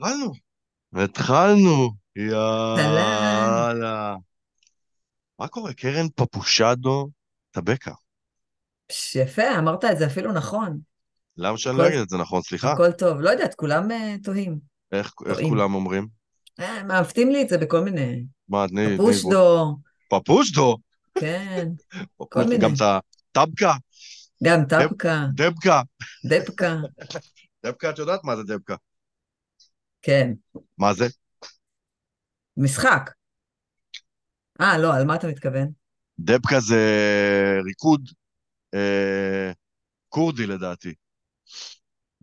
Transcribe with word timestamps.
התחלנו. 0.00 0.32
התחלנו. 0.94 1.90
יאללה. 2.16 4.16
מה 5.38 5.48
קורה? 5.48 5.72
קרן 5.72 6.06
פפושדו 6.14 7.08
טבקה. 7.50 7.92
יפה, 9.14 9.58
אמרת 9.58 9.84
את 9.84 9.98
זה 9.98 10.06
אפילו 10.06 10.32
נכון. 10.32 10.78
למה 11.36 11.58
שאני 11.58 11.78
לא 11.78 11.88
אגיד 11.88 12.00
את 12.00 12.08
זה 12.08 12.16
נכון? 12.16 12.42
סליחה? 12.42 12.72
הכל 12.72 12.92
טוב. 12.92 13.20
לא 13.20 13.30
יודעת, 13.30 13.54
כולם 13.54 13.90
אה, 13.90 14.14
טועים. 14.24 14.58
איך. 14.92 15.12
כולם 15.48 15.74
אומרים? 15.74 16.08
אה, 16.60 16.82
מעוותים 16.82 17.30
לי 17.30 17.42
את 17.42 17.48
זה 17.48 17.58
בכל 17.58 17.80
מיני... 17.80 18.24
מה, 18.48 18.68
תני, 18.68 18.86
תני, 18.86 18.96
פושדו, 18.96 19.76
פפושדו? 20.10 20.76
כן, 21.20 21.68
כל 22.16 22.24
פפושדו, 22.30 22.48
מיני. 22.48 22.64
גם 22.64 22.74
את 22.74 23.02
הטבקה? 23.36 23.72
גם 24.44 24.64
טבקה, 24.64 25.26
דבקה. 25.34 25.82
דבקה, 26.24 26.76
דבקה, 27.66 27.90
את 27.90 27.98
יודעת 27.98 28.24
מה 28.24 28.36
זה 28.36 28.42
דבקה? 28.42 28.76
כן. 30.02 30.32
מה 30.78 30.94
זה? 30.94 31.06
משחק. 32.56 33.10
אה, 34.60 34.78
לא, 34.78 34.94
על 34.94 35.04
מה 35.04 35.14
אתה 35.14 35.28
מתכוון? 35.28 35.68
דבקה 36.18 36.60
זה 36.60 36.80
ריקוד 37.64 38.08
אה, 38.74 39.52
כורדי 40.08 40.46
לדעתי. 40.46 40.94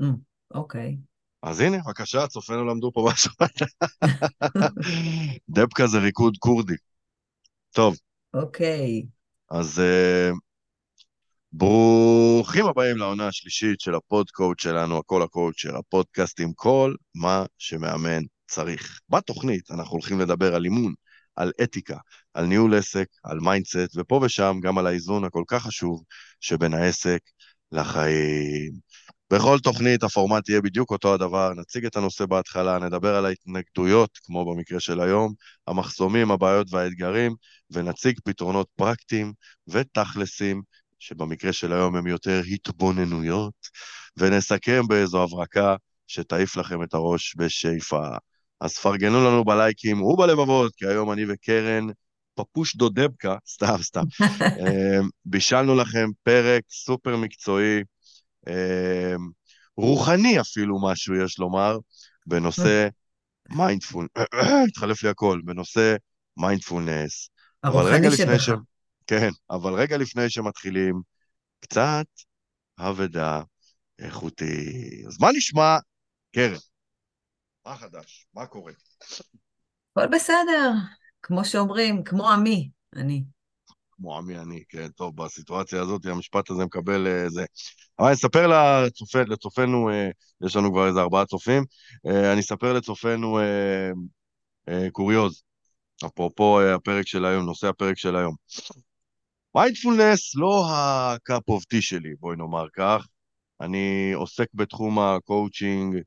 Mm, 0.01 0.05
אוקיי. 0.53 0.97
אז 1.43 1.59
הנה, 1.59 1.77
בבקשה, 1.85 2.27
צופינו 2.27 2.65
למדו 2.65 2.91
פה 2.93 3.09
משהו. 3.11 3.31
דבקה 5.55 5.87
זה 5.87 5.99
ריקוד 5.99 6.37
כורדי. 6.39 6.73
טוב, 7.71 7.95
אוקיי. 8.33 9.05
אז 9.51 9.79
אה, 9.79 10.31
ברוכים 11.57 12.65
הבאים 12.65 12.97
לעונה 12.97 13.27
השלישית 13.27 13.79
של 13.79 13.95
הפודקאסט 13.95 14.59
שלנו, 14.59 14.97
הקול 14.97 15.21
קואוצ'ר, 15.21 15.77
הפודקאסט 15.77 16.39
עם 16.39 16.53
כל 16.55 16.95
מה 17.15 17.45
שמאמן 17.57 18.21
צריך. 18.47 18.99
בתוכנית 19.09 19.71
אנחנו 19.71 19.91
הולכים 19.91 20.19
לדבר 20.19 20.55
על 20.55 20.65
אימון, 20.65 20.93
על 21.35 21.51
אתיקה, 21.63 21.97
על 22.33 22.45
ניהול 22.45 22.75
עסק, 22.75 23.07
על 23.23 23.39
mindset, 23.39 23.95
ופה 23.95 24.19
ושם 24.23 24.57
גם 24.63 24.77
על 24.77 24.87
האיזון 24.87 25.23
הכל 25.23 25.43
כך 25.47 25.63
חשוב 25.63 26.03
שבין 26.39 26.73
העסק 26.73 27.19
לחיים. 27.71 28.71
בכל 29.33 29.59
תוכנית 29.59 30.03
הפורמט 30.03 30.49
יהיה 30.49 30.61
בדיוק 30.61 30.91
אותו 30.91 31.13
הדבר, 31.13 31.53
נציג 31.53 31.85
את 31.85 31.95
הנושא 31.95 32.25
בהתחלה, 32.25 32.79
נדבר 32.79 33.15
על 33.15 33.25
ההתנגדויות, 33.25 34.19
כמו 34.23 34.53
במקרה 34.53 34.79
של 34.79 35.01
היום, 35.01 35.33
המחסומים, 35.67 36.31
הבעיות 36.31 36.67
והאתגרים, 36.73 37.35
ונציג 37.71 38.19
פתרונות 38.23 38.67
פרקטיים 38.75 39.33
ותכלסים, 39.67 40.61
שבמקרה 41.05 41.53
של 41.53 41.73
היום 41.73 41.95
הם 41.95 42.07
יותר 42.07 42.41
התבוננויות, 42.51 43.53
ונסכם 44.17 44.87
באיזו 44.87 45.23
הברקה 45.23 45.75
שתעיף 46.07 46.55
לכם 46.55 46.83
את 46.83 46.93
הראש 46.93 47.35
בשאיפה. 47.37 48.07
אז 48.61 48.77
פרגנו 48.77 49.25
לנו 49.25 49.45
בלייקים 49.45 50.01
ובלבבות, 50.01 50.75
כי 50.75 50.87
היום 50.87 51.11
אני 51.11 51.25
וקרן, 51.29 51.87
פפוש 52.35 52.75
דודבקה, 52.75 53.35
סתם, 53.49 53.77
סתם, 53.81 54.03
אה, 54.41 54.99
בישלנו 55.25 55.75
לכם 55.75 56.09
פרק 56.23 56.63
סופר 56.69 57.17
מקצועי, 57.17 57.83
אה, 58.47 59.15
רוחני 59.77 60.41
אפילו 60.41 60.89
משהו, 60.91 61.15
יש 61.15 61.39
לומר, 61.39 61.77
בנושא 62.25 62.87
mindful, 63.49 64.07
התחלף 64.67 65.03
לי 65.03 65.09
הכל, 65.09 65.41
בנושא 65.43 65.95
מיינדפולנס. 66.37 67.29
אבל 67.63 67.85
רגע 67.85 68.07
הרוחני 68.07 68.23
לפני. 68.23 68.39
שבך. 68.39 68.74
כן, 69.07 69.29
אבל 69.49 69.73
רגע 69.73 69.97
לפני 69.97 70.29
שמתחילים, 70.29 71.01
קצת 71.59 72.05
עבודה 72.79 73.41
איכותית. 73.99 75.03
אז 75.07 75.21
מה 75.21 75.27
נשמע, 75.37 75.77
קרן? 76.35 76.57
מה 77.65 77.75
חדש? 77.75 78.27
מה 78.33 78.45
קורה? 78.45 78.73
הכל 79.91 80.07
בסדר, 80.07 80.71
כמו 81.21 81.45
שאומרים, 81.45 82.03
כמו 82.03 82.29
עמי, 82.29 82.69
אני. 82.95 83.23
כמו 83.91 84.17
עמי 84.17 84.37
אני, 84.37 84.63
כן, 84.69 84.87
טוב, 84.87 85.15
בסיטואציה 85.23 85.81
הזאת 85.81 86.05
המשפט 86.05 86.49
הזה 86.49 86.65
מקבל 86.65 87.07
אה, 87.07 87.29
זה. 87.29 87.45
אבל 87.99 88.07
אני 88.07 88.15
אספר 88.15 88.47
לצופה, 88.47 89.21
לצופינו, 89.21 89.89
אה, 89.89 90.09
יש 90.45 90.55
לנו 90.55 90.71
כבר 90.71 90.87
איזה 90.87 90.99
ארבעה 90.99 91.25
צופים, 91.25 91.63
אה, 92.07 92.31
אני 92.31 92.41
אספר 92.41 92.73
לצופינו 92.73 93.39
אה, 93.39 93.91
אה, 94.69 94.87
קוריוז, 94.91 95.43
אפרופו 96.05 96.59
אה, 96.59 96.75
הפרק 96.75 97.07
של 97.07 97.25
היום, 97.25 97.45
נושא 97.45 97.67
הפרק 97.67 97.97
של 97.97 98.15
היום. 98.15 98.35
מיינדפולנס 99.55 100.35
לא 100.35 100.65
ה-cup 100.69 101.53
of 101.53 101.61
tea 101.73 101.81
שלי, 101.81 102.15
בואי 102.19 102.37
נאמר 102.37 102.65
כך. 102.73 103.07
אני 103.61 104.11
עוסק 104.13 104.47
בתחום 104.53 104.99
הקואוצ'ינג 104.99 105.97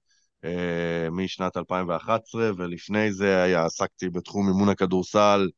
אה, 0.45 1.11
משנת 1.11 1.57
2011, 1.57 2.51
ולפני 2.57 3.13
זה 3.13 3.43
היה, 3.43 3.65
עסקתי 3.65 4.11
בתחום 4.11 4.49
אימון 4.49 4.69
הכדורסל 4.69 5.49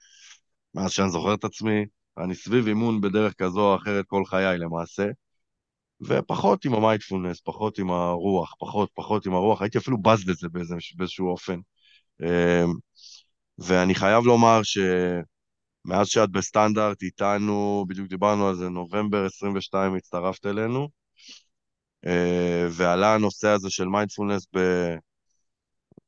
מאז 0.74 0.90
שאני 0.90 1.10
זוכר 1.10 1.34
את 1.34 1.44
עצמי. 1.44 1.84
אני 2.18 2.34
סביב 2.34 2.66
אימון 2.66 3.00
בדרך 3.00 3.34
כזו 3.34 3.60
או 3.60 3.76
אחרת 3.76 4.04
כל 4.06 4.24
חיי 4.24 4.58
למעשה, 4.58 5.06
ופחות 6.00 6.64
עם 6.64 6.74
המיינדפולנס, 6.74 7.40
פחות 7.40 7.78
עם 7.78 7.90
הרוח, 7.90 8.54
פחות, 8.58 8.90
פחות 8.94 9.26
עם 9.26 9.34
הרוח. 9.34 9.62
הייתי 9.62 9.78
אפילו 9.78 10.02
בז 10.02 10.28
לזה 10.28 10.48
באיזה, 10.48 10.74
באיזשהו 10.96 11.28
אופן. 11.28 11.60
אה, 12.22 12.64
ואני 13.58 13.94
חייב 13.94 14.24
לומר 14.24 14.62
ש... 14.62 14.78
מאז 15.84 16.08
שאת 16.08 16.30
בסטנדרט 16.30 17.02
איתנו, 17.02 17.84
בדיוק 17.88 18.08
דיברנו 18.08 18.48
על 18.48 18.54
זה, 18.54 18.68
נובמבר 18.68 19.26
22 19.26 19.94
הצטרפת 19.94 20.46
אלינו, 20.46 20.88
אה, 22.06 22.66
ועלה 22.70 23.14
הנושא 23.14 23.48
הזה 23.48 23.70
של 23.70 23.84
מיינדפולנס 23.84 24.46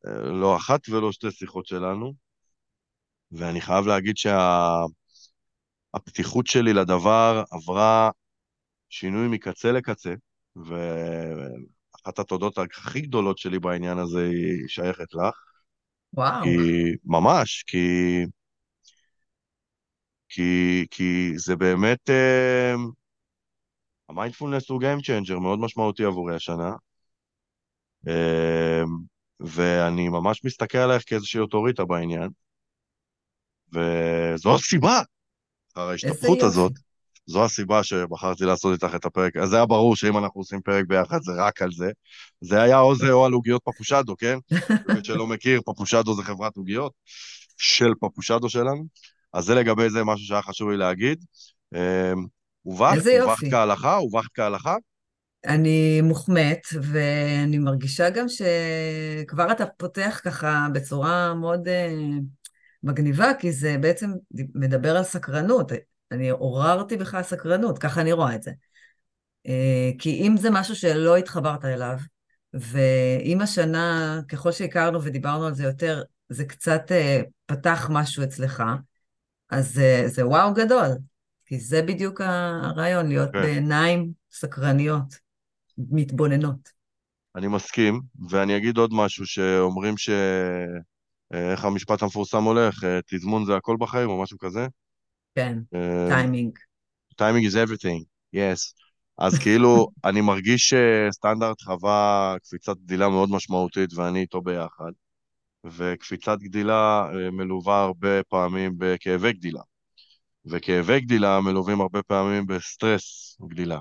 בלא 0.05 0.57
אחת 0.57 0.89
ולא 0.89 1.13
שתי 1.13 1.31
שיחות 1.31 1.67
שלנו, 1.67 2.13
ואני 3.33 3.61
חייב 3.61 3.87
להגיד 3.87 4.15
שהפתיחות 5.95 6.47
שלי 6.47 6.73
לדבר 6.73 7.43
עברה 7.51 8.11
שינוי 8.89 9.29
מקצה 9.29 9.73
לקצה, 9.73 10.15
ואחת 10.57 12.19
התודות 12.19 12.59
הכי 12.59 13.01
גדולות 13.01 13.39
שלי 13.39 13.59
בעניין 13.59 13.99
הזה 13.99 14.25
היא 14.25 14.69
שייכת 14.69 15.15
לך, 15.15 15.35
וואו. 16.13 16.45
כי 16.45 16.57
ממש, 17.05 17.65
כי... 17.67 17.79
כי, 20.35 20.87
כי 20.91 21.33
זה 21.37 21.57
באמת, 21.57 22.11
אה, 22.11 22.75
המיינדפולנס 24.09 24.69
הוא 24.71 24.83
Game 24.83 25.01
Changer 25.01 25.41
מאוד 25.41 25.59
משמעותי 25.59 26.05
עבורי 26.05 26.35
השנה, 26.35 26.73
אה, 28.09 28.83
ואני 29.41 30.09
ממש 30.09 30.45
מסתכל 30.45 30.79
עלייך 30.79 31.03
כאיזושהי 31.07 31.41
אוטוריטה 31.41 31.85
בעניין, 31.85 32.29
וזו 33.73 34.55
הסיבה, 34.55 35.01
אחר 35.73 35.89
ההשתפכות. 35.89 36.43
הזאת, 36.43 36.73
זו 37.27 37.45
הסיבה 37.45 37.85
שבחרתי 37.85 38.45
לעשות 38.45 38.73
איתך 38.73 38.95
את 38.95 39.05
הפרק. 39.05 39.37
אז 39.37 39.49
זה 39.49 39.57
היה 39.57 39.67
ברור 39.67 39.97
שאם 39.97 40.19
אנחנו 40.19 40.41
עושים 40.41 40.61
פרק 40.61 40.85
ביחד, 40.89 41.23
זה 41.23 41.33
רק 41.39 41.63
על 41.63 41.73
זה. 41.73 41.91
זה 42.41 42.63
היה 42.63 42.81
או 42.81 42.95
זה 42.95 43.13
או 43.13 43.27
על 43.27 43.33
עוגיות 43.33 43.63
פפושדו, 43.65 44.17
כן? 44.17 44.39
למי 44.89 45.05
שלא 45.05 45.27
מכיר, 45.27 45.61
פפושדו 45.67 46.15
זה 46.15 46.23
חברת 46.23 46.57
עוגיות 46.57 46.93
של 47.57 47.93
פפושדו 48.01 48.49
שלנו. 48.49 48.87
אז 49.33 49.45
זה 49.45 49.55
לגבי 49.55 49.91
זה 49.91 50.05
משהו 50.05 50.27
שהיה 50.27 50.43
חשוב 50.43 50.71
לי 50.71 50.77
להגיד. 50.77 51.25
אה, 51.75 52.13
הובכת, 52.63 53.07
יופי. 53.07 53.51
כהלכה, 53.51 53.97
הובכת 53.97 54.31
כהלכה. 54.35 54.77
אני 55.47 56.01
מוחמאת, 56.01 56.67
ואני 56.83 57.59
מרגישה 57.59 58.11
גם 58.11 58.27
שכבר 58.29 59.53
אתה 59.53 59.67
פותח 59.67 60.21
ככה 60.25 60.67
בצורה 60.73 61.35
מאוד 61.35 61.69
אה, 61.69 61.95
מגניבה, 62.83 63.33
כי 63.39 63.53
זה 63.53 63.77
בעצם 63.81 64.11
מדבר 64.55 64.97
על 64.97 65.03
סקרנות. 65.03 65.73
אני 66.13 66.31
עוררתי 66.31 66.97
בך 66.97 67.23
סקרנות, 67.23 67.79
ככה 67.79 68.01
אני 68.01 68.13
רואה 68.13 68.35
את 68.35 68.43
זה. 68.43 68.51
אה, 69.47 69.91
כי 69.99 70.11
אם 70.11 70.37
זה 70.37 70.51
משהו 70.51 70.77
שלא 70.77 71.17
התחברת 71.17 71.65
אליו, 71.65 71.97
ואם 72.55 73.41
השנה, 73.41 74.21
ככל 74.29 74.53
שהכרנו 74.53 75.03
ודיברנו 75.03 75.47
על 75.47 75.55
זה 75.55 75.65
יותר, 75.65 76.03
זה 76.29 76.45
קצת 76.45 76.93
אה, 76.93 77.21
פתח 77.47 77.89
משהו 77.93 78.25
אצלך, 78.25 78.63
אז 79.53 79.79
אה, 79.79 80.03
זה 80.07 80.27
וואו 80.27 80.55
גדול. 80.55 80.89
כי 81.47 81.61
זה 81.61 81.83
בדיוק 81.83 82.21
הרעיון, 82.21 83.09
להיות 83.09 83.33
כן. 83.33 83.43
בעיניים 83.43 84.13
סקרניות, 84.33 85.15
מתבוננות. 85.79 86.69
אני 87.37 87.49
מסכים, 87.49 88.01
ואני 88.31 88.57
אגיד 88.57 88.77
עוד 88.77 88.91
משהו, 88.95 89.27
שאומרים 89.27 89.97
ש... 89.97 90.11
אה, 91.35 91.53
איך 91.53 91.65
המשפט 91.65 92.03
המפורסם 92.03 92.45
הולך, 92.45 92.85
אה, 92.85 93.01
תזמון 93.07 93.45
זה 93.45 93.57
הכל 93.57 93.77
בחיים, 93.81 94.09
או 94.09 94.23
משהו 94.23 94.39
כזה. 94.39 94.67
כן, 95.35 95.59
אה, 95.75 96.07
טיימינג. 96.09 96.59
timing 97.15 97.51
is 97.51 97.55
everything, 97.55 98.05
yes. 98.37 98.83
אז 99.19 99.39
כאילו, 99.43 99.89
אני 100.05 100.21
מרגיש 100.21 100.75
שסטנדרט 100.75 101.63
חווה 101.63 102.35
קפיצת 102.43 102.77
גדילה 102.77 103.09
מאוד 103.09 103.31
משמעותית, 103.31 103.95
ואני 103.95 104.21
איתו 104.21 104.41
ביחד. 104.41 104.93
וקפיצת 105.67 106.39
גדילה 106.39 107.07
אה, 107.15 107.31
מלווה 107.31 107.83
הרבה 107.83 108.23
פעמים 108.23 108.75
בכאבי 108.79 109.33
גדילה. 109.33 109.63
וכאבי 110.47 111.01
גדילה 111.01 111.41
מלווים 111.41 111.81
הרבה 111.81 112.03
פעמים 112.03 112.47
בסטרס 112.47 113.37
גדילה. 113.49 113.81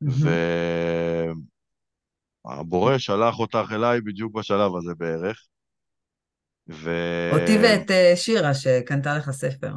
מהמם. 0.00 1.40
הבורא 2.44 2.98
שלח 2.98 3.38
אותך 3.38 3.72
אליי 3.72 4.00
בדיוק 4.00 4.34
בשלב 4.34 4.76
הזה 4.76 4.94
בערך. 4.98 5.46
ו... 6.70 6.90
אותי 7.32 7.58
ואת 7.62 7.90
אה, 7.90 8.12
שירה 8.16 8.54
שקנתה 8.54 9.16
לך 9.18 9.30
ספר. 9.30 9.72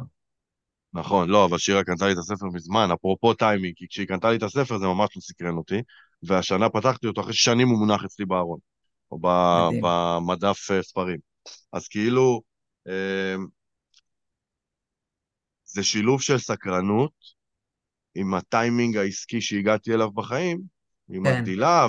נכון, 0.94 1.28
לא, 1.28 1.44
אבל 1.44 1.58
שירה 1.58 1.84
קנתה 1.84 2.06
לי 2.06 2.12
את 2.12 2.18
הספר 2.18 2.46
מזמן, 2.46 2.88
אפרופו 2.94 3.34
טיימינג, 3.34 3.74
כי 3.76 3.86
כשהיא 3.88 4.06
קנתה 4.06 4.30
לי 4.30 4.36
את 4.36 4.42
הספר 4.42 4.78
זה 4.78 4.86
ממש 4.86 5.08
לא 5.16 5.20
סקרן 5.20 5.56
אותי, 5.56 5.82
והשנה 6.22 6.68
פתחתי 6.68 7.06
אותו 7.06 7.20
אחרי 7.20 7.32
שנים 7.34 7.68
הוא 7.68 7.78
מונח 7.78 8.04
אצלי 8.04 8.26
בארון, 8.26 8.58
או 9.12 9.18
ב... 9.18 9.26
במדף 9.82 10.70
אה, 10.70 10.82
ספרים. 10.82 11.18
אז 11.72 11.88
כאילו, 11.88 12.42
אה, 12.88 13.34
זה 15.64 15.82
שילוב 15.82 16.22
של 16.22 16.38
סקרנות 16.38 17.12
עם 18.14 18.34
הטיימינג 18.34 18.96
העסקי 18.96 19.40
שהגעתי 19.40 19.94
אליו 19.94 20.10
בחיים, 20.10 20.60
עם 21.10 21.24
כן. 21.24 21.36
הגדילה 21.36 21.86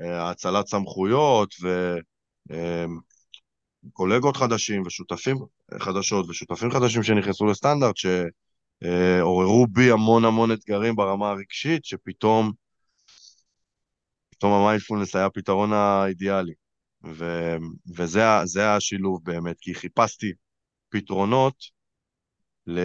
וההצלת 0.00 0.66
סמכויות 0.66 1.54
וקולגות 3.86 4.36
חדשים 4.36 4.82
ושותפים 4.86 5.36
חדשות 5.78 6.28
ושותפים 6.28 6.70
חדשים 6.70 7.02
שנכנסו 7.02 7.46
לסטנדרט, 7.46 7.94
שעוררו 7.96 9.66
בי 9.66 9.90
המון 9.90 10.24
המון 10.24 10.52
אתגרים 10.52 10.96
ברמה 10.96 11.30
הרגשית, 11.30 11.84
שפתאום 11.84 12.52
פתאום 14.38 14.52
המיינדפולנס 14.52 15.16
היה 15.16 15.26
הפתרון 15.26 15.72
האידיאלי. 15.72 16.52
ו, 17.06 17.24
וזה 17.96 18.74
השילוב 18.74 19.20
באמת, 19.24 19.56
כי 19.60 19.74
חיפשתי 19.74 20.32
פתרונות 20.88 21.54
ל, 22.66 22.80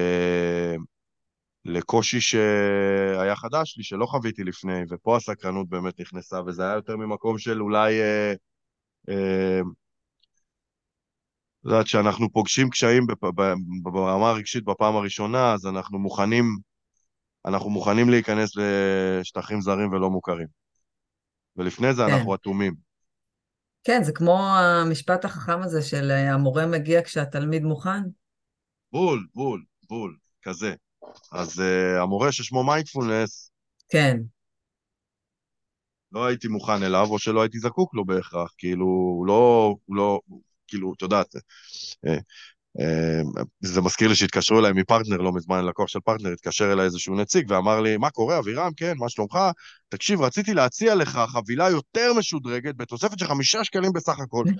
לקושי 1.66 2.22
שהיה 2.22 3.36
חדש 3.36 3.78
לי, 3.78 3.84
שלא 3.84 4.06
חוויתי 4.06 4.44
לפני, 4.44 4.82
ופה 4.90 5.18
הסקרנות 5.18 5.70
באמת 5.70 6.00
נכנסה, 6.00 6.42
וזה 6.46 6.64
היה 6.64 6.74
יותר 6.74 6.98
ממקום 6.98 7.38
של 7.38 7.62
אולי... 7.62 8.02
אה, 8.02 8.34
אה, 9.10 9.62
יודעת, 11.66 11.86
כשאנחנו 11.86 12.32
פוגשים 12.32 12.70
קשיים 12.70 13.08
ברמה 13.84 14.30
הרגשית 14.30 14.64
בפעם 14.64 14.96
הראשונה, 14.96 15.54
אז 15.54 15.66
אנחנו 15.66 16.00
מוכנים, 16.00 16.46
אנחנו 17.46 17.70
מוכנים 17.70 18.10
להיכנס 18.10 18.52
לשטחים 18.56 19.62
זרים 19.62 19.92
ולא 19.92 20.10
מוכרים. 20.10 20.48
ולפני 21.58 21.94
זה 21.94 22.02
כן. 22.08 22.14
אנחנו 22.14 22.36
אטומים. 22.36 22.76
כן, 23.84 24.04
זה 24.04 24.12
כמו 24.12 24.40
המשפט 24.58 25.26
החכם 25.26 25.62
הזה 25.62 25.82
של 25.82 26.12
אה, 26.12 26.34
המורה 26.34 26.66
מגיע 26.66 27.04
כשהתלמיד 27.04 27.64
מוכן. 27.64 28.02
בול, 28.92 29.28
בול, 29.34 29.64
בול, 29.90 30.18
כזה. 30.42 30.74
אז 31.32 31.60
uh, 31.60 32.02
המורה 32.02 32.32
ששמו 32.32 32.64
מיינדפולנס, 32.64 33.52
כן. 33.90 34.18
לא 36.12 36.26
הייתי 36.26 36.48
מוכן 36.48 36.84
אליו, 36.84 37.08
או 37.10 37.20
שלא 37.20 37.42
הייתי 37.42 37.60
זקוק 37.60 37.96
לו 37.96 38.06
בהכרח, 38.06 38.54
כאילו, 38.58 38.86
הוא 38.86 39.26
לא, 39.26 39.76
הוא 39.86 39.96
לא, 39.96 40.20
כאילו, 40.68 40.94
את 40.94 41.02
יודעת, 41.02 41.36
אה, 42.08 42.18
זה 43.62 43.82
מזכיר 43.82 44.08
לי 44.08 44.16
שהתקשרו 44.16 44.60
אליי 44.60 44.72
מפרטנר 44.74 45.18
לא 45.18 45.32
מזמן, 45.34 45.66
לקוח 45.66 45.88
של 45.88 46.00
פרטנר 46.00 46.32
התקשר 46.32 46.74
אליי 46.74 46.86
איזשהו 46.86 47.16
נציג 47.16 47.46
ואמר 47.50 47.82
לי, 47.82 47.98
מה 47.98 48.10
קורה, 48.10 48.40
אבירם? 48.40 48.72
כן, 48.78 48.94
מה 48.98 49.10
שלומך? 49.10 49.38
תקשיב, 49.90 50.22
רציתי 50.22 50.54
להציע 50.54 50.96
לך 50.96 51.20
חבילה 51.28 51.70
יותר 51.70 52.14
משודרגת 52.14 52.76
בתוספת 52.76 53.20
של 53.20 53.28
חמישה 53.28 53.64
שקלים 53.64 53.94
בסך 53.94 54.20
הכל. 54.20 54.44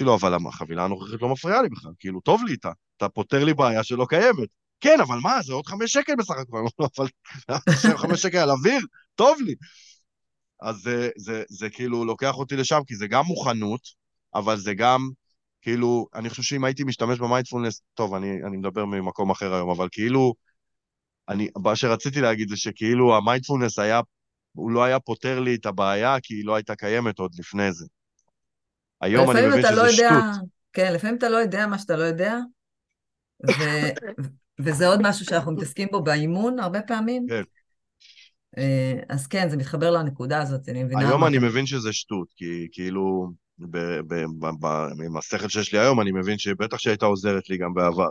אמרתי 0.00 0.04
לו, 0.04 0.14
אבל 0.14 0.48
החבילה 0.48 0.84
הנוכחית 0.84 1.22
לא 1.22 1.28
מפריעה 1.28 1.62
לי 1.62 1.68
בכלל, 1.68 1.92
כאילו, 1.98 2.20
טוב 2.20 2.44
לי 2.44 2.52
איתה, 2.52 2.70
אתה 2.96 3.08
פותר 3.08 3.44
לי 3.44 3.54
בעיה 3.54 3.84
שלא 3.84 4.06
קיימת. 4.08 4.48
כן, 4.80 5.00
אבל 5.00 5.18
מה, 5.22 5.42
זה 5.42 5.52
עוד 5.52 5.66
חמש 5.66 5.92
שקל 5.92 6.14
בסך 6.18 6.34
הכל, 6.38 6.64
אבל 6.96 7.08
חמש 7.96 8.22
שקל 8.22 8.38
על 8.38 8.50
אוויר, 8.50 8.80
טוב 9.14 9.38
לי. 9.40 9.54
אז 10.62 10.76
זה, 10.76 11.10
זה, 11.16 11.42
זה 11.48 11.70
כאילו 11.70 12.04
לוקח 12.04 12.34
אותי 12.34 12.56
לשם, 12.56 12.80
כי 12.86 12.96
זה 12.96 13.06
גם 13.06 13.24
מוכנות, 13.24 13.80
אבל 14.34 14.56
זה 14.56 14.74
גם, 14.74 15.08
כאילו, 15.60 16.06
אני 16.14 16.30
חושב 16.30 16.42
שאם 16.42 16.64
הייתי 16.64 16.84
משתמש 16.84 17.18
במיינדפולנס, 17.18 17.82
טוב, 17.94 18.14
אני, 18.14 18.42
אני 18.46 18.56
מדבר 18.56 18.84
ממקום 18.84 19.30
אחר 19.30 19.54
היום, 19.54 19.70
אבל 19.70 19.88
כאילו, 19.92 20.34
אני, 21.28 21.48
מה 21.62 21.76
שרציתי 21.76 22.20
להגיד 22.20 22.48
זה 22.48 22.56
שכאילו 22.56 23.16
המיינדפולנס 23.16 23.78
היה, 23.78 24.00
הוא 24.52 24.70
לא 24.70 24.84
היה 24.84 25.00
פותר 25.00 25.40
לי 25.40 25.54
את 25.54 25.66
הבעיה, 25.66 26.16
כי 26.22 26.34
היא 26.34 26.44
לא 26.44 26.54
הייתה 26.54 26.76
קיימת 26.76 27.18
עוד 27.18 27.32
לפני 27.38 27.72
זה. 27.72 27.86
היום 29.00 29.30
אני 29.30 29.46
מבין 29.46 29.62
שזה 29.62 29.74
לא 29.74 29.80
יודע, 29.80 29.92
שטות. 29.92 30.48
כן, 30.72 30.92
לפעמים 30.92 31.16
אתה 31.16 31.28
לא 31.28 31.36
יודע 31.36 31.66
מה 31.66 31.78
שאתה 31.78 31.96
לא 31.96 32.02
יודע, 32.02 32.36
ו, 33.46 33.62
וזה 34.64 34.86
עוד 34.86 35.00
משהו 35.02 35.26
שאנחנו 35.26 35.52
מתעסקים 35.52 35.88
בו 35.92 36.02
באימון 36.02 36.58
הרבה 36.58 36.82
פעמים. 36.82 37.26
כן. 37.28 37.42
אה, 38.58 38.92
אז 39.08 39.26
כן, 39.26 39.48
זה 39.48 39.56
מתחבר 39.56 39.90
לנקודה 39.90 40.42
הזאת, 40.42 40.68
אני 40.68 40.84
מבינה. 40.84 41.00
היום 41.00 41.24
אני 41.24 41.38
מבין 41.38 41.66
שזה 41.66 41.92
שטות, 41.92 42.28
כי 42.36 42.68
כאילו, 42.72 43.32
עם 45.04 45.16
השכל 45.16 45.48
שיש 45.48 45.72
לי 45.72 45.78
היום, 45.78 46.00
אני 46.00 46.12
מבין 46.12 46.38
שבטח 46.38 46.78
שהייתה 46.78 47.06
עוזרת 47.06 47.48
לי 47.48 47.58
גם 47.58 47.74
בעבר. 47.74 48.08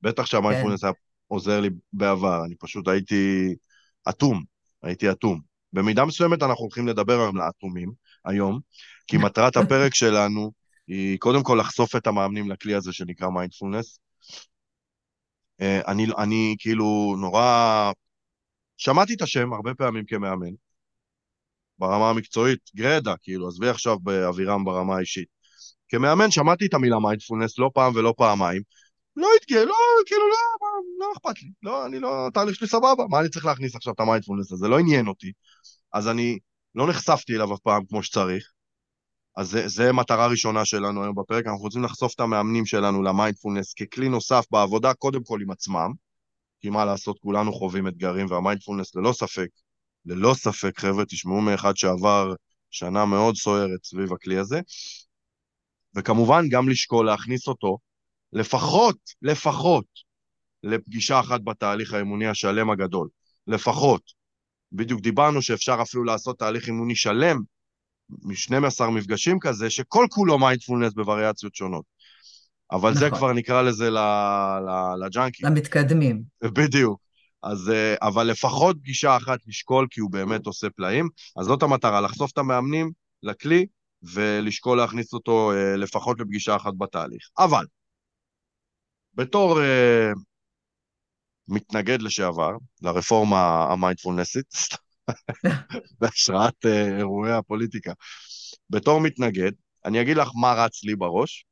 בטח 0.00 0.26
שהמיינדפולנס 0.26 0.80
כן. 0.80 0.86
היה 0.86 0.94
עוזר 1.26 1.60
לי 1.60 1.68
בעבר, 1.92 2.44
אני 2.44 2.54
פשוט 2.54 2.88
הייתי 2.88 3.54
אטום, 4.08 4.42
הייתי 4.82 5.10
אטום. 5.10 5.40
במידה 5.72 6.04
מסוימת 6.04 6.42
אנחנו 6.42 6.62
הולכים 6.62 6.88
לדבר 6.88 7.20
על 7.20 7.40
האטומים 7.40 7.92
היום, 8.24 8.60
כי 9.06 9.16
מטרת 9.16 9.56
הפרק 9.60 9.94
שלנו 9.94 10.52
היא 10.88 11.18
קודם 11.18 11.42
כל 11.42 11.58
לחשוף 11.60 11.96
את 11.96 12.06
המאמנים 12.06 12.50
לכלי 12.50 12.74
הזה 12.74 12.92
שנקרא 12.92 13.28
מיינדפולנס, 13.28 13.98
אה, 15.60 15.80
אני, 15.86 16.06
אני 16.18 16.56
כאילו 16.58 17.16
נורא... 17.20 17.92
שמעתי 18.76 19.14
את 19.14 19.22
השם 19.22 19.52
הרבה 19.52 19.74
פעמים 19.74 20.04
כמאמן, 20.04 20.50
ברמה 21.78 22.10
המקצועית, 22.10 22.60
גרדה, 22.76 23.14
כאילו, 23.22 23.48
עזבי 23.48 23.68
עכשיו 23.68 23.98
באבירם 23.98 24.64
ברמה 24.64 24.96
האישית. 24.96 25.28
כמאמן 25.88 26.30
שמעתי 26.30 26.66
את 26.66 26.74
המילה 26.74 26.98
מיינדפולנס 26.98 27.58
לא 27.58 27.70
פעם 27.74 27.92
ולא 27.94 28.14
פעמיים, 28.16 28.62
לא 29.16 29.28
התגאה, 29.36 29.64
לא, 29.64 29.74
כאילו, 30.06 30.22
לא, 30.28 30.36
לא, 30.60 31.06
לא 31.06 31.12
אכפת 31.12 31.42
לי, 31.42 31.50
לא, 31.62 31.86
אני 31.86 32.00
לא, 32.00 32.26
התהליך 32.26 32.54
שלי 32.54 32.66
סבבה, 32.66 33.06
מה 33.10 33.20
אני 33.20 33.28
צריך 33.28 33.46
להכניס 33.46 33.76
עכשיו 33.76 33.92
את 33.92 34.00
המיינדפולנס 34.00 34.52
הזה? 34.52 34.68
לא 34.68 34.78
עניין 34.78 35.08
אותי. 35.08 35.32
אז 35.92 36.08
אני 36.08 36.38
לא 36.74 36.88
נחשפתי 36.88 37.36
אליו 37.36 37.54
אף 37.54 37.60
פעם 37.60 37.84
כמו 37.88 38.02
שצריך, 38.02 38.52
אז 39.36 39.48
זה, 39.50 39.68
זה 39.68 39.92
מטרה 39.92 40.26
ראשונה 40.26 40.64
שלנו 40.64 41.02
היום 41.02 41.14
בפרק, 41.14 41.46
אנחנו 41.46 41.62
רוצים 41.62 41.84
לחשוף 41.84 42.14
את 42.14 42.20
המאמנים 42.20 42.66
שלנו 42.66 43.02
למיינדפולנס 43.02 43.74
ככלי 43.74 44.08
נוסף 44.08 44.44
בעבודה, 44.50 44.94
קודם 44.94 45.24
כל 45.24 45.42
עם 45.42 45.50
עצמם, 45.50 45.92
כי 46.60 46.70
מה 46.70 46.84
לעשות, 46.84 47.18
כולנו 47.18 47.52
חווים 47.52 47.88
אתגרים, 47.88 48.26
והמיינדפולנס 48.30 48.94
ללא 48.94 49.12
ספק, 49.12 49.48
ללא 50.06 50.34
ספק, 50.34 50.80
חבר'ה, 50.80 51.04
תשמעו 51.04 51.40
מאחד 51.40 51.76
שעבר 51.76 52.34
שנה 52.70 53.04
מאוד 53.04 53.36
סוערת 53.36 53.84
סביב 53.84 54.12
הכלי 54.12 54.38
הזה, 54.38 54.60
וכמובן 55.94 56.48
גם 56.48 56.68
לשקול 56.68 57.06
להכניס 57.06 57.48
אותו 57.48 57.78
לפחות, 58.32 58.96
לפחות, 59.22 59.84
לפגישה 60.62 61.20
אחת 61.20 61.40
בתהליך 61.44 61.94
האימוני 61.94 62.26
השלם 62.26 62.70
הגדול, 62.70 63.08
לפחות. 63.46 64.02
בדיוק 64.72 65.00
דיברנו 65.00 65.42
שאפשר 65.42 65.78
אפילו 65.82 66.04
לעשות 66.04 66.38
תהליך 66.38 66.66
אימוני 66.66 66.96
שלם 66.96 67.36
מ-12 68.10 68.84
מפגשים 68.90 69.38
כזה, 69.40 69.70
שכל 69.70 70.06
כולו 70.10 70.38
מיינדפולנס 70.38 70.92
בווריאציות 70.92 71.54
שונות. 71.54 71.84
אבל 72.72 72.90
נכון. 72.90 73.00
זה 73.00 73.10
כבר 73.10 73.32
נקרא 73.32 73.62
לזה 73.62 73.90
לג'אנקים. 75.04 75.46
למתקדמים. 75.46 76.22
בדיוק. 76.44 77.05
אז, 77.42 77.70
אה, 77.70 77.94
אבל 78.02 78.26
לפחות 78.26 78.76
פגישה 78.76 79.16
אחת 79.16 79.38
לשקול, 79.46 79.86
כי 79.90 80.00
הוא 80.00 80.10
באמת 80.10 80.46
עושה 80.46 80.70
פלאים. 80.70 81.08
אז 81.36 81.46
זאת 81.46 81.62
המטרה, 81.62 82.00
לחשוף 82.00 82.32
את 82.32 82.38
המאמנים 82.38 82.92
לכלי, 83.22 83.66
ולשקול 84.02 84.78
להכניס 84.78 85.12
אותו 85.12 85.52
אה, 85.52 85.76
לפחות 85.76 86.20
לפגישה 86.20 86.56
אחת 86.56 86.72
בתהליך. 86.78 87.28
אבל, 87.38 87.66
בתור 89.14 89.58
uh, 89.58 90.18
מתנגד 91.48 92.02
לשעבר, 92.02 92.50
לרפורמה 92.82 93.66
המיינדפולנסית, 93.72 94.46
בהשראת 96.00 96.64
uh, 96.64 96.98
אירועי 96.98 97.32
הפוליטיקה. 97.32 97.92
בתור 98.70 99.00
מתנגד, 99.00 99.52
אני 99.84 100.00
אגיד 100.00 100.16
לך 100.16 100.28
מה 100.40 100.52
רץ 100.52 100.84
לי 100.84 100.96
בראש, 100.96 101.46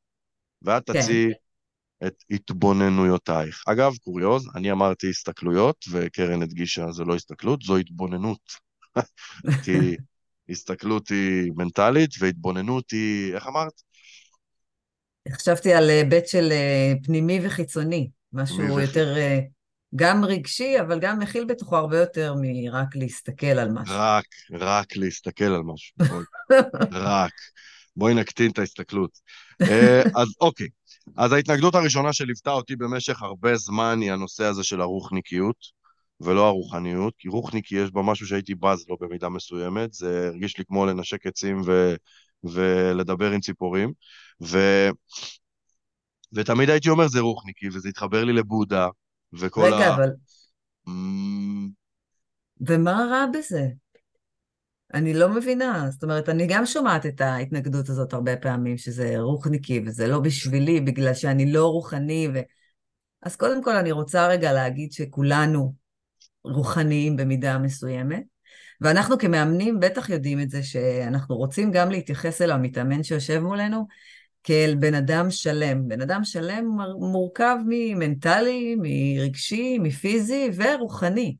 ואת 0.61 0.91
כן. 0.91 0.99
את 2.05 2.23
התבוננויותייך. 2.31 3.63
אגב, 3.67 3.93
קוריוז, 4.03 4.49
אני 4.55 4.71
אמרתי 4.71 5.09
הסתכלויות, 5.09 5.85
וקרן 5.91 6.41
הדגישה, 6.41 6.91
זה 6.91 7.03
לא 7.03 7.15
הסתכלות, 7.15 7.61
זו 7.61 7.77
התבוננות. 7.77 8.65
כי 9.63 9.95
הסתכלות 10.49 11.09
היא 11.09 11.51
מנטלית, 11.55 12.11
והתבוננות 12.19 12.91
היא, 12.91 13.35
איך 13.35 13.47
אמרת? 13.47 13.73
חשבתי 15.31 15.73
על 15.73 15.89
היבט 15.89 16.27
של 16.27 16.51
אה, 16.51 16.93
פנימי 17.03 17.39
וחיצוני, 17.43 18.09
משהו 18.33 18.79
יותר 18.79 19.15
גם 19.95 20.25
רגשי, 20.25 20.79
אבל 20.79 20.99
גם 20.99 21.19
מכיל 21.19 21.45
בתוכו 21.45 21.77
הרבה 21.77 21.97
יותר 21.97 22.33
מרק 22.41 22.95
להסתכל 22.95 23.45
על 23.45 23.69
משהו. 23.71 23.95
רק, 23.97 24.25
רק 24.51 24.95
להסתכל 24.95 25.43
על 25.43 25.61
משהו. 25.63 25.95
רק. 26.91 27.33
בואי 27.95 28.13
נקטין 28.13 28.51
את 28.51 28.59
ההסתכלות. 28.59 29.11
אה, 29.69 30.01
אז 30.15 30.27
אוקיי, 30.41 30.67
אז 31.17 31.31
ההתנגדות 31.31 31.75
הראשונה 31.75 32.13
שליוותה 32.13 32.51
אותי 32.51 32.75
במשך 32.75 33.21
הרבה 33.21 33.55
זמן 33.55 33.99
היא 34.01 34.11
הנושא 34.11 34.43
הזה 34.43 34.63
של 34.63 34.81
הרוחניקיות. 34.81 35.75
ולא 36.21 36.47
הרוחניות, 36.47 37.13
כי 37.17 37.27
רוחניקי 37.27 37.75
יש 37.75 37.91
בה 37.91 38.01
משהו 38.01 38.27
שהייתי 38.27 38.55
בז 38.55 38.85
לו 38.89 38.97
במידה 38.97 39.29
מסוימת, 39.29 39.93
זה 39.93 40.27
הרגיש 40.27 40.57
לי 40.57 40.65
כמו 40.65 40.85
לנשק 40.85 41.27
עצים 41.27 41.61
ו... 41.65 41.95
ולדבר 42.43 43.31
עם 43.31 43.39
ציפורים, 43.39 43.93
ו... 44.43 44.57
ותמיד 46.33 46.69
הייתי 46.69 46.89
אומר 46.89 47.07
זה 47.07 47.19
רוחניקי, 47.19 47.67
וזה 47.67 47.89
התחבר 47.89 48.23
לי 48.23 48.33
לבודה, 48.33 48.87
וכל 49.33 49.61
רגע, 49.61 49.75
ה... 49.75 49.77
רגע, 49.77 49.95
אבל... 49.95 50.09
Mm, 50.87 51.69
ומה 52.67 53.07
רע 53.11 53.25
בזה? 53.33 53.67
אני 54.95 55.13
לא 55.13 55.29
מבינה. 55.29 55.87
זאת 55.91 56.03
אומרת, 56.03 56.29
אני 56.29 56.47
גם 56.47 56.65
שומעת 56.65 57.05
את 57.05 57.21
ההתנגדות 57.21 57.89
הזאת 57.89 58.13
הרבה 58.13 58.37
פעמים, 58.37 58.77
שזה 58.77 59.19
רוחניקי, 59.19 59.81
וזה 59.85 60.07
לא 60.07 60.19
בשבילי, 60.19 60.81
בגלל 60.81 61.13
שאני 61.13 61.51
לא 61.51 61.67
רוחני. 61.67 62.27
ו... 62.33 62.39
אז 63.21 63.35
קודם 63.35 63.63
כל, 63.63 63.75
אני 63.75 63.91
רוצה 63.91 64.27
רגע 64.27 64.53
להגיד 64.53 64.91
שכולנו 64.91 65.73
רוחניים 66.43 67.15
במידה 67.15 67.57
מסוימת, 67.57 68.23
ואנחנו 68.81 69.17
כמאמנים 69.17 69.79
בטח 69.79 70.09
יודעים 70.09 70.41
את 70.41 70.49
זה, 70.49 70.63
שאנחנו 70.63 71.35
רוצים 71.37 71.71
גם 71.71 71.91
להתייחס 71.91 72.41
אל 72.41 72.51
המתאמן 72.51 73.03
שיושב 73.03 73.39
מולנו 73.39 73.87
כאל 74.43 74.75
בן 74.79 74.93
אדם 74.93 75.31
שלם. 75.31 75.87
בן 75.87 76.01
אדם 76.01 76.23
שלם 76.23 76.77
מורכב 76.99 77.57
ממנטלי, 77.67 78.75
מרגשי, 78.79 79.77
מפיזי 79.79 80.49
ורוחני. 80.55 81.35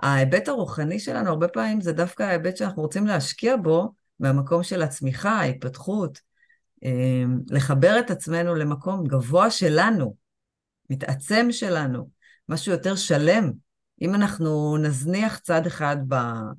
ההיבט 0.00 0.48
הרוחני 0.48 0.98
שלנו 0.98 1.30
הרבה 1.30 1.48
פעמים 1.48 1.80
זה 1.80 1.92
דווקא 1.92 2.22
ההיבט 2.22 2.56
שאנחנו 2.56 2.82
רוצים 2.82 3.06
להשקיע 3.06 3.56
בו 3.56 3.92
מהמקום 4.20 4.62
של 4.62 4.82
הצמיחה, 4.82 5.30
ההתפתחות, 5.30 6.20
אמ, 6.84 7.40
לחבר 7.50 7.98
את 8.00 8.10
עצמנו 8.10 8.54
למקום 8.54 9.06
גבוה 9.06 9.50
שלנו, 9.50 10.16
מתעצם 10.90 11.46
שלנו, 11.50 12.08
משהו 12.48 12.72
יותר 12.72 12.96
שלם. 12.96 13.52
אם 14.02 14.14
אנחנו 14.14 14.76
נזניח 14.76 15.38
צד 15.38 15.66
אחד 15.66 15.96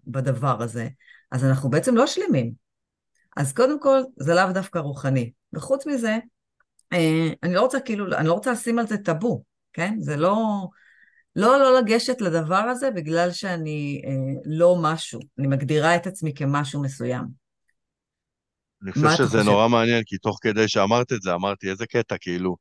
בדבר 0.07 0.61
הזה, 0.61 0.87
אז 1.31 1.45
אנחנו 1.45 1.69
בעצם 1.69 1.95
לא 1.95 2.07
שלמים. 2.07 2.51
אז 3.37 3.53
קודם 3.53 3.79
כל, 3.79 4.01
זה 4.17 4.33
לאו 4.33 4.51
דווקא 4.53 4.79
רוחני. 4.79 5.31
וחוץ 5.53 5.87
מזה, 5.87 6.17
אה, 6.93 7.29
אני 7.43 7.53
לא 7.53 7.61
רוצה 7.61 7.79
כאילו, 7.79 8.17
אני 8.17 8.27
לא 8.27 8.33
רוצה 8.33 8.51
לשים 8.51 8.79
על 8.79 8.87
זה 8.87 8.97
טאבו, 8.97 9.43
כן? 9.73 9.95
זה 9.99 10.17
לא... 10.17 10.67
לא 11.37 11.59
לא 11.59 11.79
לגשת 11.79 12.21
לדבר 12.21 12.55
הזה 12.55 12.91
בגלל 12.91 13.31
שאני 13.31 14.01
אה, 14.05 14.11
לא 14.45 14.75
משהו. 14.81 15.19
אני 15.39 15.47
מגדירה 15.47 15.95
את 15.95 16.07
עצמי 16.07 16.33
כמשהו 16.33 16.81
מסוים. 16.81 17.23
אני 18.83 18.91
חושב 18.91 19.07
שזה 19.17 19.43
נורא 19.43 19.67
מעניין, 19.67 20.03
כי 20.05 20.17
תוך 20.17 20.39
כדי 20.41 20.67
שאמרת 20.67 21.13
את 21.13 21.21
זה, 21.21 21.33
אמרתי, 21.33 21.69
איזה 21.69 21.85
קטע, 21.85 22.15
כאילו... 22.21 22.55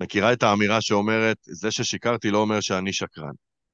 מכירה 0.00 0.32
את 0.32 0.42
האמירה 0.42 0.80
שאומרת, 0.80 1.36
זה 1.42 1.70
ששיקרתי 1.70 2.30
לא 2.30 2.38
אומר 2.38 2.60
שאני 2.60 2.92
שקרן, 2.92 3.32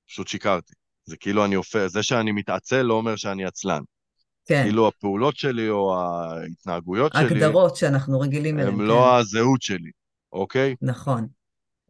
פשוט 0.08 0.28
שיקרתי. 0.28 0.73
זה 1.04 1.16
כאילו 1.16 1.44
אני 1.44 1.54
הופך, 1.54 1.87
זה 1.87 2.02
שאני 2.02 2.32
מתעצל 2.32 2.82
לא 2.82 2.94
אומר 2.94 3.16
שאני 3.16 3.44
עצלן. 3.44 3.80
כן. 4.44 4.62
כאילו 4.62 4.88
הפעולות 4.88 5.37
שלי 5.37 5.68
או 5.68 5.97
ההתנהגויות 5.97 7.12
שלי... 7.12 7.25
הגדרות 7.25 7.76
שאנחנו 7.76 8.20
רגילים 8.20 8.58
אליהן, 8.58 8.75
כן. 8.75 8.80
הם 8.80 8.87
לא 8.88 9.18
הזהות 9.18 9.62
שלי, 9.62 9.90
אוקיי? 10.32 10.75
נכון. 10.82 11.26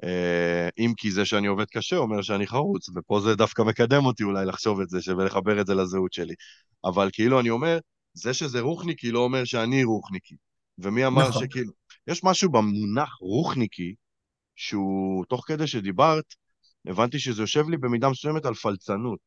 אה, 0.04 0.68
אם 0.78 0.92
כי 0.96 1.10
זה 1.10 1.24
שאני 1.24 1.46
עובד 1.46 1.64
קשה 1.64 1.96
אומר 1.96 2.22
שאני 2.22 2.46
חרוץ, 2.46 2.88
ופה 2.96 3.20
זה 3.20 3.34
דווקא 3.34 3.62
מקדם 3.62 4.06
אותי 4.06 4.22
אולי 4.22 4.46
לחשוב 4.46 4.80
את 4.80 4.88
זה 4.88 5.16
ולחבר 5.16 5.60
את 5.60 5.66
זה 5.66 5.74
לזהות 5.74 6.12
שלי. 6.12 6.34
אבל 6.84 7.08
כאילו 7.12 7.40
אני 7.40 7.50
אומר, 7.50 7.78
זה 8.12 8.34
שזה 8.34 8.60
רוחניקי 8.60 9.10
לא 9.10 9.18
אומר 9.18 9.44
שאני 9.44 9.84
רוחניקי. 9.84 10.36
ומי 10.78 11.06
אמר 11.06 11.28
נכון. 11.28 11.44
שכאילו, 11.44 11.72
יש 12.06 12.24
משהו 12.24 12.50
במונח 12.50 13.16
רוחניקי, 13.20 13.94
שהוא, 14.56 15.24
תוך 15.24 15.44
כדי 15.46 15.66
שדיברת, 15.66 16.34
הבנתי 16.86 17.18
שזה 17.18 17.42
יושב 17.42 17.68
לי 17.68 17.76
במידה 17.76 18.08
מסוימת 18.08 18.44
על 18.44 18.54
פלצנות. 18.54 19.18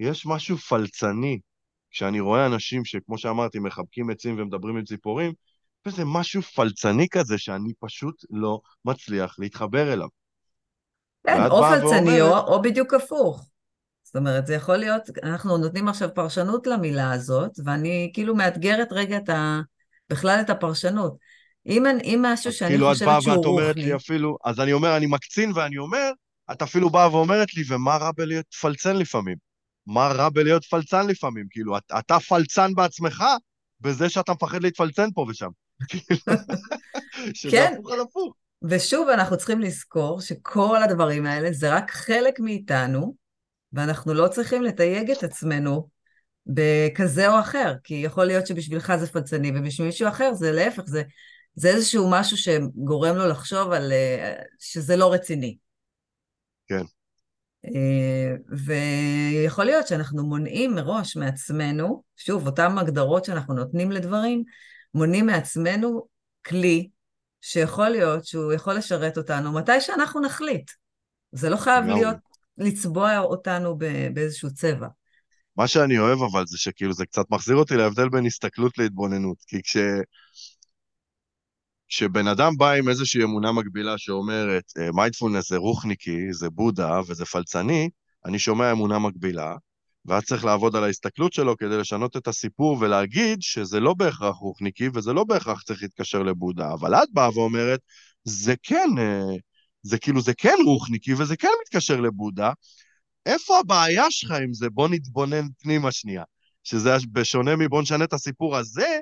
יש 0.00 0.26
משהו 0.26 0.56
פלצני, 0.56 1.40
כשאני 1.90 2.20
רואה 2.20 2.46
אנשים 2.46 2.84
שכמו 2.84 3.18
שאמרתי, 3.18 3.58
מחבקים 3.58 4.10
עצים 4.10 4.38
ומדברים 4.38 4.76
עם 4.76 4.84
ציפורים, 4.84 5.32
וזה 5.86 6.02
משהו 6.06 6.42
פלצני 6.42 7.06
כזה 7.10 7.38
שאני 7.38 7.72
פשוט 7.80 8.24
לא 8.30 8.60
מצליח 8.84 9.36
להתחבר 9.38 9.92
אליו. 9.92 10.08
כן, 11.26 11.46
או 11.50 11.62
פלצני 11.62 12.22
ואומרת... 12.22 12.44
או, 12.44 12.54
או 12.54 12.62
בדיוק 12.62 12.94
הפוך. 12.94 13.48
זאת 14.02 14.16
אומרת, 14.16 14.46
זה 14.46 14.54
יכול 14.54 14.76
להיות, 14.76 15.02
אנחנו 15.22 15.58
נותנים 15.58 15.88
עכשיו 15.88 16.08
פרשנות 16.14 16.66
למילה 16.66 17.12
הזאת, 17.12 17.50
ואני 17.64 18.10
כאילו 18.14 18.34
מאתגרת 18.34 18.88
רגע 18.90 19.16
את 19.16 19.28
ה... 19.28 19.60
בכלל 20.10 20.40
את 20.40 20.50
הפרשנות. 20.50 21.16
אם, 21.66 21.86
אם 21.86 22.20
משהו 22.22 22.52
שאני 22.52 22.70
כאילו 22.70 22.88
חושבת 22.88 23.22
שהוא 23.22 23.34
רוחני... 23.34 23.54
כאילו 23.54 23.56
את 23.56 23.56
באה 23.56 23.62
ואת 23.62 23.74
אומרת 23.74 23.76
לי 23.76 23.96
אפילו, 23.96 24.36
אז 24.44 24.60
אני 24.60 24.72
אומר, 24.72 24.96
אני 24.96 25.06
מקצין 25.06 25.52
ואני 25.54 25.78
אומר, 25.78 26.10
את 26.52 26.62
אפילו 26.62 26.90
באה 26.90 27.14
ואומרת 27.14 27.54
לי, 27.54 27.62
ומה 27.68 27.96
רע 27.96 28.10
בלהיות 28.16 28.54
פלצן 28.60 28.96
לפעמים? 28.96 29.36
מה 29.86 30.08
רע 30.08 30.28
בלהיות 30.28 30.64
פלצן 30.64 31.06
לפעמים? 31.06 31.46
כאילו, 31.50 31.76
את, 31.76 31.82
אתה 31.98 32.20
פלצן 32.20 32.74
בעצמך, 32.74 33.24
בזה 33.80 34.08
שאתה 34.08 34.32
מפחד 34.32 34.62
להתפלצן 34.62 35.08
פה 35.14 35.26
ושם. 35.28 35.48
שזה 37.34 37.50
כן. 37.50 37.74
הפוך 37.74 37.92
על 37.92 38.00
הפוך. 38.00 38.34
ושוב, 38.62 39.08
אנחנו 39.08 39.36
צריכים 39.36 39.60
לזכור 39.60 40.20
שכל 40.20 40.82
הדברים 40.82 41.26
האלה 41.26 41.52
זה 41.52 41.74
רק 41.74 41.90
חלק 41.90 42.40
מאיתנו, 42.40 43.14
ואנחנו 43.72 44.14
לא 44.14 44.28
צריכים 44.28 44.62
לתייג 44.62 45.10
את 45.10 45.22
עצמנו 45.22 45.88
בכזה 46.46 47.28
או 47.28 47.40
אחר, 47.40 47.74
כי 47.84 47.94
יכול 47.94 48.24
להיות 48.24 48.46
שבשבילך 48.46 48.96
זה 48.96 49.06
פלצני, 49.06 49.52
ובשביל 49.54 49.86
מישהו 49.86 50.08
אחר 50.08 50.34
זה 50.34 50.52
להפך, 50.52 50.82
זה, 50.86 51.02
זה 51.54 51.68
איזשהו 51.68 52.10
משהו 52.10 52.36
שגורם 52.36 53.16
לו 53.16 53.28
לחשוב 53.28 53.72
על 53.72 53.92
אה, 53.92 54.32
שזה 54.58 54.96
לא 54.96 55.12
רציני. 55.12 55.56
כן. 56.68 56.82
אה, 57.64 58.34
ויכול 58.48 59.64
להיות 59.64 59.86
שאנחנו 59.86 60.26
מונעים 60.26 60.74
מראש 60.74 61.16
מעצמנו, 61.16 62.02
שוב, 62.16 62.46
אותן 62.46 62.78
הגדרות 62.78 63.24
שאנחנו 63.24 63.54
נותנים 63.54 63.92
לדברים, 63.92 64.44
מונעים 64.94 65.26
מעצמנו 65.26 66.06
כלי 66.46 66.88
שיכול 67.40 67.88
להיות 67.88 68.26
שהוא 68.26 68.52
יכול 68.52 68.74
לשרת 68.74 69.18
אותנו 69.18 69.52
מתי 69.52 69.80
שאנחנו 69.80 70.20
נחליט. 70.20 70.70
זה 71.32 71.50
לא 71.50 71.56
חייב 71.56 71.84
לא. 71.84 71.94
להיות, 71.94 72.16
לצבוע 72.58 73.18
אותנו 73.18 73.78
באיזשהו 74.14 74.54
צבע. 74.54 74.88
מה 75.56 75.68
שאני 75.68 75.98
אוהב 75.98 76.18
אבל 76.22 76.46
זה 76.46 76.58
שכאילו 76.58 76.92
זה 76.92 77.06
קצת 77.06 77.24
מחזיר 77.30 77.56
אותי 77.56 77.76
להבדל 77.76 78.08
בין 78.08 78.26
הסתכלות 78.26 78.78
להתבוננות. 78.78 79.36
כי 79.46 79.62
כש... 79.62 79.76
כשבן 81.88 82.26
אדם 82.26 82.56
בא 82.56 82.70
עם 82.70 82.88
איזושהי 82.88 83.22
אמונה 83.22 83.52
מקבילה 83.52 83.98
שאומרת, 83.98 84.64
מיינדפולנס 84.92 85.48
זה 85.48 85.56
רוחניקי, 85.56 86.32
זה 86.32 86.50
בודה 86.50 87.00
וזה 87.08 87.24
פלצני, 87.24 87.90
אני 88.24 88.38
שומע 88.38 88.72
אמונה 88.72 88.98
מקבילה, 88.98 89.54
ואז 90.06 90.22
צריך 90.24 90.44
לעבוד 90.44 90.76
על 90.76 90.84
ההסתכלות 90.84 91.32
שלו 91.32 91.56
כדי 91.56 91.76
לשנות 91.78 92.16
את 92.16 92.28
הסיפור 92.28 92.76
ולהגיד 92.80 93.42
שזה 93.42 93.80
לא 93.80 93.94
בהכרח 93.94 94.36
רוחניקי 94.36 94.88
וזה 94.94 95.12
לא 95.12 95.24
בהכרח 95.24 95.62
צריך 95.62 95.82
להתקשר 95.82 96.22
לבודה, 96.22 96.72
אבל 96.72 96.94
את 96.94 97.08
באה 97.12 97.38
ואומרת, 97.38 97.80
זה 98.24 98.54
כן, 98.62 98.88
אה, 98.98 99.36
זה 99.82 99.98
כאילו, 99.98 100.20
זה 100.20 100.34
כן 100.34 100.56
רוחניקי 100.64 101.14
וזה 101.14 101.36
כן 101.36 101.48
מתקשר 101.62 102.00
לבודה. 102.00 102.52
איפה 103.26 103.58
הבעיה 103.58 104.10
שלך 104.10 104.30
עם 104.30 104.52
זה? 104.52 104.70
בוא 104.70 104.88
נתבונן 104.88 105.46
פנימה 105.58 105.92
שנייה. 105.92 106.24
שזה 106.64 106.96
בשונה 107.12 107.56
מבוא 107.56 107.82
נשנה 107.82 108.04
את 108.04 108.12
הסיפור 108.12 108.56
הזה, 108.56 108.98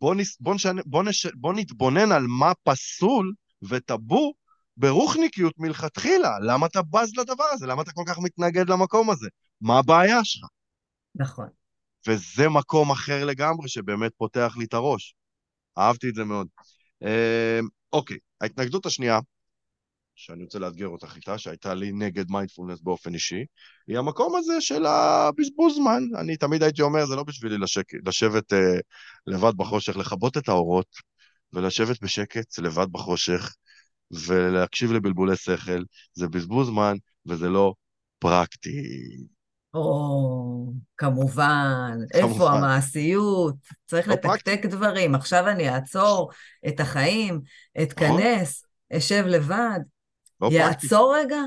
בוא, 0.00 0.14
נס, 0.14 0.36
בוא, 0.40 0.54
נשנה, 0.54 0.82
בוא, 0.86 1.02
נש, 1.02 1.26
בוא 1.26 1.54
נתבונן 1.54 2.12
על 2.12 2.26
מה 2.26 2.52
פסול 2.62 3.32
וטאבו 3.62 4.32
ברוחניקיות 4.76 5.54
מלכתחילה. 5.58 6.38
למה 6.42 6.66
אתה 6.66 6.82
בז 6.82 7.12
לדבר 7.16 7.44
הזה? 7.52 7.66
למה 7.66 7.82
אתה 7.82 7.92
כל 7.92 8.02
כך 8.06 8.18
מתנגד 8.18 8.70
למקום 8.70 9.10
הזה? 9.10 9.28
מה 9.60 9.78
הבעיה 9.78 10.24
שלך? 10.24 10.48
נכון. 11.14 11.48
וזה 12.08 12.48
מקום 12.48 12.90
אחר 12.90 13.24
לגמרי 13.24 13.68
שבאמת 13.68 14.12
פותח 14.16 14.54
לי 14.58 14.64
את 14.64 14.74
הראש. 14.74 15.14
אהבתי 15.78 16.08
את 16.08 16.14
זה 16.14 16.24
מאוד. 16.24 16.48
אה, 17.02 17.60
אוקיי, 17.92 18.18
ההתנגדות 18.40 18.86
השנייה, 18.86 19.18
שאני 20.14 20.44
רוצה 20.44 20.58
לאתגר 20.58 20.88
אותך 20.88 21.16
איתה, 21.16 21.38
שהייתה 21.38 21.74
לי 21.74 21.92
נגד 21.92 22.30
מיינדפולנס 22.30 22.80
באופן 22.80 23.14
אישי, 23.14 23.44
היא 23.86 23.98
המקום 23.98 24.36
הזה 24.36 24.60
של 24.60 24.86
הבזבוז 24.86 25.76
זמן. 25.76 26.02
אני 26.20 26.36
תמיד 26.36 26.62
הייתי 26.62 26.82
אומר, 26.82 27.06
זה 27.06 27.16
לא 27.16 27.22
בשבילי 27.22 27.58
לשק... 27.58 27.94
לשבת 28.06 28.52
אה, 28.52 28.78
לבד 29.26 29.52
בחושך, 29.56 29.96
לכבות 29.96 30.36
את 30.36 30.48
האורות 30.48 30.86
ולשבת 31.52 32.02
בשקט 32.02 32.58
לבד 32.58 32.86
בחושך 32.92 33.54
ולהקשיב 34.10 34.92
לבלבולי 34.92 35.36
שכל, 35.36 35.82
זה 36.12 36.28
בזבוז 36.28 36.66
זמן 36.66 36.96
וזה 37.26 37.48
לא 37.48 37.74
פרקטי. 38.18 38.82
או, 39.74 40.72
כמובן, 40.96 41.98
איפה 42.14 42.50
המעשיות? 42.50 43.54
צריך 43.86 44.08
לא 44.08 44.14
לתקתק 44.14 44.60
דברים. 44.66 45.14
עכשיו 45.14 45.48
אני 45.48 45.68
אעצור 45.70 46.30
את 46.68 46.80
החיים, 46.80 47.40
אתכנס, 47.82 48.62
נכון. 48.62 48.98
אשב 48.98 49.24
לבד. 49.26 49.80
לא 50.40 50.48
יעצור. 50.52 51.16
רגע? 51.16 51.40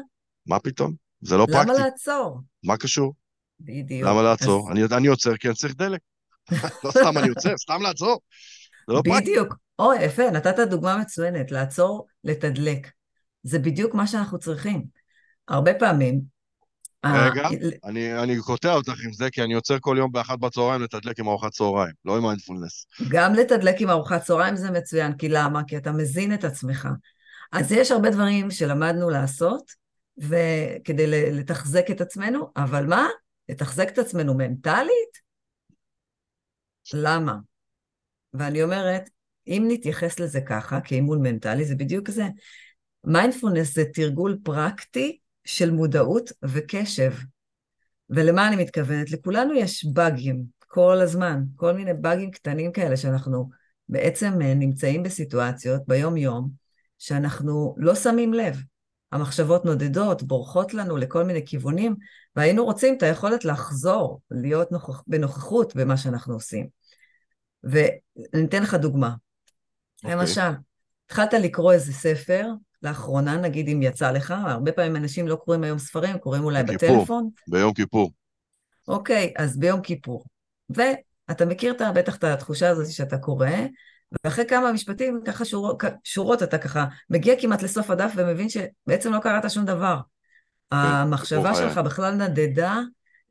מה 0.45 0.59
פתאום? 0.59 0.93
זה 1.21 1.37
לא 1.37 1.45
פרקטי. 1.45 1.69
למה 1.69 1.73
לעצור? 1.73 2.39
מה 2.63 2.77
קשור? 2.77 3.13
בדיוק. 3.59 4.09
למה 4.09 4.21
לעצור? 4.21 4.71
אני 4.71 5.07
עוצר 5.07 5.37
כי 5.37 5.47
אני 5.47 5.55
צריך 5.55 5.75
דלק. 5.75 5.99
לא 6.83 6.91
סתם 6.91 7.17
אני 7.17 7.29
עוצר, 7.29 7.57
סתם 7.57 7.81
לעצור. 7.81 8.19
זה 8.87 8.93
לא 8.93 9.01
פרקטי. 9.05 9.21
בדיוק. 9.21 9.55
או, 9.79 9.93
יפה, 9.93 10.29
נתת 10.29 10.59
דוגמה 10.69 10.97
מצוינת, 10.97 11.51
לעצור, 11.51 12.07
לתדלק. 12.23 12.91
זה 13.43 13.59
בדיוק 13.59 13.93
מה 13.95 14.07
שאנחנו 14.07 14.39
צריכים. 14.39 14.83
הרבה 15.47 15.73
פעמים 15.73 16.21
רגע, 17.05 17.47
אני, 17.83 18.19
אני 18.23 18.37
קוטע 18.37 18.73
אותך 18.73 19.03
עם 19.05 19.13
זה, 19.13 19.29
כי 19.29 19.43
אני 19.43 19.53
יוצר 19.53 19.77
כל 19.79 19.95
יום 19.99 20.11
באחת 20.11 20.39
בצהריים 20.39 20.81
לתדלק 20.81 21.19
עם 21.19 21.27
ארוחת 21.27 21.51
צהריים, 21.51 21.93
לא 22.05 22.17
עם 22.17 22.23
מיינדפולנס. 22.23 22.85
גם 23.09 23.33
לתדלק 23.33 23.81
עם 23.81 23.89
ארוחת 23.89 24.21
צהריים 24.23 24.55
זה 24.55 24.71
מצוין, 24.71 25.17
כי 25.17 25.29
למה? 25.29 25.63
כי 25.67 25.77
אתה 25.77 25.91
מזין 25.91 26.33
את 26.33 26.43
עצמך. 26.43 26.87
אז 27.51 27.71
יש 27.71 27.91
הרבה 27.91 28.09
דברים 28.09 28.51
שלמדנו 28.51 29.09
לעשות, 29.09 29.71
וכדי 30.17 31.31
לתחזק 31.31 31.91
את 31.91 32.01
עצמנו, 32.01 32.51
אבל 32.57 32.85
מה? 32.85 33.07
לתחזק 33.49 33.89
את 33.89 33.97
עצמנו 33.97 34.33
מנטלית? 34.33 35.21
למה? 36.93 37.35
ואני 38.33 38.63
אומרת, 38.63 39.09
אם 39.47 39.65
נתייחס 39.67 40.19
לזה 40.19 40.41
ככה, 40.41 40.81
כאימון 40.81 41.21
מנטלי, 41.21 41.65
זה 41.65 41.75
בדיוק 41.75 42.09
זה. 42.09 42.23
מיינדפולנס 43.03 43.75
זה 43.75 43.83
תרגול 43.93 44.37
פרקטי 44.43 45.17
של 45.45 45.71
מודעות 45.71 46.31
וקשב. 46.43 47.13
ולמה 48.09 48.47
אני 48.47 48.55
מתכוונת? 48.55 49.11
לכולנו 49.11 49.53
יש 49.53 49.85
באגים 49.85 50.43
כל 50.67 50.97
הזמן, 51.01 51.43
כל 51.55 51.73
מיני 51.73 51.93
באגים 51.93 52.31
קטנים 52.31 52.71
כאלה 52.71 52.97
שאנחנו 52.97 53.49
בעצם 53.89 54.41
אה, 54.41 54.53
נמצאים 54.53 55.03
בסיטואציות 55.03 55.81
ביום-יום, 55.87 56.49
שאנחנו 56.99 57.75
לא 57.77 57.95
שמים 57.95 58.33
לב. 58.33 58.57
המחשבות 59.11 59.65
נודדות, 59.65 60.23
בורחות 60.23 60.73
לנו 60.73 60.97
לכל 60.97 61.23
מיני 61.23 61.45
כיוונים, 61.45 61.95
והיינו 62.35 62.65
רוצים 62.65 62.97
את 62.97 63.03
היכולת 63.03 63.45
לחזור, 63.45 64.21
להיות 64.31 64.71
נוכח, 64.71 65.03
בנוכחות 65.07 65.75
במה 65.75 65.97
שאנחנו 65.97 66.33
עושים. 66.33 66.67
ואני 67.63 68.45
אתן 68.45 68.63
לך 68.63 68.73
דוגמה. 68.73 69.09
Okay. 69.09 70.03
אוקיי. 70.03 70.15
למשל, 70.15 70.51
התחלת 71.05 71.33
לקרוא 71.33 71.73
איזה 71.73 71.93
ספר, 71.93 72.47
לאחרונה, 72.83 73.37
נגיד 73.37 73.67
אם 73.69 73.81
יצא 73.81 74.11
לך, 74.11 74.33
הרבה 74.45 74.71
פעמים 74.71 74.95
אנשים 74.95 75.27
לא 75.27 75.35
קוראים 75.35 75.63
היום 75.63 75.79
ספרים, 75.79 76.17
קוראים 76.17 76.43
אולי 76.43 76.63
כיפור, 76.67 76.95
בטלפון. 76.97 77.29
ביום 77.47 77.73
כיפור. 77.73 78.11
אוקיי, 78.87 79.33
אז 79.37 79.59
ביום 79.59 79.81
כיפור. 79.81 80.25
ואתה 80.69 81.45
מכיר 81.45 81.75
בטח 81.95 82.15
את 82.15 82.23
התחושה 82.23 82.69
הזאת 82.69 82.91
שאתה 82.91 83.17
קורא, 83.17 83.47
ואחרי 84.23 84.45
כמה 84.45 84.71
משפטים, 84.71 85.21
ככה 85.25 85.45
שור, 85.45 85.77
שורות, 86.03 86.43
אתה 86.43 86.57
ככה 86.57 86.85
מגיע 87.09 87.41
כמעט 87.41 87.61
לסוף 87.61 87.89
הדף 87.89 88.11
ומבין 88.15 88.47
שבעצם 88.49 89.13
לא 89.13 89.19
קראת 89.19 89.51
שום 89.51 89.65
דבר. 89.65 89.97
כן, 90.71 90.77
המחשבה 90.77 91.55
שלך 91.55 91.77
בכלל 91.77 92.15
נדדה 92.15 92.79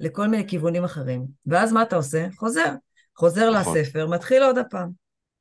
לכל 0.01 0.29
מיני 0.29 0.49
כיוונים 0.49 0.85
אחרים. 0.85 1.27
ואז 1.47 1.73
מה 1.73 1.83
אתה 1.83 1.97
עושה? 1.97 2.27
חוזר. 2.37 2.75
חוזר 3.17 3.61
נכון. 3.61 3.79
לספר, 3.79 4.07
מתחיל 4.07 4.43
עוד 4.43 4.59
הפעם. 4.59 4.91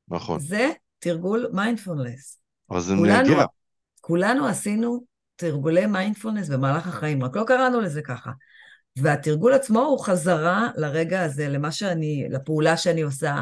נכון. 0.07 0.39
זה 0.39 0.69
תרגול 0.99 1.49
מיינדפולנס. 1.53 2.39
אבל 2.69 2.79
זה 2.79 2.93
נהגע. 2.95 3.45
כולנו 4.09 4.47
עשינו 4.47 5.05
תרגולי 5.35 5.85
מיינדפולנס 5.85 6.49
במהלך 6.49 6.87
החיים, 6.87 7.23
רק 7.23 7.35
לא 7.35 7.43
קראנו 7.43 7.81
לזה 7.81 8.01
ככה. 8.01 8.31
והתרגול 8.95 9.53
עצמו 9.53 9.79
הוא 9.79 10.05
חזרה 10.05 10.69
לרגע 10.75 11.23
הזה, 11.23 11.47
למה 11.49 11.71
שאני, 11.71 12.25
לפעולה 12.29 12.77
שאני 12.77 13.01
עושה, 13.01 13.41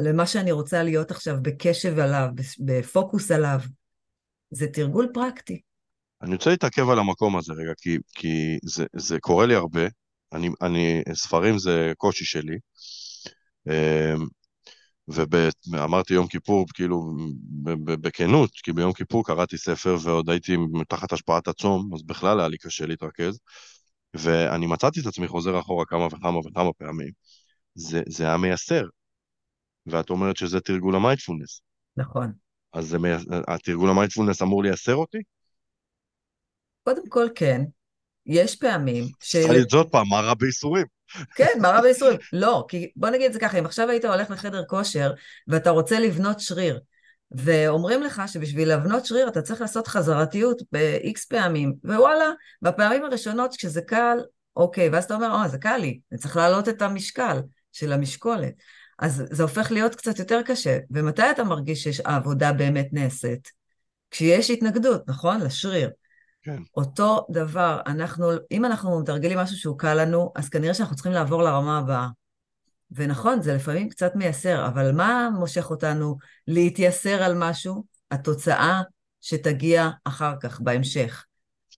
למה 0.00 0.26
שאני 0.26 0.52
רוצה 0.52 0.82
להיות 0.82 1.10
עכשיו 1.10 1.36
בקשב 1.42 1.98
עליו, 1.98 2.28
בפוקוס 2.58 3.30
עליו. 3.30 3.60
זה 4.50 4.66
תרגול 4.66 5.08
פרקטי. 5.14 5.60
אני 6.22 6.34
רוצה 6.34 6.50
להתעכב 6.50 6.90
על 6.90 6.98
המקום 6.98 7.36
הזה 7.36 7.52
רגע, 7.52 7.72
כי, 7.76 7.98
כי 8.14 8.58
זה, 8.64 8.84
זה 8.96 9.18
קורה 9.20 9.46
לי 9.46 9.54
הרבה. 9.54 9.82
אני, 10.32 10.48
אני, 10.62 11.02
ספרים 11.14 11.58
זה 11.58 11.92
קושי 11.96 12.24
שלי. 12.24 12.58
אמ, 15.08 15.14
ואמרתי 15.72 16.14
יום 16.14 16.26
כיפור, 16.26 16.66
כאילו, 16.74 17.16
בכנות, 17.84 18.50
כי 18.54 18.72
ביום 18.72 18.92
כיפור 18.92 19.24
קראתי 19.26 19.58
ספר 19.58 19.96
ועוד 20.02 20.30
הייתי 20.30 20.56
תחת 20.88 21.12
השפעת 21.12 21.48
הצום, 21.48 21.94
אז 21.94 22.02
בכלל 22.02 22.40
היה 22.40 22.48
לי 22.48 22.58
קשה 22.58 22.86
להתרכז. 22.86 23.38
ואני 24.14 24.66
מצאתי 24.66 25.00
את 25.00 25.06
עצמי 25.06 25.28
חוזר 25.28 25.58
אחורה 25.60 25.86
כמה 25.86 26.06
וכמה 26.06 26.38
וכמה 26.38 26.72
פעמים. 26.72 27.10
זה, 27.74 28.02
זה 28.08 28.24
היה 28.24 28.36
מייסר. 28.36 28.84
ואת 29.86 30.10
אומרת 30.10 30.36
שזה 30.36 30.60
תרגול 30.60 30.96
המיינדפולנס. 30.96 31.62
נכון. 31.96 32.32
אז 32.72 32.88
זה, 32.88 32.96
התרגול 33.48 33.90
המיינדפולנס 33.90 34.42
אמור 34.42 34.62
לייסר 34.62 34.94
אותי? 34.94 35.18
קודם 36.82 37.08
כל 37.08 37.26
כן. 37.34 37.62
יש 38.26 38.56
פעמים 38.56 39.04
ש... 39.20 39.36
צריכה 39.36 39.76
עוד 39.76 39.90
פעם, 39.90 40.08
מה 40.08 40.20
רע 40.20 40.34
בייסורים? 40.34 40.86
כן, 41.36 41.58
מה 41.60 41.68
רע 41.68 41.80
בייסורים? 41.80 42.18
לא, 42.32 42.64
כי 42.68 42.90
בוא 42.96 43.08
נגיד 43.08 43.26
את 43.26 43.32
זה 43.32 43.40
ככה, 43.40 43.58
אם 43.58 43.64
עכשיו 43.64 43.90
היית 43.90 44.04
הולך 44.04 44.30
לחדר 44.30 44.64
כושר 44.64 45.12
ואתה 45.48 45.70
רוצה 45.70 46.00
לבנות 46.00 46.40
שריר, 46.40 46.80
ואומרים 47.30 48.02
לך 48.02 48.22
שבשביל 48.26 48.68
להבנות 48.68 49.06
שריר 49.06 49.28
אתה 49.28 49.42
צריך 49.42 49.60
לעשות 49.60 49.86
חזרתיות 49.86 50.62
ב-X 50.72 51.20
פעמים, 51.28 51.74
ווואלה, 51.84 52.30
בפעמים 52.62 53.04
הראשונות 53.04 53.56
כשזה 53.56 53.82
קל, 53.82 54.18
אוקיי, 54.56 54.88
ואז 54.88 55.04
אתה 55.04 55.14
אומר, 55.14 55.34
אה, 55.34 55.48
זה 55.48 55.58
קל 55.58 55.76
לי, 55.76 56.00
אני 56.12 56.20
צריך 56.20 56.36
להעלות 56.36 56.68
את 56.68 56.82
המשקל 56.82 57.40
של 57.72 57.92
המשקולת. 57.92 58.54
אז 58.98 59.22
זה 59.30 59.42
הופך 59.42 59.72
להיות 59.72 59.94
קצת 59.94 60.18
יותר 60.18 60.42
קשה. 60.42 60.78
ומתי 60.90 61.30
אתה 61.30 61.44
מרגיש 61.44 61.88
שהעבודה 61.88 62.52
באמת 62.52 62.88
נעשית? 62.92 63.48
כשיש 64.10 64.50
התנגדות, 64.50 65.02
נכון? 65.08 65.40
לשריר. 65.40 65.90
כן. 66.42 66.62
אותו 66.76 67.26
דבר, 67.30 67.80
אנחנו, 67.86 68.30
אם 68.50 68.64
אנחנו 68.64 69.00
מתרגלים 69.00 69.38
משהו 69.38 69.56
שהוא 69.56 69.78
קל 69.78 70.02
לנו, 70.04 70.32
אז 70.36 70.48
כנראה 70.48 70.74
שאנחנו 70.74 70.94
צריכים 70.94 71.12
לעבור 71.12 71.42
לרמה 71.42 71.78
הבאה. 71.78 72.08
ונכון, 72.90 73.42
זה 73.42 73.54
לפעמים 73.54 73.88
קצת 73.88 74.16
מייסר, 74.16 74.66
אבל 74.66 74.92
מה 74.92 75.30
מושך 75.38 75.70
אותנו 75.70 76.16
להתייסר 76.46 77.22
על 77.22 77.34
משהו? 77.36 77.84
התוצאה 78.10 78.82
שתגיע 79.20 79.90
אחר 80.04 80.34
כך, 80.40 80.60
בהמשך. 80.60 81.24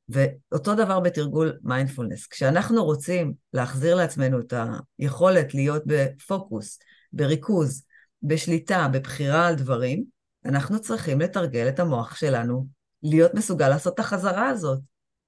ואותו 0.08 0.74
דבר 0.74 1.00
בתרגול 1.00 1.58
מיינדפולנס. 1.62 2.26
כשאנחנו 2.26 2.84
רוצים 2.84 3.34
להחזיר 3.52 3.94
לעצמנו 3.94 4.40
את 4.40 4.54
היכולת 4.98 5.54
להיות 5.54 5.82
בפוקוס, 5.86 6.78
בריכוז, 7.12 7.84
בשליטה, 8.22 8.88
בבחירה 8.92 9.46
על 9.48 9.54
דברים, 9.54 10.04
אנחנו 10.44 10.80
צריכים 10.80 11.20
לתרגל 11.20 11.68
את 11.68 11.80
המוח 11.80 12.14
שלנו 12.14 12.66
להיות 13.02 13.34
מסוגל 13.34 13.68
לעשות 13.68 13.94
את 13.94 13.98
החזרה 13.98 14.48
הזאת 14.48 14.78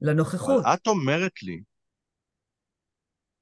לנוכחות. 0.00 0.64
אבל 0.64 0.74
את 0.74 0.86
אומרת 0.86 1.42
לי, 1.42 1.60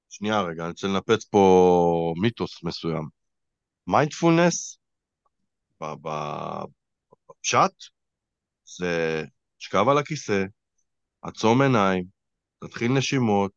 שנייה 0.09 0.43
רגע, 0.43 0.63
אני 0.63 0.71
רוצה 0.71 0.87
לנפץ 0.87 1.25
פה 1.25 2.15
מיתוס 2.21 2.65
מסוים. 2.65 3.09
מיינדפולנס, 3.87 4.79
בפשט, 7.31 7.73
זה 8.65 9.25
תשכב 9.59 9.85
על 9.89 9.99
הכיסא, 9.99 10.45
עצום 11.23 11.63
עיניים, 11.63 12.05
תתחיל 12.59 12.93
נשימות, 12.93 13.53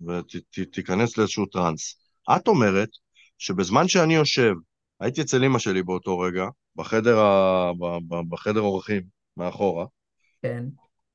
ותיכנס 0.00 1.18
לאיזשהו 1.18 1.46
טראנס. 1.46 1.96
את 2.36 2.48
אומרת 2.48 2.88
שבזמן 3.38 3.88
שאני 3.88 4.14
יושב, 4.14 4.52
הייתי 5.00 5.22
אצל 5.22 5.44
אמא 5.44 5.58
שלי 5.58 5.82
באותו 5.82 6.18
רגע, 6.18 6.44
בחדר. 6.76 7.18
בחדר 8.28 8.60
אורחים, 8.60 9.21
מאחורה. 9.36 9.86
כן. 10.42 10.64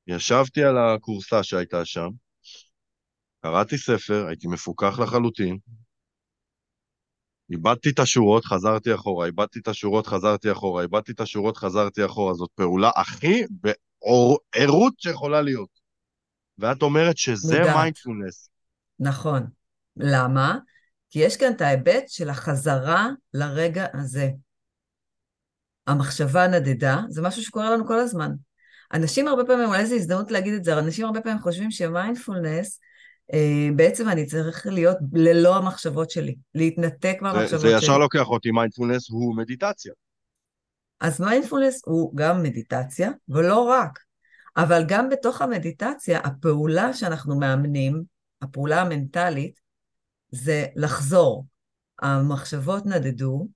ישבתי 0.06 0.64
על 0.64 0.78
הכורסה 0.78 1.42
שהייתה 1.42 1.84
שם, 1.84 2.08
קראתי 3.42 3.78
ספר, 3.78 4.26
הייתי 4.28 4.48
מפוקח 4.48 4.98
לחלוטין, 4.98 5.58
איבדתי 7.50 7.90
את 7.90 7.98
השורות, 7.98 8.44
חזרתי 8.44 8.94
אחורה, 8.94 9.26
איבדתי 9.26 9.58
את 9.58 9.68
השורות, 9.68 10.06
חזרתי 10.06 10.52
אחורה, 10.52 10.82
איבדתי 10.82 11.12
את 11.12 11.20
השורות, 11.20 11.56
חזרתי 11.56 12.04
אחורה. 12.04 12.34
זאת 12.34 12.50
פעולה 12.54 12.90
הכי 12.96 13.44
בערות 13.50 14.94
שיכולה 14.98 15.42
להיות. 15.42 15.68
ואת 16.58 16.82
אומרת 16.82 17.18
שזה 17.18 17.60
מיינדפולנס. 17.74 18.50
נכון. 19.00 19.42
למה? 19.96 20.58
כי 21.10 21.18
יש 21.18 21.36
כאן 21.36 21.52
את 21.52 21.60
ההיבט 21.60 22.08
של 22.08 22.30
החזרה 22.30 23.08
לרגע 23.34 23.86
הזה. 23.94 24.30
המחשבה 25.88 26.46
נדדה, 26.46 27.00
זה 27.08 27.22
משהו 27.22 27.42
שקורה 27.42 27.70
לנו 27.70 27.86
כל 27.86 27.98
הזמן. 27.98 28.30
אנשים 28.92 29.28
הרבה 29.28 29.44
פעמים, 29.44 29.68
אולי 29.68 29.86
זו 29.86 29.94
הזדמנות 29.94 30.30
להגיד 30.30 30.54
את 30.54 30.64
זה, 30.64 30.78
אנשים 30.78 31.06
הרבה 31.06 31.20
פעמים 31.20 31.38
חושבים 31.38 31.70
שמיינדפולנס, 31.70 32.80
אה, 33.32 33.68
בעצם 33.76 34.08
אני 34.08 34.26
צריך 34.26 34.66
להיות 34.66 34.96
ללא 35.12 35.56
המחשבות 35.56 36.10
שלי, 36.10 36.36
להתנתק 36.54 37.18
מהמחשבות 37.20 37.60
שלי. 37.60 37.70
זה 37.70 37.76
ישר 37.76 37.98
לוקח 37.98 38.26
אותי, 38.28 38.50
מיינדפולנס 38.50 39.10
הוא 39.10 39.36
מדיטציה. 39.36 39.92
אז 41.00 41.20
מיינדפולנס 41.20 41.82
הוא 41.84 42.16
גם 42.16 42.42
מדיטציה, 42.42 43.10
ולא 43.28 43.60
רק. 43.60 43.98
אבל 44.56 44.84
גם 44.88 45.08
בתוך 45.08 45.42
המדיטציה, 45.42 46.18
הפעולה 46.18 46.92
שאנחנו 46.92 47.38
מאמנים, 47.38 48.02
הפעולה 48.42 48.82
המנטלית, 48.82 49.60
זה 50.30 50.66
לחזור. 50.76 51.46
המחשבות 52.02 52.86
נדדו, 52.86 53.48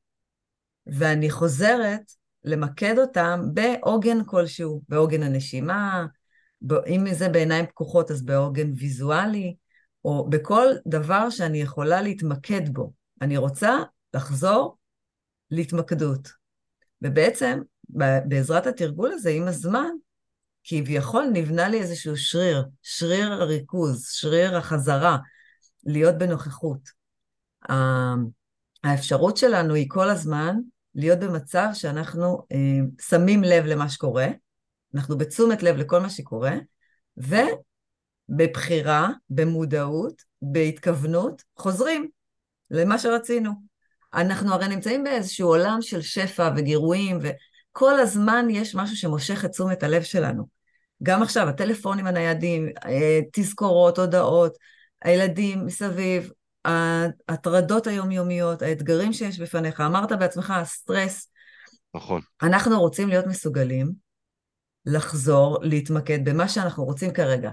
ואני 0.86 1.30
חוזרת 1.30 2.12
למקד 2.44 2.98
אותם 2.98 3.40
בעוגן 3.52 4.24
כלשהו, 4.24 4.82
בעוגן 4.88 5.22
הנשימה, 5.22 6.06
אם 6.86 7.14
זה 7.14 7.28
בעיניים 7.28 7.66
פקוחות 7.66 8.10
אז 8.10 8.22
בעוגן 8.22 8.72
ויזואלי, 8.76 9.54
או 10.04 10.30
בכל 10.30 10.66
דבר 10.86 11.30
שאני 11.30 11.62
יכולה 11.62 12.02
להתמקד 12.02 12.68
בו. 12.68 12.92
אני 13.22 13.36
רוצה 13.36 13.78
לחזור 14.14 14.76
להתמקדות. 15.50 16.28
ובעצם, 17.02 17.60
בעזרת 18.24 18.66
התרגול 18.66 19.12
הזה, 19.12 19.30
עם 19.30 19.48
הזמן, 19.48 19.88
כביכול 20.64 21.24
נבנה 21.32 21.68
לי 21.68 21.80
איזשהו 21.80 22.16
שריר, 22.16 22.64
שריר 22.82 23.32
הריכוז, 23.32 24.06
שריר 24.10 24.56
החזרה, 24.56 25.18
להיות 25.86 26.18
בנוכחות. 26.18 26.88
האפשרות 28.84 29.36
שלנו 29.36 29.74
היא 29.74 29.86
כל 29.88 30.10
הזמן 30.10 30.56
להיות 30.94 31.18
במצב 31.18 31.68
שאנחנו 31.74 32.46
אה, 32.52 32.58
שמים 33.00 33.42
לב 33.42 33.64
למה 33.64 33.88
שקורה, 33.88 34.28
אנחנו 34.94 35.18
בתשומת 35.18 35.62
לב 35.62 35.76
לכל 35.76 36.00
מה 36.00 36.10
שקורה, 36.10 36.54
ובבחירה, 38.28 39.08
במודעות, 39.30 40.22
בהתכוונות, 40.42 41.42
חוזרים 41.56 42.08
למה 42.70 42.98
שרצינו. 42.98 43.50
אנחנו 44.14 44.54
הרי 44.54 44.68
נמצאים 44.68 45.04
באיזשהו 45.04 45.48
עולם 45.48 45.78
של 45.80 46.02
שפע 46.02 46.50
וגירויים, 46.56 47.18
וכל 47.22 48.00
הזמן 48.00 48.46
יש 48.50 48.74
משהו 48.74 48.96
שמושך 48.96 49.44
את 49.44 49.50
תשומת 49.50 49.82
הלב 49.82 50.02
שלנו. 50.02 50.46
גם 51.02 51.22
עכשיו, 51.22 51.48
הטלפונים 51.48 52.06
הניידים, 52.06 52.68
אה, 52.84 53.20
תזכורות, 53.32 53.98
הודעות, 53.98 54.56
הילדים 55.02 55.66
מסביב, 55.66 56.32
ההטרדות 56.64 57.86
היומיומיות, 57.86 58.62
האתגרים 58.62 59.12
שיש 59.12 59.40
בפניך, 59.40 59.80
אמרת 59.80 60.12
בעצמך, 60.12 60.50
הסטרס. 60.50 61.28
נכון. 61.94 62.20
אנחנו 62.42 62.80
רוצים 62.80 63.08
להיות 63.08 63.26
מסוגלים 63.26 63.92
לחזור, 64.86 65.58
להתמקד 65.62 66.28
במה 66.28 66.48
שאנחנו 66.48 66.84
רוצים 66.84 67.12
כרגע. 67.12 67.50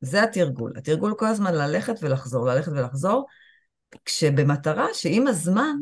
זה 0.00 0.22
התרגול. 0.22 0.72
התרגול 0.76 1.14
כל 1.18 1.26
הזמן 1.26 1.54
ללכת 1.54 1.94
ולחזור, 2.02 2.46
ללכת 2.46 2.72
ולחזור, 2.72 3.26
כשבמטרה 4.04 4.86
שעם 4.92 5.26
הזמן 5.26 5.76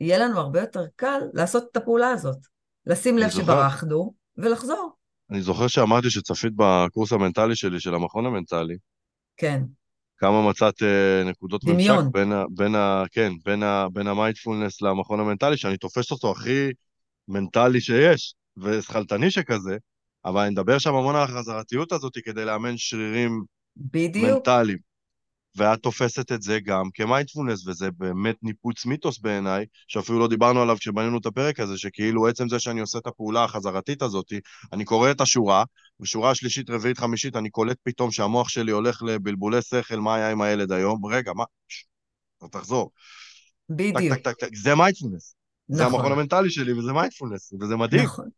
יהיה 0.00 0.18
לנו 0.18 0.38
הרבה 0.38 0.60
יותר 0.60 0.84
קל 0.96 1.20
לעשות 1.32 1.64
את 1.72 1.76
הפעולה 1.76 2.10
הזאת. 2.10 2.38
לשים 2.86 3.18
לב 3.18 3.30
זוכר. 3.30 3.42
שברחנו 3.42 4.14
ולחזור. 4.36 4.90
אני 5.30 5.42
זוכר 5.42 5.66
שאמרתי 5.66 6.10
שצפית 6.10 6.52
בקורס 6.56 7.12
המנטלי 7.12 7.56
שלי, 7.56 7.80
של 7.80 7.94
המכון 7.94 8.26
המנטלי. 8.26 8.76
כן. 9.36 9.62
כמה 10.18 10.48
מצאת 10.48 10.82
uh, 10.82 11.28
נקודות 11.28 11.64
דמיון. 11.64 11.98
ממשק 11.98 12.12
בין, 12.12 12.32
ה, 12.32 12.44
בין, 12.50 12.74
ה, 12.74 13.04
כן, 13.12 13.32
בין, 13.44 13.62
ה, 13.62 13.86
בין 13.92 14.06
המיינדפולנס 14.06 14.82
למכון 14.82 15.20
המנטלי, 15.20 15.56
שאני 15.56 15.76
תופס 15.76 16.10
אותו 16.10 16.30
הכי 16.30 16.70
מנטלי 17.28 17.80
שיש, 17.80 18.34
ושכלתני 18.56 19.30
שכזה, 19.30 19.76
אבל 20.24 20.40
אני 20.40 20.50
מדבר 20.50 20.78
שם 20.78 20.94
המון 20.94 21.16
על 21.16 21.22
החזרתיות 21.22 21.92
הזאת 21.92 22.12
כדי 22.24 22.44
לאמן 22.44 22.76
שרירים 22.76 23.42
בדיוק. 23.76 24.30
מנטליים. 24.30 24.93
ואת 25.56 25.78
תופסת 25.82 26.32
את 26.32 26.42
זה 26.42 26.60
גם 26.60 26.84
כמיינדפולנס, 26.94 27.66
וזה 27.66 27.90
באמת 27.90 28.36
ניפוץ 28.42 28.86
מיתוס 28.86 29.18
בעיניי, 29.18 29.66
שאפילו 29.88 30.18
לא 30.18 30.28
דיברנו 30.28 30.62
עליו 30.62 30.76
כשבנינו 30.80 31.18
את 31.18 31.26
הפרק 31.26 31.60
הזה, 31.60 31.78
שכאילו 31.78 32.28
עצם 32.28 32.48
זה 32.48 32.58
שאני 32.58 32.80
עושה 32.80 32.98
את 32.98 33.06
הפעולה 33.06 33.44
החזרתית 33.44 34.02
הזאת, 34.02 34.32
אני 34.72 34.84
קורא 34.84 35.10
את 35.10 35.20
השורה, 35.20 35.64
בשורה 36.00 36.30
השלישית, 36.30 36.70
רביעית, 36.70 36.98
חמישית, 36.98 37.36
אני 37.36 37.50
קולט 37.50 37.76
פתאום 37.82 38.10
שהמוח 38.10 38.48
שלי 38.48 38.72
הולך 38.72 39.02
לבלבולי 39.02 39.62
שכל, 39.62 39.96
מה 39.96 40.14
היה 40.14 40.30
עם 40.30 40.42
הילד 40.42 40.72
היום? 40.72 41.06
רגע, 41.06 41.32
מה? 41.32 41.44
תחזור. 42.50 42.90
בדיוק. 43.70 44.14
טק, 44.14 44.22
טק, 44.24 44.36
טק, 44.38 44.56
זה 44.56 44.74
מיינדפולנס. 44.74 45.34
נכון. 45.68 45.76
זה 45.76 45.84
המכון 45.84 46.12
המנטלי 46.12 46.50
שלי, 46.50 46.72
וזה 46.72 46.92
מיינדפולנס, 46.92 47.52
וזה 47.60 47.76
מדהים. 47.76 48.02
נכון. 48.02 48.28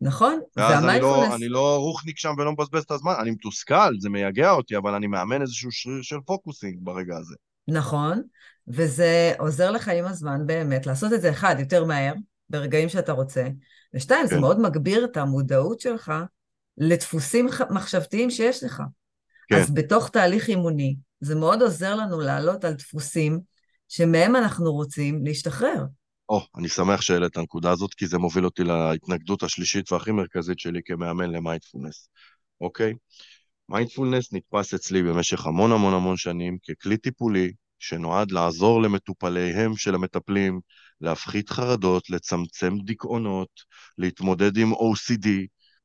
נכון, 0.00 0.40
המיינדפולנס. 0.56 1.34
אני 1.34 1.48
לא, 1.48 1.60
לא 1.60 1.78
רוחניק 1.78 2.18
שם 2.18 2.34
ולא 2.38 2.52
מבזבז 2.52 2.82
את 2.82 2.90
הזמן, 2.90 3.12
אני 3.20 3.30
מתוסכל, 3.30 3.98
זה 4.00 4.08
מייגע 4.08 4.50
אותי, 4.50 4.76
אבל 4.76 4.94
אני 4.94 5.06
מאמן 5.06 5.42
איזשהו 5.42 5.72
שריר 5.72 6.02
של 6.02 6.16
focusing 6.26 6.78
ברגע 6.80 7.16
הזה. 7.16 7.34
נכון, 7.68 8.22
וזה 8.68 9.32
עוזר 9.38 9.70
לך 9.70 9.88
עם 9.88 10.04
הזמן 10.04 10.46
באמת 10.46 10.86
לעשות 10.86 11.12
את 11.12 11.20
זה, 11.20 11.30
אחד, 11.30 11.56
יותר 11.58 11.84
מהר, 11.84 12.12
ברגעים 12.50 12.88
שאתה 12.88 13.12
רוצה, 13.12 13.48
ושתיים, 13.94 14.28
כן. 14.28 14.34
זה 14.34 14.40
מאוד 14.40 14.60
מגביר 14.60 15.04
את 15.04 15.16
המודעות 15.16 15.80
שלך 15.80 16.12
לדפוסים 16.78 17.48
מחשבתיים 17.70 18.30
שיש 18.30 18.64
לך. 18.64 18.82
כן. 19.48 19.56
אז 19.56 19.74
בתוך 19.74 20.08
תהליך 20.08 20.48
אימוני, 20.48 20.96
זה 21.20 21.34
מאוד 21.34 21.62
עוזר 21.62 21.94
לנו 21.94 22.20
לעלות 22.20 22.64
על 22.64 22.72
דפוסים 22.72 23.40
שמהם 23.88 24.36
אנחנו 24.36 24.72
רוצים 24.72 25.24
להשתחרר. 25.24 25.84
או, 26.28 26.38
oh, 26.38 26.58
אני 26.58 26.68
שמח 26.68 27.00
שהעלית 27.00 27.32
את 27.32 27.36
הנקודה 27.36 27.70
הזאת, 27.70 27.94
כי 27.94 28.06
זה 28.06 28.18
מוביל 28.18 28.44
אותי 28.44 28.64
להתנגדות 28.64 29.42
השלישית 29.42 29.92
והכי 29.92 30.12
מרכזית 30.12 30.58
שלי 30.58 30.80
כמאמן 30.84 31.30
למיינדפולנס, 31.30 32.08
אוקיי? 32.60 32.94
מיינדפולנס 33.68 34.32
נתפס 34.32 34.74
אצלי 34.74 35.02
במשך 35.02 35.46
המון 35.46 35.72
המון 35.72 35.94
המון 35.94 36.16
שנים 36.16 36.58
ככלי 36.58 36.96
טיפולי 36.96 37.52
שנועד 37.78 38.30
לעזור 38.30 38.82
למטופליהם 38.82 39.76
של 39.76 39.94
המטפלים 39.94 40.60
להפחית 41.00 41.50
חרדות, 41.50 42.10
לצמצם 42.10 42.78
דיכאונות, 42.84 43.48
להתמודד 43.98 44.56
עם 44.56 44.72
OCD 44.72 45.28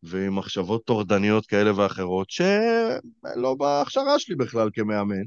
ועם 0.03 0.35
מחשבות 0.35 0.85
טורדניות 0.85 1.45
כאלה 1.45 1.71
ואחרות, 1.75 2.29
שלא 2.29 3.55
בהכשרה 3.57 4.19
שלי 4.19 4.35
בכלל 4.35 4.69
כמאמן. 4.73 5.23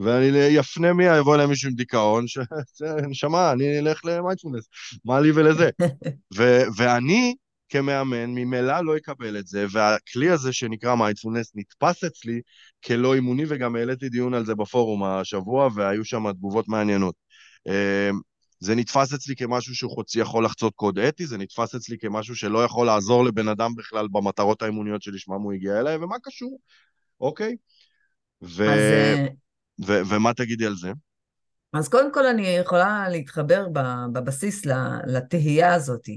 ואני 0.00 0.60
אפנה 0.60 0.92
מי, 0.92 1.04
יבוא 1.04 1.34
אליי 1.34 1.46
מישהו 1.46 1.70
עם 1.70 1.74
דיכאון, 1.74 2.24
שנשמה, 2.28 3.52
אני 3.52 3.78
אלך 3.78 4.04
למיינדפולנס, 4.04 4.68
מה 5.04 5.20
לי 5.20 5.30
ולזה? 5.30 5.70
ו- 6.36 6.62
ואני 6.76 7.34
כמאמן 7.68 8.26
ממילא 8.26 8.80
לא 8.80 8.96
אקבל 8.96 9.38
את 9.38 9.46
זה, 9.46 9.66
והכלי 9.72 10.30
הזה 10.30 10.52
שנקרא 10.52 10.94
מיינדפולנס 10.94 11.52
נתפס 11.54 12.04
אצלי 12.04 12.40
כלא 12.84 13.14
אימוני, 13.14 13.44
וגם 13.48 13.76
העליתי 13.76 14.08
דיון 14.08 14.34
על 14.34 14.44
זה 14.44 14.54
בפורום 14.54 15.04
השבוע, 15.04 15.68
והיו 15.74 16.04
שם 16.04 16.32
תגובות 16.32 16.68
מעניינות. 16.68 17.14
אמ, 17.68 18.20
זה 18.60 18.74
נתפס 18.74 19.14
אצלי 19.14 19.36
כמשהו 19.36 19.74
שהוא 19.74 19.90
חוצי 19.90 20.20
יכול 20.20 20.44
לחצות 20.44 20.74
קוד 20.76 20.98
אתי, 20.98 21.26
זה 21.26 21.38
נתפס 21.38 21.74
אצלי 21.74 21.98
כמשהו 21.98 22.36
שלא 22.36 22.64
יכול 22.64 22.86
לעזור 22.86 23.24
לבן 23.24 23.48
אדם 23.48 23.74
בכלל 23.74 24.08
במטרות 24.12 24.62
האימוניות 24.62 25.02
שלשמן 25.02 25.40
הוא 25.40 25.52
הגיע 25.52 25.80
אליי, 25.80 25.96
ומה 25.96 26.16
קשור, 26.22 26.58
אוקיי? 27.20 27.56
ו... 28.42 28.70
אז... 28.70 29.40
ו- 29.86 30.00
ומה 30.08 30.34
תגידי 30.34 30.66
על 30.66 30.76
זה? 30.76 30.92
אז 31.72 31.88
קודם 31.88 32.12
כל 32.12 32.26
אני 32.26 32.46
יכולה 32.46 33.08
להתחבר 33.08 33.66
בבסיס 34.12 34.66
לתהייה 35.06 35.74
הזאת. 35.74 36.08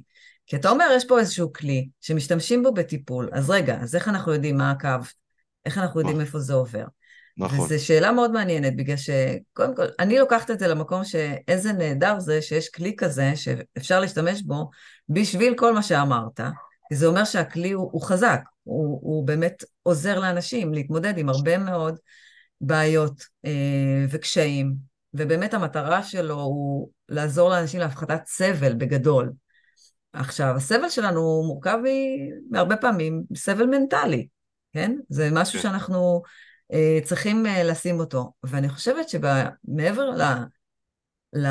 כי 0.48 0.56
אתה 0.56 0.70
אומר, 0.70 0.86
יש 0.96 1.06
פה 1.08 1.20
איזשהו 1.20 1.54
כלי 1.54 1.90
שמשתמשים 2.02 2.64
בו 2.64 2.74
בטיפול, 2.74 3.30
אז 3.34 3.50
רגע, 3.50 3.78
אז 3.82 3.96
איך 3.96 4.08
אנחנו 4.08 4.34
יודעים 4.34 4.58
מה 4.58 4.72
הקו? 4.72 4.88
איך 5.66 5.78
אנחנו 5.78 6.00
יודעים 6.00 6.18
נכון. 6.18 6.26
איפה 6.26 6.40
זה 6.40 6.54
עובר? 6.54 6.86
נכון. 7.38 7.60
וזו 7.60 7.86
שאלה 7.86 8.12
מאוד 8.12 8.32
מעניינת, 8.32 8.76
בגלל 8.76 8.98
שקודם 8.98 9.76
כל, 9.76 9.86
אני 10.00 10.20
לוקחת 10.20 10.52
את 10.52 10.60
זה 10.60 10.68
למקום 10.68 11.04
שאיזה 11.04 11.74
נהדר 11.74 12.20
זה 12.20 12.42
שיש 12.42 12.70
כלי 12.70 12.96
כזה 12.96 13.36
שאפשר 13.36 14.00
להשתמש 14.00 14.42
בו 14.42 14.70
בשביל 15.10 15.54
כל 15.58 15.74
מה 15.74 15.84
שאמרת, 15.84 16.40
כי 16.90 16.96
זה 16.96 17.06
אומר 17.06 17.26
שהכלי 17.26 17.72
הוא, 17.72 17.90
הוא 17.94 18.02
חזק, 18.02 18.42
הוא, 18.64 19.00
הוא 19.02 19.28
באמת 19.28 19.64
עוזר 19.84 20.20
לאנשים 20.20 20.74
להתמודד 20.74 21.18
עם 21.18 21.30
הרבה 21.30 21.58
מאוד 21.58 22.00
בעיות 22.66 23.24
אה, 23.46 24.06
וקשיים, 24.10 24.76
ובאמת 25.14 25.54
המטרה 25.54 26.04
שלו 26.04 26.42
הוא 26.42 26.90
לעזור 27.10 27.50
לאנשים 27.50 27.80
להפחתת 27.80 28.22
סבל 28.26 28.74
בגדול. 28.74 29.32
עכשיו, 30.14 30.56
הסבל 30.56 30.90
שלנו 30.90 31.44
מורכב 31.48 31.78
מהרבה 32.50 32.78
פעמים 32.78 33.24
סבל 33.36 33.66
מנטלי, 33.66 34.28
כן? 34.74 34.96
זה 35.10 35.30
משהו 35.32 35.54
כן. 35.54 35.64
שאנחנו 35.64 36.22
אה, 36.74 37.00
צריכים 37.04 37.46
אה, 37.46 37.64
לשים 37.64 38.00
אותו. 38.00 38.34
ואני 38.44 38.70
חושבת 38.70 39.10
שמעבר 39.10 40.10
ל... 40.10 40.24
ל... 41.34 41.48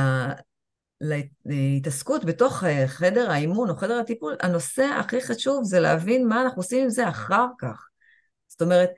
להתעסקות 1.47 2.25
בתוך 2.25 2.65
אה, 2.65 2.89
חדר 2.89 3.31
האימון 3.31 3.71
או 3.71 3.77
חדר 3.77 3.99
הטיפול, 3.99 4.37
הנושא 4.41 4.85
הכי 4.85 5.21
חשוב 5.21 5.65
זה 5.65 5.81
להבין 5.81 6.29
מה 6.29 6.43
אנחנו 6.43 6.61
עושים 6.61 6.83
עם 6.83 6.91
זה 6.91 7.09
אחר 7.09 7.47
כך. 7.59 7.89
זאת 8.49 8.63
אומרת, 8.63 8.91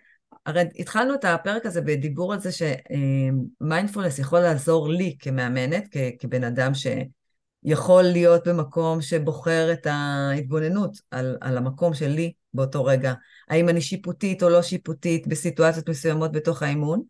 הרי 0.47 0.63
התחלנו 0.79 1.15
את 1.15 1.25
הפרק 1.25 1.67
הזה 1.67 1.81
בדיבור 1.81 2.33
על 2.33 2.41
זה 2.41 2.51
שמיינדפולנס 2.53 4.19
יכול 4.19 4.41
לעזור 4.41 4.89
לי 4.89 5.17
כמאמנת, 5.19 5.97
כבן 6.19 6.45
אדם 6.45 6.73
שיכול 6.75 8.03
להיות 8.03 8.49
במקום 8.49 9.01
שבוחר 9.01 9.73
את 9.73 9.87
ההתבוננות 9.91 10.97
על, 11.11 11.37
על 11.41 11.57
המקום 11.57 11.95
שלי 11.95 12.33
באותו 12.55 12.85
רגע. 12.85 13.15
האם 13.49 13.69
אני 13.69 13.81
שיפוטית 13.81 14.43
או 14.43 14.49
לא 14.49 14.63
שיפוטית 14.63 15.27
בסיטואציות 15.27 15.89
מסוימות 15.89 16.33
בתוך 16.33 16.63
האימון, 16.63 17.03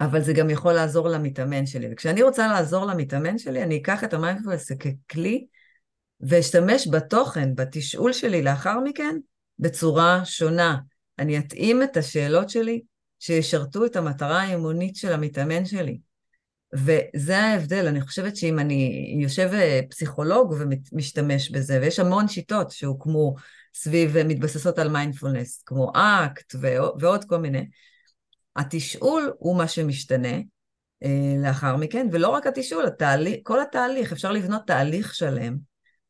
אבל 0.00 0.22
זה 0.22 0.32
גם 0.32 0.50
יכול 0.50 0.72
לעזור 0.72 1.08
למתאמן 1.08 1.66
שלי. 1.66 1.88
וכשאני 1.92 2.22
רוצה 2.22 2.48
לעזור 2.48 2.86
למתאמן 2.86 3.38
שלי, 3.38 3.62
אני 3.62 3.76
אקח 3.76 4.04
את 4.04 4.14
המיינדפולנס 4.14 4.72
ככלי 4.72 5.46
ואשתמש 6.20 6.88
בתוכן, 6.88 7.54
בתשאול 7.54 8.12
שלי 8.12 8.42
לאחר 8.42 8.80
מכן, 8.80 9.16
בצורה 9.58 10.24
שונה. 10.24 10.78
אני 11.18 11.38
אתאים 11.38 11.82
את 11.82 11.96
השאלות 11.96 12.50
שלי 12.50 12.82
שישרתו 13.18 13.84
את 13.84 13.96
המטרה 13.96 14.42
האימונית 14.42 14.96
של 14.96 15.12
המתאמן 15.12 15.64
שלי. 15.64 15.98
וזה 16.74 17.38
ההבדל, 17.38 17.86
אני 17.86 18.00
חושבת 18.00 18.36
שאם 18.36 18.58
אני 18.58 19.14
יושב 19.22 19.50
אה, 19.52 19.80
פסיכולוג 19.90 20.54
ומשתמש 20.58 21.50
בזה, 21.50 21.78
ויש 21.80 21.98
המון 21.98 22.28
שיטות 22.28 22.70
שהוקמו 22.70 23.34
סביב, 23.74 24.16
אה, 24.16 24.24
מתבססות 24.24 24.78
על 24.78 24.88
מיינדפולנס, 24.88 25.62
כמו 25.66 25.92
אקט 25.94 26.54
ועוד 27.00 27.24
כל 27.24 27.36
מיני, 27.36 27.66
התשאול 28.56 29.32
הוא 29.38 29.58
מה 29.58 29.68
שמשתנה 29.68 30.36
אה, 31.02 31.34
לאחר 31.42 31.76
מכן, 31.76 32.06
ולא 32.12 32.28
רק 32.28 32.46
התשאול, 32.46 32.86
התהליך, 32.86 33.36
כל 33.42 33.60
התהליך, 33.60 34.12
אפשר 34.12 34.32
לבנות 34.32 34.62
תהליך 34.66 35.14
שלם 35.14 35.56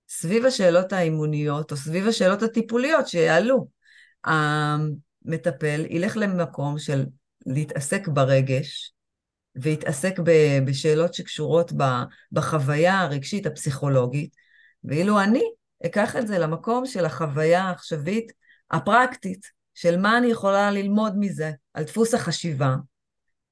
סביב 0.08 0.46
השאלות 0.46 0.92
האימוניות 0.92 1.72
או 1.72 1.76
סביב 1.76 2.08
השאלות 2.08 2.42
הטיפוליות 2.42 3.08
שיעלו. 3.08 3.73
המטפל 4.24 5.86
ילך 5.90 6.16
למקום 6.16 6.78
של 6.78 7.06
להתעסק 7.46 8.08
ברגש, 8.08 8.92
ויתעסק 9.56 10.18
בשאלות 10.66 11.14
שקשורות 11.14 11.72
בחוויה 12.32 13.00
הרגשית 13.00 13.46
הפסיכולוגית, 13.46 14.36
ואילו 14.84 15.20
אני 15.20 15.42
אקח 15.86 16.16
את 16.16 16.26
זה 16.26 16.38
למקום 16.38 16.86
של 16.86 17.04
החוויה 17.04 17.62
העכשווית 17.62 18.32
הפרקטית, 18.70 19.46
של 19.74 20.00
מה 20.00 20.18
אני 20.18 20.26
יכולה 20.26 20.70
ללמוד 20.70 21.12
מזה, 21.18 21.52
על 21.74 21.84
דפוס 21.84 22.14
החשיבה, 22.14 22.74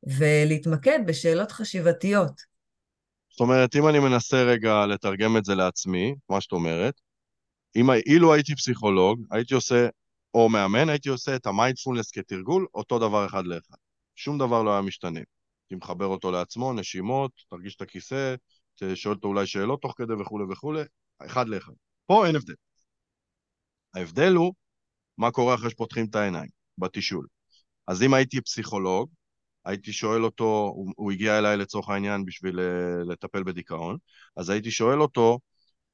ולהתמקד 0.03 0.99
בשאלות 1.07 1.53
חשיבתיות. 1.53 2.41
זאת 3.31 3.41
אומרת, 3.41 3.77
אם 3.77 3.89
אני 3.89 3.99
מנסה 3.99 4.43
רגע 4.43 4.87
לתרגם 4.87 5.37
את 5.37 5.45
זה 5.45 5.55
לעצמי, 5.55 6.15
מה 6.31 6.41
שאת 6.41 6.53
אומרת, 6.53 7.01
אם, 7.77 7.91
אילו 7.91 8.35
הייתי 8.35 8.55
פסיכולוג, 8.55 9.23
הייתי 9.31 9.55
עושה, 9.55 9.89
או 10.35 10.49
מאמן, 10.49 10.89
הייתי 10.89 11.09
עושה 11.09 11.37
את 11.37 11.47
המיינדפולנס 11.47 12.11
כתרגול, 12.11 12.67
אותו 12.75 12.99
דבר 12.99 13.27
אחד 13.27 13.47
לאחד. 13.47 13.77
שום 14.17 14.39
דבר 14.39 14.63
לא 14.63 14.73
היה 14.73 14.83
משתנה. 14.83 15.21
הייתי 15.21 15.75
מחבר 15.85 16.07
אותו 16.07 16.31
לעצמו, 16.31 16.73
נשימות, 16.73 17.33
תרגיש 17.51 17.77
את 17.77 17.83
הכיסא, 17.83 18.35
שואל 18.95 19.15
אותו 19.15 19.29
אולי 19.29 19.47
שאלות 19.47 19.83
תוך 19.83 19.95
כדי 19.97 20.13
וכולי 20.15 20.45
וכולי, 20.53 20.83
אחד 21.27 21.49
לאחד. 21.49 21.73
פה 22.07 22.27
אין 22.27 22.37
הבדל. 22.37 22.55
ההבדל 23.95 24.33
הוא 24.33 24.55
מה 25.19 25.31
קורה 25.31 25.55
אחרי 25.55 25.71
שפותחים 25.71 26.07
את 26.07 26.15
העיניים, 26.15 26.49
בתישול. 26.79 27.27
אז 27.87 28.03
אם 28.03 28.15
הייתי 28.15 28.41
פסיכולוג, 28.41 29.11
הייתי 29.65 29.93
שואל 29.93 30.25
אותו, 30.25 30.73
הוא, 30.75 30.93
הוא 30.97 31.13
הגיע 31.13 31.39
אליי 31.39 31.57
לצורך 31.57 31.89
העניין 31.89 32.25
בשביל 32.25 32.61
אה, 32.61 33.05
לטפל 33.13 33.43
בדיכאון, 33.43 33.97
אז 34.37 34.51
הייתי 34.51 34.71
שואל 34.71 35.01
אותו 35.01 35.39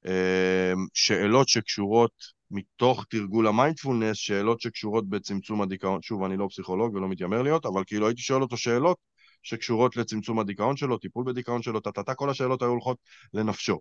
אה, 0.06 0.72
שאלות 0.94 1.48
שקשורות 1.48 2.12
מתוך 2.50 3.04
תרגול 3.10 3.46
המיינדפולנס, 3.46 4.16
שאלות 4.16 4.60
שקשורות 4.60 5.08
בצמצום 5.08 5.62
הדיכאון, 5.62 6.02
שוב, 6.02 6.24
אני 6.24 6.36
לא 6.36 6.46
פסיכולוג 6.50 6.94
ולא 6.94 7.08
מתיימר 7.08 7.42
להיות, 7.42 7.66
אבל 7.66 7.82
כאילו 7.86 8.06
הייתי 8.06 8.22
שואל 8.22 8.42
אותו 8.42 8.56
שאלות 8.56 8.96
שקשורות 9.42 9.96
לצמצום 9.96 10.38
הדיכאון 10.38 10.76
שלו, 10.76 10.98
טיפול 10.98 11.24
בדיכאון 11.26 11.62
שלו, 11.62 11.80
טה-טה-טה, 11.80 12.14
כל 12.14 12.30
השאלות 12.30 12.62
היו 12.62 12.70
הולכות 12.70 12.96
לנפשו. 13.34 13.80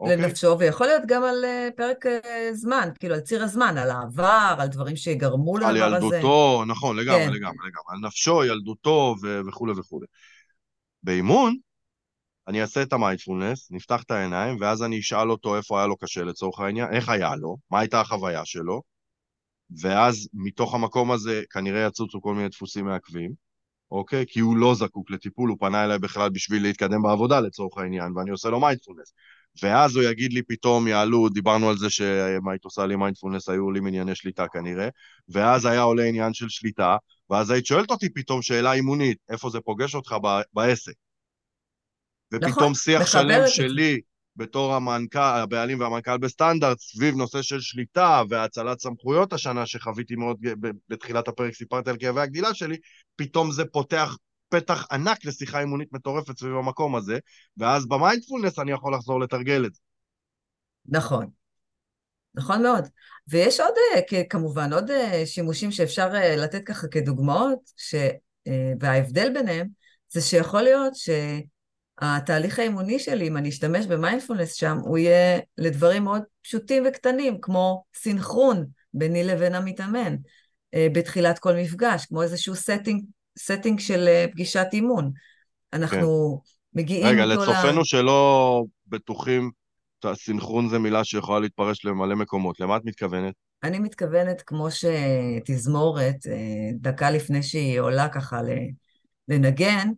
אוקיי? 0.00 0.16
לנפשו, 0.16 0.56
ויכול 0.58 0.86
להיות 0.86 1.02
גם 1.06 1.24
על 1.24 1.44
uh, 1.44 1.76
פרק 1.76 2.06
uh, 2.06 2.52
זמן, 2.52 2.88
כאילו 2.98 3.14
על 3.14 3.20
ציר 3.20 3.42
הזמן, 3.42 3.78
על 3.78 3.90
העבר, 3.90 4.54
על 4.58 4.68
דברים 4.68 4.96
שגרמו 4.96 5.58
לדבר 5.58 5.68
הזה. 5.68 5.84
על 5.84 5.92
ילדותו, 5.94 6.64
נכון, 6.66 6.96
לגמרי, 6.96 7.24
כן. 7.24 7.32
לגמרי, 7.32 7.68
לגמרי. 7.68 7.84
על 7.88 7.98
נפשו, 8.06 8.44
ילדותו 8.44 9.14
ו- 9.22 9.40
וכולי 9.46 9.72
וכולי. 9.72 10.06
באימון, 11.02 11.56
אני 12.50 12.62
אעשה 12.62 12.82
את 12.82 12.92
המיינדפולנס, 12.92 13.70
נפתח 13.70 14.02
את 14.02 14.10
העיניים, 14.10 14.56
ואז 14.60 14.82
אני 14.82 14.98
אשאל 14.98 15.30
אותו 15.30 15.56
איפה 15.56 15.78
היה 15.78 15.86
לו 15.86 15.96
קשה 15.96 16.24
לצורך 16.24 16.60
העניין, 16.60 16.88
איך 16.92 17.08
היה 17.08 17.36
לו, 17.36 17.56
מה 17.70 17.80
הייתה 17.80 18.00
החוויה 18.00 18.44
שלו, 18.44 18.82
ואז 19.80 20.28
מתוך 20.34 20.74
המקום 20.74 21.12
הזה 21.12 21.42
כנראה 21.50 21.86
יצוצו 21.86 22.20
כל 22.20 22.34
מיני 22.34 22.48
דפוסים 22.48 22.84
מעכבים, 22.84 23.32
אוקיי? 23.90 24.24
כי 24.28 24.40
הוא 24.40 24.56
לא 24.56 24.74
זקוק 24.74 25.10
לטיפול, 25.10 25.50
הוא 25.50 25.56
פנה 25.60 25.84
אליי 25.84 25.98
בכלל 25.98 26.30
בשביל 26.30 26.62
להתקדם 26.62 27.02
בעבודה 27.02 27.40
לצורך 27.40 27.78
העניין, 27.78 28.16
ואני 28.16 28.30
עושה 28.30 28.48
לו 28.48 28.60
מיינדפולנס. 28.60 29.12
ואז 29.62 29.96
הוא 29.96 30.04
יגיד 30.04 30.32
לי 30.32 30.42
פתאום, 30.42 30.88
יעלו, 30.88 31.28
דיברנו 31.28 31.70
על 31.70 31.78
זה 31.78 31.90
שמה 31.90 32.52
היית 32.52 32.64
עושה 32.64 32.86
לי 32.86 32.96
מיינדפולנס, 32.96 33.48
היו 33.48 33.70
לי 33.70 33.78
ענייני 33.78 34.14
שליטה 34.14 34.48
כנראה, 34.48 34.88
ואז 35.28 35.64
היה 35.64 35.82
עולה 35.82 36.04
עניין 36.04 36.34
של 36.34 36.48
שליטה, 36.48 36.96
ואז 37.30 37.50
היית 37.50 37.66
שואלת 37.66 37.90
אותי 37.90 38.08
פתאום 38.14 38.42
שאלה 38.42 38.72
אימונית, 38.72 39.18
איפה 39.28 39.50
זה 39.50 39.60
פוגש 39.60 39.94
אותך 39.94 40.16
בעסק? 40.52 40.94
ופתאום 42.32 42.50
נכון, 42.50 42.74
שיח 42.74 43.06
שלם 43.06 43.42
שלי 43.46 44.00
בתור 44.36 44.74
המנכ"ל, 44.74 45.18
הבעלים 45.18 45.80
והמנכ"ל 45.80 46.18
בסטנדרט, 46.18 46.78
סביב 46.78 47.14
נושא 47.14 47.42
של 47.42 47.60
שליטה 47.60 48.22
והאצלת 48.28 48.80
סמכויות 48.80 49.32
השנה, 49.32 49.66
שחוויתי 49.66 50.16
מאוד, 50.16 50.36
בתחילת 50.88 51.28
הפרק 51.28 51.54
סיפרתי 51.54 51.90
על 51.90 51.96
כאבי 51.96 52.20
הגדילה 52.20 52.54
שלי, 52.54 52.76
פתאום 53.16 53.52
זה 53.52 53.64
פותח 53.64 54.16
פתח 54.50 54.86
ענק 54.92 55.24
לשיחה 55.24 55.60
אימונית 55.60 55.92
מטורפת 55.92 56.38
סביב 56.38 56.56
המקום 56.56 56.96
הזה, 56.96 57.18
ואז 57.56 57.86
במיינדפולנס 57.86 58.58
אני 58.58 58.72
יכול 58.72 58.94
לחזור 58.94 59.20
לתרגל 59.20 59.66
את 59.66 59.74
זה. 59.74 59.80
נכון. 60.86 61.26
נכון 62.34 62.62
מאוד. 62.62 62.84
ויש 63.28 63.60
עוד, 63.60 63.72
אה, 63.94 64.22
כמובן, 64.30 64.72
עוד 64.72 64.90
אה, 64.90 65.26
שימושים 65.26 65.70
שאפשר 65.70 66.10
אה, 66.14 66.36
לתת 66.36 66.62
ככה 66.64 66.88
כדוגמאות, 66.88 67.58
ש... 67.76 67.94
וההבדל 68.80 69.32
ביניהם 69.34 69.68
זה 70.08 70.20
שיכול 70.20 70.62
להיות 70.62 70.92
שהתהליך 72.00 72.58
האימוני 72.58 72.98
שלי, 72.98 73.28
אם 73.28 73.36
אני 73.36 73.48
אשתמש 73.48 73.86
במיינדפולנס 73.86 74.54
שם, 74.54 74.78
הוא 74.82 74.98
יהיה 74.98 75.40
לדברים 75.58 76.04
מאוד 76.04 76.22
פשוטים 76.42 76.84
וקטנים, 76.88 77.38
כמו 77.40 77.84
סינכרון 77.94 78.66
ביני 78.94 79.24
לבין 79.24 79.54
המתאמן 79.54 80.16
בתחילת 80.76 81.38
כל 81.38 81.56
מפגש, 81.56 82.06
כמו 82.06 82.22
איזשהו 82.22 82.54
setting 82.54 83.80
של 83.80 84.08
אה, 84.08 84.24
פגישת 84.32 84.66
אימון. 84.72 85.10
אנחנו 85.72 86.40
כן. 86.44 86.80
מגיעים 86.80 87.06
רגע, 87.06 87.26
לצופינו 87.26 87.80
ה... 87.80 87.84
שלא 87.84 88.64
בטוחים, 88.86 89.50
סינכרון 90.14 90.68
זה 90.68 90.78
מילה 90.78 91.04
שיכולה 91.04 91.40
להתפרש 91.40 91.84
למלא 91.84 92.16
מקומות. 92.16 92.60
למה 92.60 92.76
את 92.76 92.82
מתכוונת? 92.84 93.34
אני 93.62 93.78
מתכוונת 93.78 94.42
כמו 94.42 94.68
שתזמורת, 94.70 96.26
אה, 96.26 96.70
דקה 96.74 97.10
לפני 97.10 97.42
שהיא 97.42 97.80
עולה 97.80 98.08
ככה 98.08 98.40
לנגן, 99.28 99.88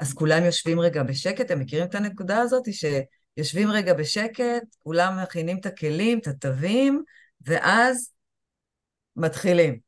אז 0.00 0.12
כולם 0.14 0.44
יושבים 0.44 0.80
רגע 0.80 1.02
בשקט, 1.02 1.40
אתם 1.40 1.60
מכירים 1.60 1.84
את 1.86 1.94
הנקודה 1.94 2.38
הזאת? 2.38 2.62
שיושבים 2.72 3.70
רגע 3.70 3.94
בשקט, 3.94 4.62
כולם 4.78 5.22
מכינים 5.22 5.58
את 5.58 5.66
הכלים, 5.66 6.18
את 6.18 6.26
התווים, 6.26 7.02
ואז 7.46 8.12
מתחילים. 9.16 9.78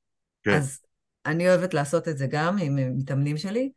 כן. 0.43 0.51
אז 0.51 0.81
אני 1.27 1.49
אוהבת 1.49 1.75
לעשות 1.75 2.09
את 2.09 2.19
זה 2.19 2.27
גם 2.27 2.57
עם 2.59 2.99
מתאמנים 2.99 3.37
שלי. 3.37 3.71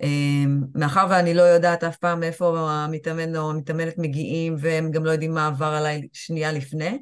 אמ, 0.00 0.60
מאחר 0.74 1.06
ואני 1.10 1.34
לא 1.34 1.42
יודעת 1.42 1.84
אף 1.84 1.96
פעם 1.96 2.20
מאיפה 2.20 2.70
המתאמן 2.70 3.36
או 3.36 3.50
המתאמנת 3.50 3.98
מגיעים, 3.98 4.56
והם 4.58 4.90
גם 4.90 5.04
לא 5.04 5.10
יודעים 5.10 5.34
מה 5.34 5.46
עבר 5.46 5.74
עליי 5.74 6.08
שנייה 6.12 6.52
לפני, 6.52 6.98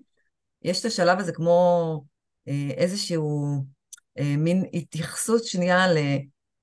יש 0.62 0.80
את 0.80 0.84
השלב 0.84 1.18
הזה 1.18 1.32
כמו 1.32 2.04
אה, 2.48 2.70
איזשהו 2.76 3.54
אה, 4.18 4.34
מין 4.36 4.64
התייחסות 4.74 5.44
שנייה 5.44 5.86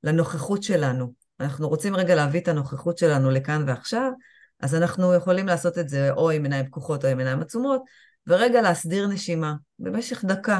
לנוכחות 0.04 0.64
שלנו. 0.64 1.25
אנחנו 1.40 1.70
רוצים 1.70 1.96
רגע 1.96 2.16
להביא 2.16 2.40
את 2.42 2.48
הנוכחות 2.48 2.98
שלנו 2.98 3.32
לכאן 3.32 3.64
ועכשיו, 3.68 4.12
אז 4.60 4.76
אנחנו 4.76 5.14
יכולים 5.14 5.48
לעשות 5.48 5.78
את 5.78 5.90
זה 5.90 6.12
או 6.12 6.30
עם 6.30 6.44
עיניים 6.44 6.66
פקוחות 6.66 7.06
או 7.06 7.10
עם 7.10 7.20
עיניים 7.20 7.42
עצומות, 7.42 7.82
ורגע 8.28 8.62
להסדיר 8.62 9.08
נשימה 9.08 9.54
במשך 9.80 10.26
דקה. 10.26 10.60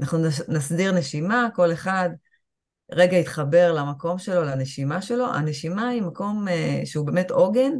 אנחנו 0.00 0.18
נסדיר 0.48 0.92
נשימה, 0.92 1.48
כל 1.54 1.72
אחד 1.72 2.10
רגע 2.92 3.16
יתחבר 3.16 3.72
למקום 3.72 4.18
שלו, 4.18 4.42
לנשימה 4.42 5.02
שלו. 5.02 5.34
הנשימה 5.34 5.88
היא 5.88 6.02
מקום 6.02 6.48
uh, 6.48 6.50
שהוא 6.86 7.06
באמת 7.06 7.30
עוגן 7.30 7.72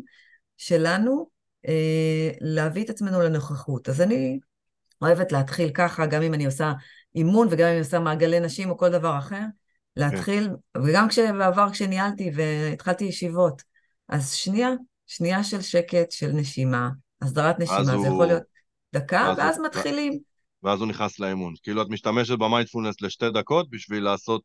שלנו 0.56 1.26
uh, 1.66 1.70
להביא 2.40 2.84
את 2.84 2.90
עצמנו 2.90 3.20
לנוכחות. 3.20 3.88
אז 3.88 4.00
אני 4.00 4.38
אוהבת 5.02 5.32
להתחיל 5.32 5.70
ככה, 5.74 6.06
גם 6.06 6.22
אם 6.22 6.34
אני 6.34 6.46
עושה 6.46 6.72
אימון 7.14 7.48
וגם 7.50 7.66
אם 7.66 7.72
אני 7.72 7.78
עושה 7.78 7.98
מעגלי 7.98 8.40
נשים 8.40 8.70
או 8.70 8.78
כל 8.78 8.88
דבר 8.88 9.18
אחר, 9.18 9.42
להתחיל, 9.96 10.48
כן. 10.74 10.80
וגם 10.80 11.06
בעבר 11.38 11.70
כשניהלתי 11.70 12.30
והתחלתי 12.34 13.04
ישיבות, 13.04 13.62
אז 14.08 14.32
שנייה, 14.32 14.70
שנייה 15.06 15.44
של 15.44 15.60
שקט, 15.60 16.10
של 16.10 16.32
נשימה, 16.32 16.90
הסדרת 17.22 17.58
נשימה, 17.58 17.84
זה 17.84 17.92
הוא... 17.92 18.06
יכול 18.06 18.26
להיות 18.26 18.42
דקה, 18.94 19.34
ואז 19.36 19.58
הוא... 19.58 19.66
מתחילים. 19.66 20.18
ואז 20.62 20.80
הוא 20.80 20.88
נכנס 20.88 21.20
לאימון. 21.20 21.54
כאילו, 21.62 21.82
את 21.82 21.86
משתמשת 21.90 22.38
במיינדפולנס 22.38 23.02
לשתי 23.02 23.30
דקות 23.30 23.70
בשביל 23.70 24.04
לעשות 24.04 24.42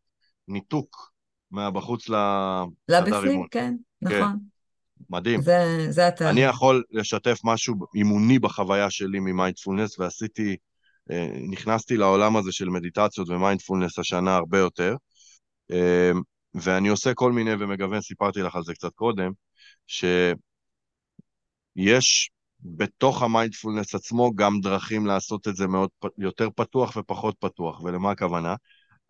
ניתוק 0.48 1.12
מהבחוץ 1.52 2.10
לחדר 2.10 2.66
לבפנים, 2.90 3.32
אימון. 3.32 3.48
כן, 3.52 3.74
נכון. 4.02 4.20
כן. 4.20 5.06
מדהים. 5.10 5.42
זה, 5.42 5.88
זה 5.90 6.08
אתה. 6.08 6.30
אני 6.30 6.42
יכול 6.42 6.84
לשתף 6.92 7.40
משהו 7.44 7.76
אימוני 7.96 8.40
בחוויה 8.40 8.90
שלי 8.90 9.20
ממיינדפולנס, 9.20 10.00
ועשיתי, 10.00 10.56
אה, 11.12 11.28
נכנסתי 11.50 11.98
לעולם 11.98 12.38
הזה 12.38 12.52
של 12.52 12.70
מדיטציות 12.70 13.30
ומיינדפולנס 13.30 14.00
השנה 14.00 14.36
הרבה 14.36 14.60
יותר, 14.60 14.96
ואני 16.56 16.88
עושה 16.88 17.14
כל 17.14 17.32
מיני 17.32 17.54
ומגוון, 17.54 18.02
סיפרתי 18.02 18.40
לך 18.40 18.56
על 18.56 18.64
זה 18.64 18.74
קצת 18.74 18.94
קודם, 18.96 19.32
שיש 19.88 22.30
בתוך 22.62 23.22
המיינדפולנס 23.22 23.96
עצמו 23.96 24.36
גם 24.36 24.60
דרכים 24.62 25.06
לעשות 25.06 25.48
את 25.48 25.56
זה 25.56 25.68
מאוד 25.68 25.90
יותר 26.18 26.50
פתוח 26.56 26.98
ופחות 26.98 27.36
פתוח. 27.40 27.82
ולמה 27.82 28.12
הכוונה? 28.12 28.56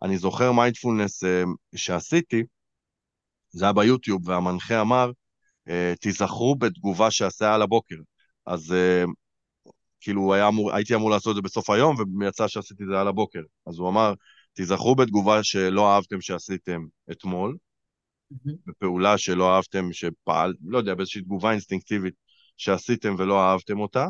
אני 0.02 0.18
זוכר 0.18 0.52
מיינדפולנס 0.52 1.24
אה, 1.24 1.26
שעשיתי, 1.76 2.42
זה 3.50 3.64
היה 3.64 3.72
ביוטיוב, 3.72 4.28
והמנחה 4.28 4.80
אמר, 4.80 5.10
אה, 5.68 5.72
תיזכרו 6.00 6.56
בתגובה 6.56 7.10
שעשה 7.10 7.54
על 7.54 7.62
הבוקר. 7.62 7.96
אז 8.46 8.74
אה, 8.74 9.10
כאילו 10.00 10.48
אמור, 10.48 10.74
הייתי 10.74 10.94
אמור 10.94 11.10
לעשות 11.10 11.30
את 11.30 11.36
זה 11.36 11.42
בסוף 11.42 11.70
היום, 11.70 11.96
ויצא 12.20 12.48
שעשיתי 12.48 12.82
את 12.82 12.88
זה 12.88 13.00
על 13.00 13.08
הבוקר. 13.08 13.42
אז 13.66 13.78
הוא 13.78 13.88
אמר, 13.88 14.14
תיזכרו 14.56 14.94
בתגובה 14.94 15.42
שלא 15.42 15.94
אהבתם 15.94 16.20
שעשיתם 16.20 16.86
אתמול, 17.10 17.56
mm-hmm. 18.32 18.52
בפעולה 18.66 19.18
שלא 19.18 19.56
אהבתם 19.56 19.92
שפעל, 19.92 20.54
לא 20.64 20.78
יודע, 20.78 20.94
באיזושהי 20.94 21.22
תגובה 21.22 21.50
אינסטינקטיבית 21.50 22.14
שעשיתם 22.56 23.14
ולא 23.18 23.40
אהבתם 23.40 23.80
אותה, 23.80 24.06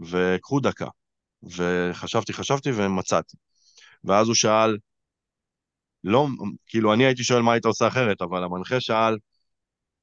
וקחו 0.00 0.60
דקה. 0.60 0.88
וחשבתי, 1.42 2.32
חשבתי 2.32 2.70
ומצאתי. 2.72 3.36
ואז 4.04 4.26
הוא 4.26 4.34
שאל, 4.34 4.78
לא, 6.04 6.26
כאילו, 6.66 6.92
אני 6.94 7.04
הייתי 7.04 7.24
שואל 7.24 7.42
מה 7.42 7.52
היית 7.52 7.64
עושה 7.64 7.88
אחרת, 7.88 8.22
אבל 8.22 8.44
המנחה 8.44 8.80
שאל, 8.80 9.16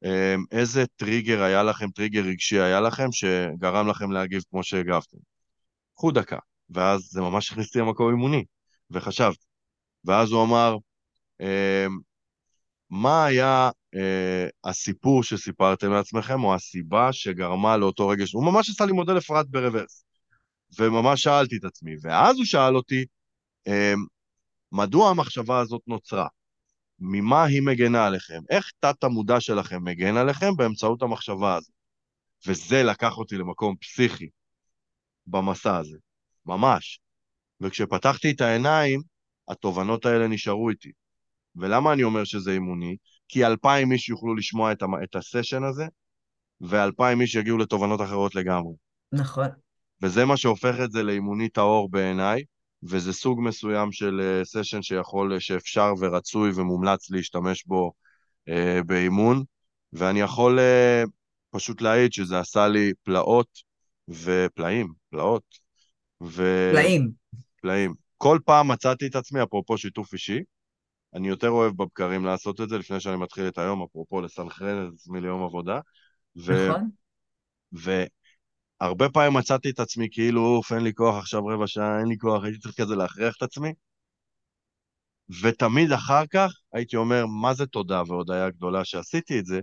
אמ, 0.06 0.44
איזה 0.52 0.86
טריגר 0.96 1.42
היה 1.42 1.64
לכם, 1.64 1.92
טריגר 1.92 2.22
רגשי 2.22 2.60
היה 2.60 2.82
לכם, 2.82 3.12
שגרם 3.12 3.88
לכם 3.88 4.12
להגיב 4.12 4.44
כמו 4.50 4.64
שהגבתם? 4.64 5.18
קחו 5.96 6.12
דקה. 6.12 6.38
ואז 6.70 7.02
זה 7.02 7.22
ממש 7.22 7.52
הכניס 7.52 7.68
אותי 7.68 7.80
למקום 7.80 8.10
אימוני, 8.10 8.46
וחשבתי. 8.92 9.51
ואז 10.06 10.32
הוא 10.32 10.44
אמר, 10.44 10.78
אמ, 11.42 12.00
מה 12.90 13.26
היה 13.26 13.70
אה, 13.96 14.48
הסיפור 14.64 15.24
שסיפרתם 15.24 15.92
לעצמכם, 15.92 16.44
או 16.44 16.56
הסיבה 16.56 17.14
שגרמה 17.14 17.78
לאותו 17.78 18.08
רגש? 18.08 18.34
הוא 18.34 18.46
ממש 18.46 18.70
עשה 18.70 18.86
לי 18.86 18.92
מודל 18.92 19.18
אפרת 19.18 19.50
ברוורס. 19.50 20.06
וממש 20.80 21.24
שאלתי 21.24 21.58
את 21.58 21.64
עצמי. 21.64 21.92
ואז 22.02 22.38
הוא 22.38 22.46
שאל 22.46 22.76
אותי, 22.76 23.06
אה, 23.68 23.94
מדוע 24.72 25.10
המחשבה 25.10 25.60
הזאת 25.60 25.82
נוצרה? 25.88 26.28
ממה 27.00 27.44
היא 27.44 27.62
מגנה 27.62 28.06
עליכם? 28.06 28.42
איך 28.50 28.72
תת-המודע 28.80 29.40
שלכם 29.40 29.84
מגן 29.84 30.18
עליכם 30.18 30.56
באמצעות 30.58 31.02
המחשבה 31.02 31.56
הזאת? 31.56 31.74
וזה 32.48 32.84
לקח 32.84 33.18
אותי 33.18 33.38
למקום 33.38 33.76
פסיכי 33.76 34.30
במסע 35.28 35.78
הזה, 35.78 35.98
ממש. 36.46 37.00
וכשפתחתי 37.62 38.32
את 38.32 38.42
העיניים, 38.42 39.02
התובנות 39.48 40.06
האלה 40.06 40.28
נשארו 40.28 40.70
איתי. 40.70 40.92
ולמה 41.56 41.94
אני 41.94 42.04
אומר 42.04 42.24
שזה 42.24 42.52
אימוני? 42.52 42.96
כי 43.28 43.46
אלפיים 43.46 43.92
איש 43.92 44.10
יוכלו 44.10 44.36
לשמוע 44.36 44.72
את, 44.72 44.84
את 45.04 45.16
הסשן 45.16 45.64
הזה, 45.64 45.86
ואלפיים 46.62 47.22
איש 47.22 47.36
יגיעו 47.36 47.58
לתובנות 47.58 48.02
אחרות 48.02 48.36
לגמרי. 48.36 48.74
נכון. 49.12 49.48
וזה 50.02 50.26
מה 50.26 50.38
שהופך 50.38 50.76
את 50.84 50.92
זה 50.92 51.04
לאימוני 51.04 51.50
טהור 51.50 51.90
בעיניי, 51.92 52.44
וזה 52.84 53.14
סוג 53.14 53.42
מסוים 53.42 53.92
של 53.92 54.42
סשן 54.44 54.78
אה, 54.78 54.84
שיכול, 54.84 55.40
שאפשר 55.40 55.94
ורצוי 56.00 56.52
ומומלץ 56.56 57.12
להשתמש 57.12 57.66
בו 57.66 57.92
uh, 58.50 58.84
באימון, 58.86 59.44
ואני 59.94 60.20
יכול 60.20 60.60
uh, 60.60 61.10
פשוט 61.52 61.82
להעיד 61.82 62.14
שזה 62.14 62.40
עשה 62.40 62.68
לי 62.68 62.92
פלאות 63.04 63.48
ופלאים, 64.08 64.94
פלאות. 65.10 65.44
ו... 66.24 66.44
פלאים. 66.72 67.12
פלאים. 67.62 67.94
כל 68.22 68.40
פעם 68.46 68.72
מצאתי 68.72 69.08
את 69.08 69.16
עצמי, 69.16 69.44
אפרופו 69.44 69.78
שיתוף 69.78 70.14
אישי, 70.14 70.40
אני 71.14 71.28
יותר 71.28 71.50
אוהב 71.50 71.74
בבקרים 71.74 72.26
לעשות 72.26 72.62
את 72.62 72.70
זה 72.70 72.78
לפני 72.78 73.00
שאני 73.00 73.16
מתחיל 73.16 73.48
את 73.48 73.58
היום, 73.58 73.84
אפרופו 73.84 74.22
לסנכרן 74.22 74.88
את 74.88 74.94
עצמי 74.94 75.22
ליום 75.22 75.44
עבודה. 75.44 75.80
ו... 76.46 76.70
נכון. 76.70 76.90
והרבה 78.82 79.10
פעמים 79.10 79.34
מצאתי 79.34 79.70
את 79.70 79.80
עצמי 79.80 80.08
כאילו, 80.12 80.46
אוף, 80.46 80.72
אין 80.72 80.84
לי 80.84 80.94
כוח 80.94 81.16
עכשיו 81.16 81.46
רבע 81.46 81.68
שעה, 81.68 82.00
אין 82.00 82.08
לי 82.08 82.18
כוח, 82.18 82.44
הייתי 82.44 82.60
צריך 82.60 82.82
כזה 82.82 82.96
להכריח 82.96 83.36
את 83.38 83.42
עצמי. 83.42 83.74
ותמיד 85.42 85.92
אחר 85.92 86.24
כך 86.28 86.52
הייתי 86.74 86.96
אומר, 86.96 87.26
מה 87.42 87.54
זה 87.54 87.66
תודה 87.66 88.02
והודיה 88.08 88.50
גדולה 88.50 88.86
שעשיתי 88.86 89.40
את 89.40 89.46
זה, 89.46 89.60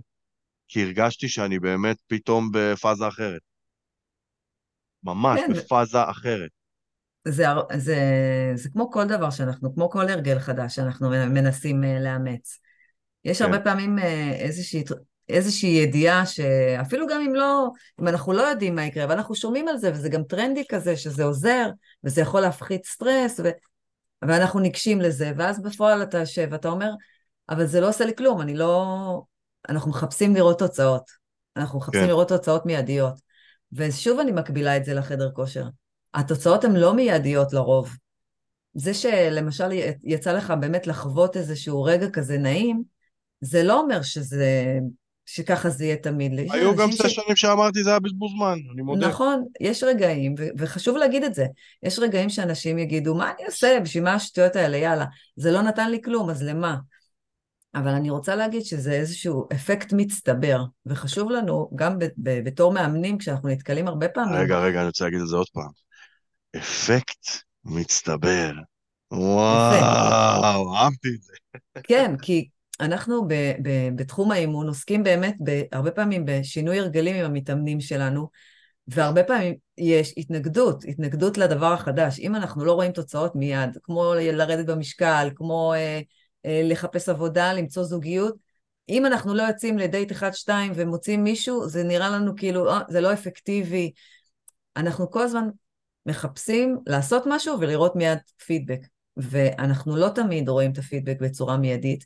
כי 0.67 0.83
הרגשתי 0.83 1.29
שאני 1.29 1.59
באמת 1.59 1.97
פתאום 2.07 2.49
בפאזה 2.53 3.07
אחרת. 3.07 3.41
ממש, 5.03 5.39
כן. 5.47 5.53
בפאזה 5.53 6.09
אחרת. 6.09 6.58
זה, 7.29 7.45
זה, 7.77 7.97
זה 8.55 8.69
כמו 8.69 8.91
כל 8.91 9.05
דבר 9.05 9.29
שאנחנו, 9.29 9.73
כמו 9.73 9.89
כל 9.89 10.09
הרגל 10.09 10.39
חדש 10.39 10.75
שאנחנו 10.75 11.09
מנסים 11.09 11.83
אה, 11.83 11.99
לאמץ. 11.99 12.59
יש 13.25 13.39
כן. 13.39 13.45
הרבה 13.45 13.59
פעמים 13.59 13.99
אה, 13.99 14.31
איזושהי, 14.31 14.83
איזושהי 15.29 15.69
ידיעה 15.69 16.25
שאפילו 16.25 17.07
גם 17.07 17.21
אם 17.21 17.35
לא, 17.35 17.69
אם 18.01 18.07
אנחנו 18.07 18.33
לא 18.33 18.41
יודעים 18.41 18.75
מה 18.75 18.85
יקרה, 18.85 19.05
ואנחנו 19.09 19.35
שומעים 19.35 19.67
על 19.67 19.77
זה, 19.77 19.91
וזה 19.91 20.09
גם 20.09 20.23
טרנדי 20.23 20.63
כזה, 20.69 20.97
שזה 20.97 21.23
עוזר, 21.23 21.69
וזה 22.03 22.21
יכול 22.21 22.41
להפחית 22.41 22.85
סטרס, 22.85 23.39
ו... 23.43 23.49
ואנחנו 24.21 24.59
ניגשים 24.59 25.01
לזה, 25.01 25.31
ואז 25.37 25.61
בפועל 25.61 26.03
אתה 26.03 26.17
יושב 26.17 26.47
ואתה 26.51 26.69
אומר, 26.69 26.89
אבל 27.49 27.65
זה 27.65 27.81
לא 27.81 27.89
עושה 27.89 28.05
לי 28.05 28.15
כלום, 28.15 28.41
אני 28.41 28.55
לא... 28.55 29.21
אנחנו 29.69 29.91
מחפשים 29.91 30.35
לראות 30.35 30.59
תוצאות. 30.59 31.11
אנחנו 31.55 31.79
מחפשים 31.79 32.01
כן. 32.01 32.07
לראות 32.07 32.27
תוצאות 32.27 32.65
מיידיות. 32.65 33.13
ושוב 33.73 34.19
אני 34.19 34.31
מקבילה 34.31 34.77
את 34.77 34.85
זה 34.85 34.93
לחדר 34.93 35.31
כושר. 35.31 35.65
התוצאות 36.13 36.63
הן 36.63 36.75
לא 36.75 36.93
מיידיות 36.93 37.53
לרוב. 37.53 37.89
זה 38.73 38.93
שלמשל 38.93 39.69
יצא 40.03 40.31
לך 40.31 40.53
באמת 40.59 40.87
לחוות 40.87 41.37
איזשהו 41.37 41.83
רגע 41.83 42.09
כזה 42.09 42.37
נעים, 42.37 42.83
זה 43.41 43.63
לא 43.63 43.79
אומר 43.79 44.01
שזה, 44.01 44.79
שככה 45.25 45.69
זה 45.69 45.85
יהיה 45.85 45.95
תמיד. 45.95 46.31
היו 46.51 46.75
גם 46.75 46.91
סשנים 46.91 47.35
ש... 47.35 47.41
שאמרתי 47.41 47.83
זה 47.83 47.89
היה 47.89 47.99
בזבוז 47.99 48.31
זמן, 48.31 48.57
אני 48.73 48.81
מודה. 48.81 49.07
נכון, 49.07 49.45
יש 49.61 49.83
רגעים, 49.83 50.35
ו- 50.39 50.47
וחשוב 50.57 50.97
להגיד 50.97 51.23
את 51.23 51.33
זה, 51.33 51.45
יש 51.83 51.99
רגעים 51.99 52.29
שאנשים 52.29 52.77
יגידו, 52.77 53.15
מה 53.15 53.31
אני 53.37 53.45
עושה, 53.45 53.77
בשביל 53.83 54.03
מה 54.03 54.13
השטויות 54.13 54.55
האלה, 54.55 54.77
יאללה, 54.77 55.05
זה 55.35 55.51
לא 55.51 55.61
נתן 55.61 55.91
לי 55.91 56.01
כלום, 56.01 56.29
אז 56.29 56.43
למה? 56.43 56.77
אבל 57.75 57.91
אני 57.91 58.09
רוצה 58.09 58.35
להגיד 58.35 58.61
שזה 58.61 58.91
איזשהו 58.91 59.47
אפקט 59.53 59.93
מצטבר, 59.93 60.63
וחשוב 60.85 61.31
לנו, 61.31 61.69
גם 61.75 61.99
ב- 61.99 62.05
ב- 62.17 62.43
בתור 62.45 62.73
מאמנים, 62.73 63.17
כשאנחנו 63.17 63.49
נתקלים 63.49 63.87
הרבה 63.87 64.09
פעמים... 64.09 64.35
רגע, 64.35 64.59
רגע, 64.59 64.79
אני 64.79 64.87
רוצה 64.87 65.05
להגיד 65.05 65.21
את 65.21 65.27
זה 65.27 65.35
עוד 65.35 65.47
פעם. 65.53 65.69
אפקט 66.57 67.27
מצטבר. 67.65 68.51
וואו, 69.11 70.75
אהבתי 70.75 71.07
את 71.15 71.21
זה. 71.21 71.33
כן, 71.83 72.15
כי 72.21 72.49
אנחנו 72.79 73.27
ב, 73.27 73.33
ב, 73.63 73.89
בתחום 73.95 74.31
האימון 74.31 74.67
עוסקים 74.67 75.03
באמת 75.03 75.35
ב, 75.43 75.61
הרבה 75.71 75.91
פעמים 75.91 76.25
בשינוי 76.25 76.79
הרגלים 76.79 77.15
עם 77.15 77.25
המתאמנים 77.25 77.81
שלנו, 77.81 78.29
והרבה 78.87 79.23
פעמים 79.23 79.55
יש 79.77 80.13
התנגדות, 80.17 80.83
התנגדות 80.87 81.37
לדבר 81.37 81.73
החדש. 81.73 82.19
אם 82.19 82.35
אנחנו 82.35 82.65
לא 82.65 82.73
רואים 82.73 82.91
תוצאות 82.91 83.35
מיד, 83.35 83.77
כמו 83.83 84.13
לרדת 84.13 84.65
במשקל, 84.65 85.29
כמו 85.35 85.73
אה, 85.73 85.99
אה, 86.45 86.61
לחפש 86.63 87.09
עבודה, 87.09 87.53
למצוא 87.53 87.83
זוגיות, 87.83 88.35
אם 88.89 89.05
אנחנו 89.05 89.33
לא 89.33 89.43
יוצאים 89.43 89.77
לדייט 89.77 90.11
אחד-שתיים 90.11 90.71
ומוצאים 90.75 91.23
מישהו, 91.23 91.69
זה 91.69 91.83
נראה 91.83 92.09
לנו 92.09 92.35
כאילו, 92.35 92.71
אה, 92.71 92.81
זה 92.89 93.01
לא 93.01 93.13
אפקטיבי. 93.13 93.91
אנחנו 94.77 95.11
כל 95.11 95.21
הזמן 95.21 95.49
מחפשים 96.09 96.77
לעשות 96.87 97.23
משהו 97.25 97.59
ולראות 97.59 97.95
מיד 97.95 98.17
פידבק. 98.45 98.79
ואנחנו 99.17 99.95
לא 99.95 100.09
תמיד 100.15 100.49
רואים 100.49 100.71
את 100.71 100.77
הפידבק 100.77 101.17
בצורה 101.21 101.57
מיידית, 101.57 102.05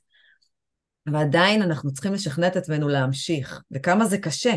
ועדיין 1.05 1.61
אנחנו 1.61 1.93
צריכים 1.93 2.13
לשכנע 2.13 2.47
את 2.47 2.55
עצמנו 2.55 2.87
להמשיך, 2.87 3.61
וכמה 3.71 4.05
זה 4.05 4.17
קשה 4.17 4.53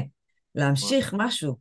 להמשיך 0.54 1.14
משהו. 1.18 1.56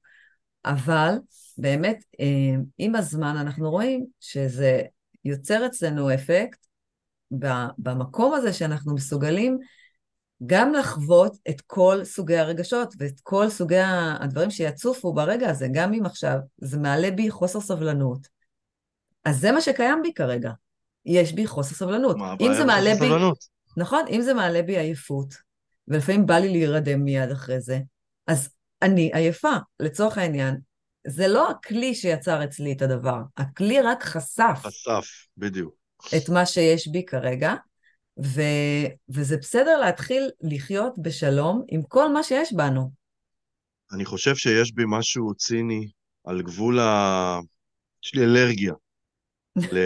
אבל 0.66 1.16
באמת, 1.58 2.04
אה, 2.20 2.56
עם 2.78 2.96
הזמן 2.96 3.38
אנחנו 3.38 3.72
רואים 3.72 4.06
שזה 4.20 4.82
יוצר 5.26 5.66
אצלנו 5.66 6.14
אפקט 6.14 6.66
במקום 7.78 8.34
הזה 8.34 8.54
שאנחנו 8.54 8.96
מסוגלים 8.96 9.60
גם 10.46 10.74
לחוות 10.74 11.38
את 11.50 11.62
כל 11.62 12.04
סוגי 12.04 12.38
הרגשות 12.38 12.94
ואת 12.98 13.20
כל 13.24 13.50
סוגי 13.50 13.82
הדברים 14.20 14.52
שיצופו 14.52 15.14
ברגע 15.14 15.50
הזה, 15.50 15.68
גם 15.72 15.94
אם 15.94 16.06
עכשיו 16.06 16.38
זה 16.58 16.78
מעלה 16.78 17.12
בי 17.12 17.32
חוסר 17.32 17.60
סבלנות. 17.60 18.28
אז 19.26 19.40
זה 19.40 19.52
מה 19.52 19.62
שקיים 19.62 20.02
בי 20.02 20.14
כרגע. 20.14 20.52
יש 21.06 21.34
בי 21.34 21.48
חוסר 21.48 21.76
סבלנות. 21.76 22.18
מה 22.18 22.32
הבעיה 22.32 22.52
בחוסר 22.52 22.96
סבלנות? 22.96 23.38
נכון, 23.78 24.06
אם 24.10 24.22
זה 24.22 24.34
מעלה 24.34 24.62
בי 24.62 24.78
עייפות, 24.78 25.34
ולפעמים 25.88 26.26
בא 26.26 26.38
לי 26.38 26.50
להירדם 26.50 27.04
מיד 27.04 27.32
אחרי 27.32 27.62
זה, 27.62 27.80
אז 28.28 28.50
אני 28.82 29.12
עייפה, 29.14 29.54
לצורך 29.80 30.18
העניין. 30.18 30.58
זה 31.08 31.28
לא 31.28 31.50
הכלי 31.50 31.96
שיצר 31.96 32.44
אצלי 32.44 32.72
את 32.72 32.82
הדבר, 32.82 33.22
הכלי 33.38 33.82
רק 33.82 34.04
חשף. 34.04 34.60
חשף, 34.62 35.06
בדיוק. 35.38 35.76
את 36.18 36.30
מה 36.30 36.46
שיש 36.46 36.88
בי 36.88 37.06
כרגע, 37.06 37.56
ו, 38.24 38.42
וזה 39.10 39.38
בסדר 39.38 39.78
להתחיל 39.78 40.30
לחיות 40.42 40.94
בשלום 40.98 41.64
עם 41.68 41.82
כל 41.88 42.14
מה 42.14 42.24
שיש 42.24 42.54
בנו. 42.54 42.92
אני 43.92 44.06
חושב 44.06 44.36
שיש 44.36 44.74
בי 44.74 44.84
משהו 44.88 45.36
ציני 45.36 45.90
על 46.24 46.42
גבול 46.42 46.80
ה... 46.80 47.40
יש 48.04 48.16
לי 48.16 48.24
אלרגיה 48.24 48.74
ל... 49.74 49.78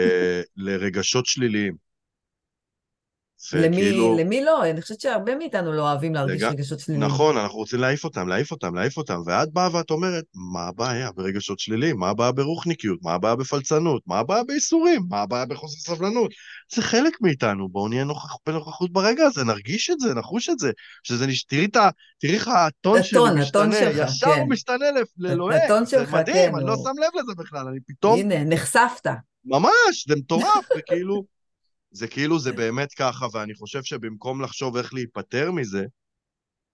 לרגשות 0.56 1.26
שליליים. 1.26 1.89
למי, 3.54 3.78
כאילו... 3.78 4.18
למי 4.20 4.44
לא? 4.44 4.70
אני 4.70 4.82
חושבת 4.82 5.02
שהרבה 5.02 5.36
מאיתנו 5.36 5.74
לא 5.74 5.82
אוהבים 5.82 6.16
להרגיש 6.16 6.44
לג... 6.44 6.52
רגשות 6.52 6.80
שליליים. 6.80 7.06
נכון, 7.06 7.38
אנחנו 7.38 7.58
רוצים 7.58 7.80
להעיף 7.80 8.04
אותם, 8.04 8.28
להעיף 8.28 8.52
אותם, 8.52 8.76
להעיף 8.76 8.98
אותם, 8.98 9.22
ואת 9.26 9.54
באה 9.54 9.76
ואת 9.76 9.92
אומרת, 9.92 10.24
מה 10.54 10.68
הבעיה 10.68 11.12
ברגשות 11.12 11.60
שליליים? 11.60 12.00
מה 12.00 12.10
הבעיה 12.10 12.32
ברוחניקיות? 12.32 13.00
מה 13.04 13.14
הבעיה 13.14 13.36
בפלצנות? 13.36 14.02
מה 14.08 14.20
הבעיה 14.20 14.44
בייסורים? 14.44 15.02
מה 15.10 15.22
הבעיה 15.22 15.46
בחוסר 15.46 15.96
סבלנות? 15.96 16.32
זה 16.76 16.82
חלק 16.82 17.22
מאיתנו, 17.22 17.70
בואו 17.70 17.88
נהיה 17.88 18.04
נוכח, 18.04 18.36
בנוכחות 18.48 18.92
ברגע 18.94 19.26
הזה, 19.26 19.44
נרגיש 19.44 19.90
את 19.90 20.00
זה, 20.00 20.14
נחוש 20.14 20.50
את 20.50 20.60
זה. 20.60 20.72
שזה 21.04 21.28
נש... 21.28 21.44
תראי 21.44 21.66
את 21.66 21.76
ה... 21.76 21.90
תראי 22.20 22.34
איך 22.34 22.48
הטון 22.48 23.04
שלי 23.04 23.20
משתנה, 23.20 23.44
הטון 23.44 23.72
שלך, 23.72 24.10
ישר 24.10 24.34
כן. 24.36 24.40
הוא 24.40 24.50
משתנה 24.50 24.86
ללוהק, 25.18 25.62
הטון 25.66 25.86
שלך, 25.86 26.10
זה 26.10 26.18
מדהים, 26.18 26.36
כן, 26.52 26.56
אני 26.56 26.66
לא 26.66 26.74
הוא... 26.74 26.86
לא 26.86 26.92
שם 26.94 27.02
לב 27.02 27.22
לזה 27.22 27.32
בכלל, 27.38 27.68
אני 27.68 27.80
פתאום... 27.88 28.20
הנה, 28.20 28.44
נחשפת. 28.44 29.08
ממש, 29.46 30.06
זה 30.08 30.16
מטורף, 30.16 30.66
וכאילו... 30.78 31.39
זה 31.92 32.08
כאילו 32.08 32.40
זה 32.40 32.52
באמת 32.52 32.94
ככה, 32.94 33.28
ואני 33.34 33.56
חושב 33.56 33.84
שבמקום 33.84 34.42
לחשוב 34.42 34.78
איך 34.78 34.94
להיפטר 34.94 35.52
מזה, 35.52 35.86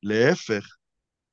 להפך, 0.04 0.76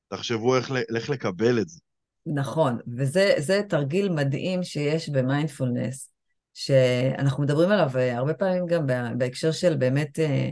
תחשבו 0.09 0.57
איך, 0.57 0.73
איך 0.97 1.11
לקבל 1.11 1.61
את 1.61 1.69
זה. 1.69 1.81
נכון, 2.27 2.79
וזה 2.99 3.61
תרגיל 3.69 4.09
מדהים 4.09 4.63
שיש 4.63 5.09
במיינדפולנס, 5.09 6.13
שאנחנו 6.55 7.43
מדברים 7.43 7.71
עליו 7.71 7.91
אה, 7.97 8.17
הרבה 8.17 8.35
פעמים 8.35 8.67
גם 8.67 8.87
בהקשר 9.19 9.53
של 9.53 9.77
באמת 9.77 10.19
אה, 10.19 10.49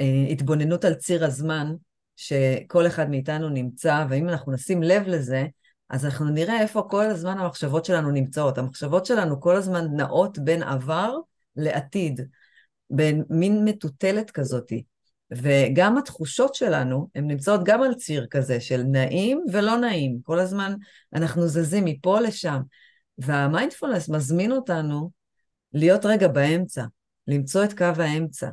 אה, 0.00 0.26
התבוננות 0.30 0.84
על 0.84 0.94
ציר 0.94 1.24
הזמן, 1.24 1.72
שכל 2.16 2.86
אחד 2.86 3.10
מאיתנו 3.10 3.48
נמצא, 3.48 4.04
ואם 4.10 4.28
אנחנו 4.28 4.52
נשים 4.52 4.82
לב 4.82 5.02
לזה, 5.06 5.46
אז 5.90 6.04
אנחנו 6.04 6.30
נראה 6.30 6.60
איפה 6.60 6.82
כל 6.90 7.04
הזמן 7.04 7.38
המחשבות 7.38 7.84
שלנו 7.84 8.10
נמצאות. 8.10 8.58
המחשבות 8.58 9.06
שלנו 9.06 9.40
כל 9.40 9.56
הזמן 9.56 9.86
נעות 9.96 10.38
בין 10.38 10.62
עבר 10.62 11.14
לעתיד, 11.56 12.20
בין 12.90 13.24
מין 13.30 13.64
מטוטלת 13.64 14.30
כזאתי. 14.30 14.84
וגם 15.32 15.98
התחושות 15.98 16.54
שלנו, 16.54 17.08
הן 17.14 17.26
נמצאות 17.26 17.64
גם 17.64 17.82
על 17.82 17.94
ציר 17.94 18.26
כזה 18.30 18.60
של 18.60 18.82
נעים 18.82 19.44
ולא 19.52 19.76
נעים. 19.76 20.18
כל 20.22 20.38
הזמן 20.38 20.74
אנחנו 21.14 21.48
זזים 21.48 21.84
מפה 21.84 22.20
לשם. 22.20 22.60
והמיינדפולנס 23.18 24.08
מזמין 24.08 24.52
אותנו 24.52 25.10
להיות 25.72 26.06
רגע 26.06 26.28
באמצע, 26.28 26.84
למצוא 27.26 27.64
את 27.64 27.78
קו 27.78 27.84
האמצע. 27.84 28.50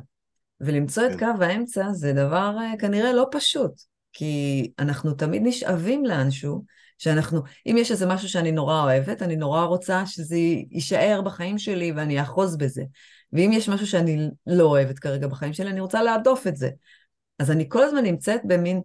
ולמצוא 0.60 1.06
את 1.06 1.10
כן. 1.10 1.36
קו 1.36 1.44
האמצע 1.44 1.92
זה 1.92 2.12
דבר 2.12 2.56
אה, 2.60 2.72
כנראה 2.78 3.12
לא 3.12 3.26
פשוט, 3.30 3.72
כי 4.12 4.72
אנחנו 4.78 5.12
תמיד 5.12 5.42
נשאבים 5.44 6.04
לאנשהו, 6.04 6.64
שאנחנו, 6.98 7.42
אם 7.66 7.76
יש 7.78 7.90
איזה 7.90 8.06
משהו 8.06 8.28
שאני 8.28 8.52
נורא 8.52 8.82
אוהבת, 8.82 9.22
אני 9.22 9.36
נורא 9.36 9.64
רוצה 9.64 10.06
שזה 10.06 10.36
יישאר 10.70 11.20
בחיים 11.24 11.58
שלי 11.58 11.92
ואני 11.92 12.22
אחוז 12.22 12.56
בזה. 12.56 12.82
ואם 13.32 13.50
יש 13.52 13.68
משהו 13.68 13.86
שאני 13.86 14.30
לא 14.46 14.64
אוהבת 14.64 14.98
כרגע 14.98 15.26
בחיים 15.26 15.52
שלי, 15.52 15.70
אני 15.70 15.80
רוצה 15.80 16.02
להדוף 16.02 16.46
את 16.46 16.56
זה. 16.56 16.70
אז 17.38 17.50
אני 17.50 17.64
כל 17.68 17.82
הזמן 17.82 18.02
נמצאת 18.02 18.40
במין, 18.44 18.80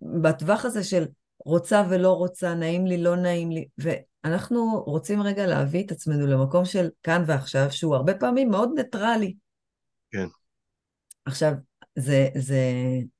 בטווח 0.00 0.64
הזה 0.64 0.84
של 0.84 1.06
רוצה 1.44 1.82
ולא 1.90 2.12
רוצה, 2.12 2.54
נעים 2.54 2.86
לי, 2.86 3.02
לא 3.02 3.16
נעים 3.16 3.50
לי, 3.50 3.68
ואנחנו 3.78 4.82
רוצים 4.86 5.22
רגע 5.22 5.46
להביא 5.46 5.84
את 5.86 5.90
עצמנו 5.90 6.26
למקום 6.26 6.64
של 6.64 6.88
כאן 7.02 7.24
ועכשיו, 7.26 7.72
שהוא 7.72 7.94
הרבה 7.94 8.14
פעמים 8.14 8.50
מאוד 8.50 8.70
ניטרלי. 8.74 9.34
כן. 10.10 10.26
עכשיו, 11.24 11.52
זה, 11.96 12.28
זה, 12.38 12.60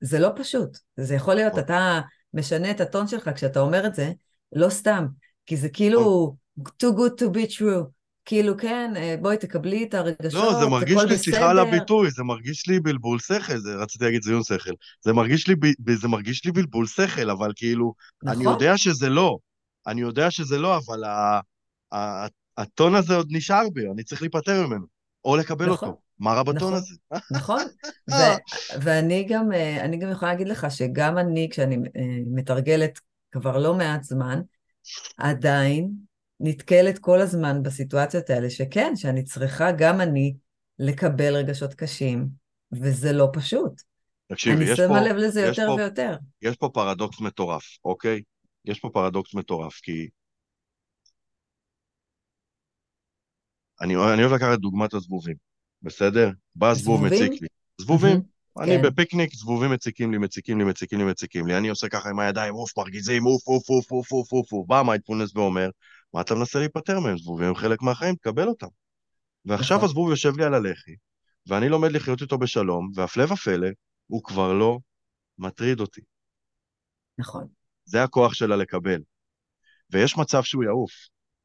זה 0.01 0.19
לא 0.19 0.29
פשוט. 0.37 0.79
זה 0.97 1.15
יכול 1.15 1.35
להיות, 1.35 1.53
נכון. 1.53 1.65
אתה 1.65 2.01
משנה 2.35 2.71
את 2.71 2.81
הטון 2.81 3.07
שלך 3.07 3.31
כשאתה 3.35 3.61
אומר 3.61 3.87
את 3.87 3.95
זה, 3.95 4.13
לא 4.53 4.69
סתם, 4.69 5.07
כי 5.47 5.57
זה 5.57 5.69
כאילו 5.69 6.37
too 6.61 6.93
good 6.97 7.23
to 7.23 7.37
be 7.37 7.59
true. 7.59 7.85
כאילו, 8.25 8.57
כן, 8.57 8.93
אה, 8.97 9.15
בואי 9.21 9.37
תקבלי 9.37 9.85
את 9.85 9.95
הרגשות, 9.95 10.53
לא, 10.53 10.61
זה 10.61 10.67
מרגיש 10.67 11.03
לי, 11.09 11.19
סליחה 11.19 11.51
על 11.51 11.59
הביטוי, 11.59 12.11
זה 12.11 12.23
מרגיש 12.23 12.69
לי 12.69 12.81
בלבול 12.81 13.19
שכל, 13.19 13.59
זה, 13.59 13.77
רציתי 13.77 14.05
להגיד 14.05 14.23
זיון 14.23 14.43
שכל. 14.43 14.73
זה 15.05 15.13
מרגיש 15.13 15.49
לי, 15.49 15.55
זה 15.95 16.09
מרגיש 16.09 16.45
לי 16.45 16.53
בלבול 16.53 16.87
שכל, 16.87 17.31
אבל 17.31 17.53
כאילו, 17.57 17.95
נכון? 18.23 18.37
אני 18.37 18.45
יודע 18.53 18.77
שזה 18.77 19.09
לא. 19.09 19.39
אני 19.87 20.01
יודע 20.01 20.31
שזה 20.31 20.59
לא, 20.59 20.77
אבל 20.77 21.05
ה, 21.05 21.41
ה, 21.95 22.27
הטון 22.59 22.95
הזה 22.95 23.17
עוד 23.17 23.29
נשאר 23.31 23.71
בי, 23.73 23.83
אני 23.95 24.05
צריך 24.05 24.23
להיפטר 24.23 24.67
ממנו, 24.67 24.87
או 25.25 25.37
לקבל 25.37 25.73
נכון. 25.73 25.89
אותו. 25.89 26.01
מה 26.19 26.33
רע 26.33 26.43
בטון 26.43 26.57
נכון, 26.57 26.75
הזה? 26.75 26.95
נכון, 27.39 27.63
ו- 28.11 28.81
ואני 28.83 29.25
גם, 29.29 29.53
אה, 29.53 29.87
גם 30.01 30.11
יכולה 30.11 30.33
להגיד 30.33 30.49
לך 30.49 30.67
שגם 30.71 31.19
אני, 31.19 31.49
כשאני 31.51 31.77
אה, 31.77 32.19
מתרגלת 32.35 32.99
כבר 33.33 33.59
לא 33.59 33.75
מעט 33.75 34.03
זמן, 34.03 34.41
עדיין 35.19 35.91
נתקלת 36.45 36.99
כל 36.99 37.21
הזמן 37.21 37.63
בסיטואציות 37.63 38.31
האלה, 38.31 38.51
שכן, 38.51 38.93
שאני 38.97 39.25
צריכה 39.25 39.73
גם 39.79 40.01
אני 40.01 40.35
לקבל 40.79 41.37
רגשות 41.37 41.75
קשים, 41.75 42.29
וזה 42.73 43.13
לא 43.13 43.29
פשוט. 43.33 43.83
תקשיבי, 44.29 44.65
יש 44.65 44.81
פה... 44.81 44.85
אני 44.85 44.89
שמה 44.89 45.09
לב 45.09 45.17
לזה 45.17 45.41
יותר 45.41 45.67
פה, 45.67 45.75
ויותר. 45.75 46.17
יש 46.43 46.57
פה 46.57 46.71
פרדוקס 46.75 47.21
מטורף, 47.21 47.65
אוקיי? 47.85 48.23
יש 48.65 48.81
פה 48.81 48.91
פרדוקס 48.93 49.35
מטורף, 49.35 49.81
כי... 49.83 50.09
אני, 53.81 53.97
אני 53.97 54.23
אוהב 54.23 54.33
לקחת 54.33 54.59
דוגמת 54.59 54.95
הזבובים, 54.95 55.37
בסדר? 55.83 56.31
בא 56.55 56.75
זבוב 56.75 57.05
מציק 57.05 57.43
לי. 57.43 57.49
זבובים? 57.81 58.21
אני 58.61 58.77
כן. 58.77 58.83
בפיקניק, 58.83 59.35
זבובים 59.35 59.71
מציקים 59.71 60.13
לי, 60.13 60.19
מציקים 60.19 60.59
לי, 60.59 60.65
מציקים 60.65 60.99
לי, 60.99 61.05
מציקים 61.05 61.47
לי. 61.47 61.59
אני 61.59 61.69
עושה 61.69 61.89
ככה 61.89 62.11
עם 62.11 62.19
הידיים, 62.19 62.55
אוף, 62.55 62.79
מרגיזים, 62.79 63.27
אוף, 63.27 63.47
אוף, 63.47 63.71
אוף, 63.71 63.93
אוף, 63.93 64.13
אוף, 64.13 64.33
אוף, 64.33 64.53
אוף. 64.53 64.67
בא 64.69 64.83
מיינדפולנס 64.83 65.37
ואומר, 65.37 65.71
מה 66.15 66.21
אתה 66.21 66.35
מנסה 66.35 66.59
להיפטר 66.59 67.01
מהם? 67.01 67.19
זבובים 67.19 67.49
הם 67.49 67.55
חלק 67.55 67.83
מהחיים, 67.83 68.15
תקבל 68.15 68.49
אותם. 68.49 68.67
ועכשיו 69.45 69.77
נכון. 69.77 69.89
הזבוב 69.89 70.11
יושב 70.11 70.37
לי 70.37 70.45
על 70.45 70.55
הלחי, 70.55 70.95
ואני 71.47 71.69
לומד 71.69 71.93
לחיות 71.93 72.23
איתו 72.23 72.39
בשלום, 72.39 72.91
והפלא 72.95 73.33
ופלא, 73.33 73.69
הוא 74.07 74.25
כבר 74.25 74.53
לא 74.53 74.79
מטריד 75.39 75.81
אותי. 75.81 76.01
נכון. 77.19 77.49
זה 77.85 78.03
הכוח 78.03 78.35
שלה 78.35 78.57
לקבל. 78.57 79.01
ויש 79.91 80.19
מצב 80.19 80.43
שהוא 80.43 80.65
יעוף, 80.65 80.91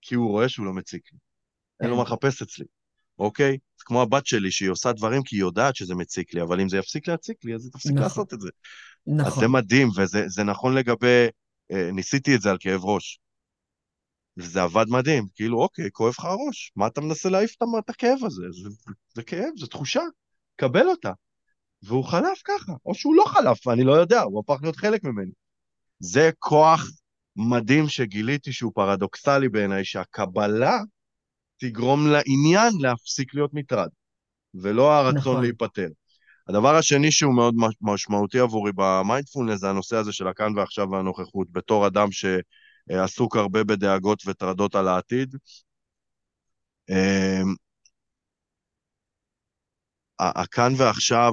כי 0.02 0.16
הוא 0.16 0.30
רואה 0.30 0.50
שהוא 0.50 0.66
לא 0.66 0.74
מציק 0.74 1.12
לי. 1.12 1.18
אין 1.82 1.90
לו 1.90 1.96
כן. 1.96 2.02
מה 2.02 2.04
לחפש 2.04 2.42
אצלי, 2.42 2.66
אוקיי? 3.20 3.52
זה 3.52 3.84
כמו 3.86 4.02
הבת 4.02 4.26
שלי, 4.26 4.52
שהיא 4.52 4.70
עושה 4.70 4.92
דברים 4.92 5.24
כי 5.24 5.36
היא 5.36 5.42
יודעת 5.42 5.76
שזה 5.76 5.96
מציק 5.96 6.34
לי, 6.34 6.42
אבל 6.42 6.62
אם 6.62 6.70
זה 6.70 6.78
יפסיק 6.78 7.08
להציק 7.08 7.46
לי, 7.46 7.56
אז 7.56 7.66
היא 7.66 7.72
תפסיק 7.72 7.92
נכון. 7.92 8.04
לעשות 8.04 8.34
את 8.34 8.42
זה. 8.42 8.50
נכון. 9.08 9.32
אז 9.32 9.34
זה 9.40 9.48
מדהים, 9.48 9.90
וזה 9.98 10.44
נכון 10.44 10.78
לגבי... 10.78 11.28
אה, 11.72 11.92
ניסיתי 11.92 12.36
את 12.36 12.42
זה 12.42 12.50
על 12.50 12.58
כאב 12.60 12.86
ראש. 12.86 13.20
וזה 14.40 14.64
עבד 14.64 14.86
מדהים, 14.90 15.28
כאילו, 15.36 15.62
אוקיי, 15.62 15.90
כואב 15.92 16.14
לך 16.20 16.26
הראש, 16.26 16.72
מה 16.76 16.88
אתה 16.88 17.02
מנסה 17.02 17.30
להעיף 17.30 17.56
את 17.80 17.90
הכאב 17.90 18.18
הזה? 18.26 18.44
זה, 18.52 18.70
זה 19.14 19.24
כאב, 19.24 19.50
זו 19.58 19.68
תחושה, 19.68 20.02
קבל 20.56 20.88
אותה. 20.88 21.12
והוא 21.84 22.06
חלף 22.06 22.42
ככה, 22.46 22.74
או 22.86 22.96
שהוא 22.96 23.16
לא 23.16 23.24
חלף, 23.28 23.68
אני 23.68 23.84
לא 23.84 23.92
יודע, 23.92 24.22
הוא 24.22 24.40
הפך 24.40 24.60
להיות 24.62 24.76
חלק 24.76 25.04
ממני. 25.04 25.32
זה 26.00 26.30
כוח 26.40 26.86
מדהים 27.36 27.90
שגיליתי 27.90 28.54
שהוא 28.54 28.72
פרדוקסלי 28.76 29.50
בעיניי, 29.50 29.86
שהקבלה 29.86 30.78
תגרום 31.58 32.08
לעניין 32.08 32.74
להפסיק 32.80 33.34
להיות 33.34 33.54
מטרד, 33.54 33.90
ולא 34.54 34.94
הרצון 34.94 35.18
נכון. 35.18 35.42
להיפטר. 35.42 35.88
הדבר 36.50 36.76
השני 36.76 37.12
שהוא 37.12 37.36
מאוד 37.36 37.56
משמעותי 37.82 38.40
עבורי 38.40 38.72
במיינדפולנס 38.76 39.60
זה 39.60 39.70
הנושא 39.70 39.96
הזה 39.96 40.12
של 40.12 40.28
הכאן 40.28 40.58
ועכשיו 40.58 40.90
והנוכחות, 40.92 41.48
בתור 41.52 41.88
אדם 41.88 42.12
ש... 42.12 42.26
עסוק 42.90 43.36
הרבה 43.36 43.64
בדאגות 43.64 44.24
וטרדות 44.26 44.76
על 44.76 44.88
העתיד. 44.88 45.36
אמ, 46.90 47.56
הכאן 50.20 50.74
ועכשיו 50.78 51.32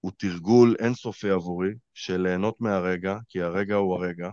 הוא 0.00 0.12
תרגול 0.16 0.76
אינסופי 0.78 1.30
עבורי, 1.30 1.70
של 1.94 2.20
ליהנות 2.20 2.60
מהרגע, 2.60 3.16
כי 3.28 3.42
הרגע 3.42 3.74
הוא 3.74 3.94
הרגע, 3.94 4.30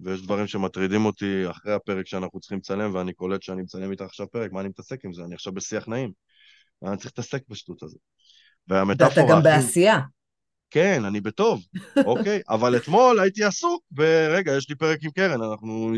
ויש 0.00 0.22
דברים 0.22 0.46
שמטרידים 0.46 1.04
אותי 1.04 1.50
אחרי 1.50 1.72
הפרק 1.72 2.06
שאנחנו 2.06 2.40
צריכים 2.40 2.58
לצלם, 2.58 2.94
ואני 2.94 3.12
קולט 3.12 3.42
שאני 3.42 3.62
מצלם 3.62 3.90
איתך 3.90 4.04
עכשיו 4.04 4.30
פרק, 4.30 4.52
מה 4.52 4.60
אני 4.60 4.68
מתעסק 4.68 5.04
עם 5.04 5.12
זה? 5.12 5.22
אני 5.24 5.34
עכשיו 5.34 5.52
בשיח 5.52 5.88
נעים. 5.88 6.12
ואני 6.82 6.96
צריך 6.96 7.06
להתעסק 7.06 7.42
בשטות 7.48 7.82
הזאת. 7.82 8.00
והמטאפורה... 8.68 9.26
ואתה 9.26 9.32
גם 9.32 9.42
בעשייה. 9.42 9.98
כן, 10.70 11.04
אני 11.04 11.20
בטוב, 11.20 11.62
אוקיי? 12.04 12.40
אבל 12.54 12.76
אתמול 12.76 13.20
הייתי 13.20 13.44
עסוק 13.44 13.82
ברגע, 13.90 14.56
יש 14.56 14.68
לי 14.68 14.74
פרק 14.74 14.98
עם 15.02 15.10
קרן, 15.10 15.42
אנחנו 15.42 15.92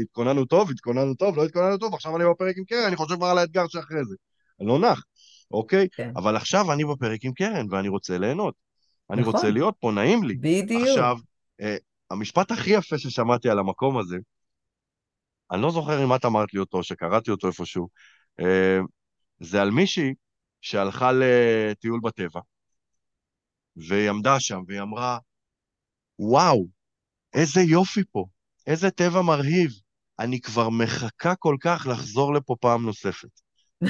התכוננו 0.00 0.44
טוב, 0.44 0.70
התכוננו 0.70 1.14
טוב, 1.14 1.36
לא 1.36 1.44
התכוננו 1.44 1.78
טוב, 1.78 1.94
עכשיו 1.94 2.16
אני 2.16 2.24
בפרק 2.30 2.56
עם 2.58 2.64
קרן, 2.64 2.84
אני 2.86 2.96
חושב 2.96 3.14
כבר 3.14 3.26
על 3.26 3.38
האתגר 3.38 3.68
שאחרי 3.68 4.04
זה. 4.04 4.16
לא 4.60 4.78
נח, 4.78 5.02
אוקיי? 5.50 5.88
כן. 5.92 6.12
אבל 6.16 6.36
עכשיו 6.36 6.72
אני 6.72 6.84
בפרק 6.84 7.24
עם 7.24 7.32
קרן, 7.32 7.66
ואני 7.70 7.88
רוצה 7.88 8.18
ליהנות. 8.18 8.54
אני 9.10 9.20
נכון. 9.20 9.34
רוצה 9.34 9.50
להיות 9.50 9.74
פה, 9.80 9.90
נעים 9.90 10.24
לי. 10.24 10.36
בדיוק. 10.36 10.88
עכשיו, 10.88 11.16
אה, 11.60 11.76
המשפט 12.10 12.50
הכי 12.50 12.70
יפה 12.70 12.98
ששמעתי 12.98 13.48
על 13.48 13.58
המקום 13.58 13.98
הזה, 13.98 14.16
אני 15.50 15.62
לא 15.62 15.70
זוכר 15.70 16.04
אם 16.04 16.14
את 16.14 16.24
אמרת 16.24 16.54
לי 16.54 16.60
אותו, 16.60 16.82
שקראתי 16.82 17.30
אותו 17.30 17.46
איפשהו, 17.46 17.88
אה, 18.40 18.78
זה 19.40 19.62
על 19.62 19.70
מישהי 19.70 20.14
שהלכה 20.60 21.10
לטיול 21.12 22.00
בטבע. 22.02 22.40
והיא 23.88 24.10
עמדה 24.10 24.40
שם 24.40 24.60
והיא 24.66 24.80
אמרה, 24.80 25.18
וואו, 26.18 26.66
איזה 27.34 27.60
יופי 27.60 28.02
פה, 28.12 28.26
איזה 28.66 28.90
טבע 28.90 29.22
מרהיב, 29.22 29.70
אני 30.18 30.40
כבר 30.40 30.68
מחכה 30.68 31.34
כל 31.34 31.56
כך 31.60 31.86
לחזור 31.90 32.34
לפה 32.34 32.56
פעם 32.60 32.86
נוספת. 32.86 33.40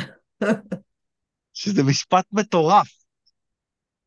שזה 1.55 1.83
משפט 1.83 2.25
מטורף. 2.33 2.89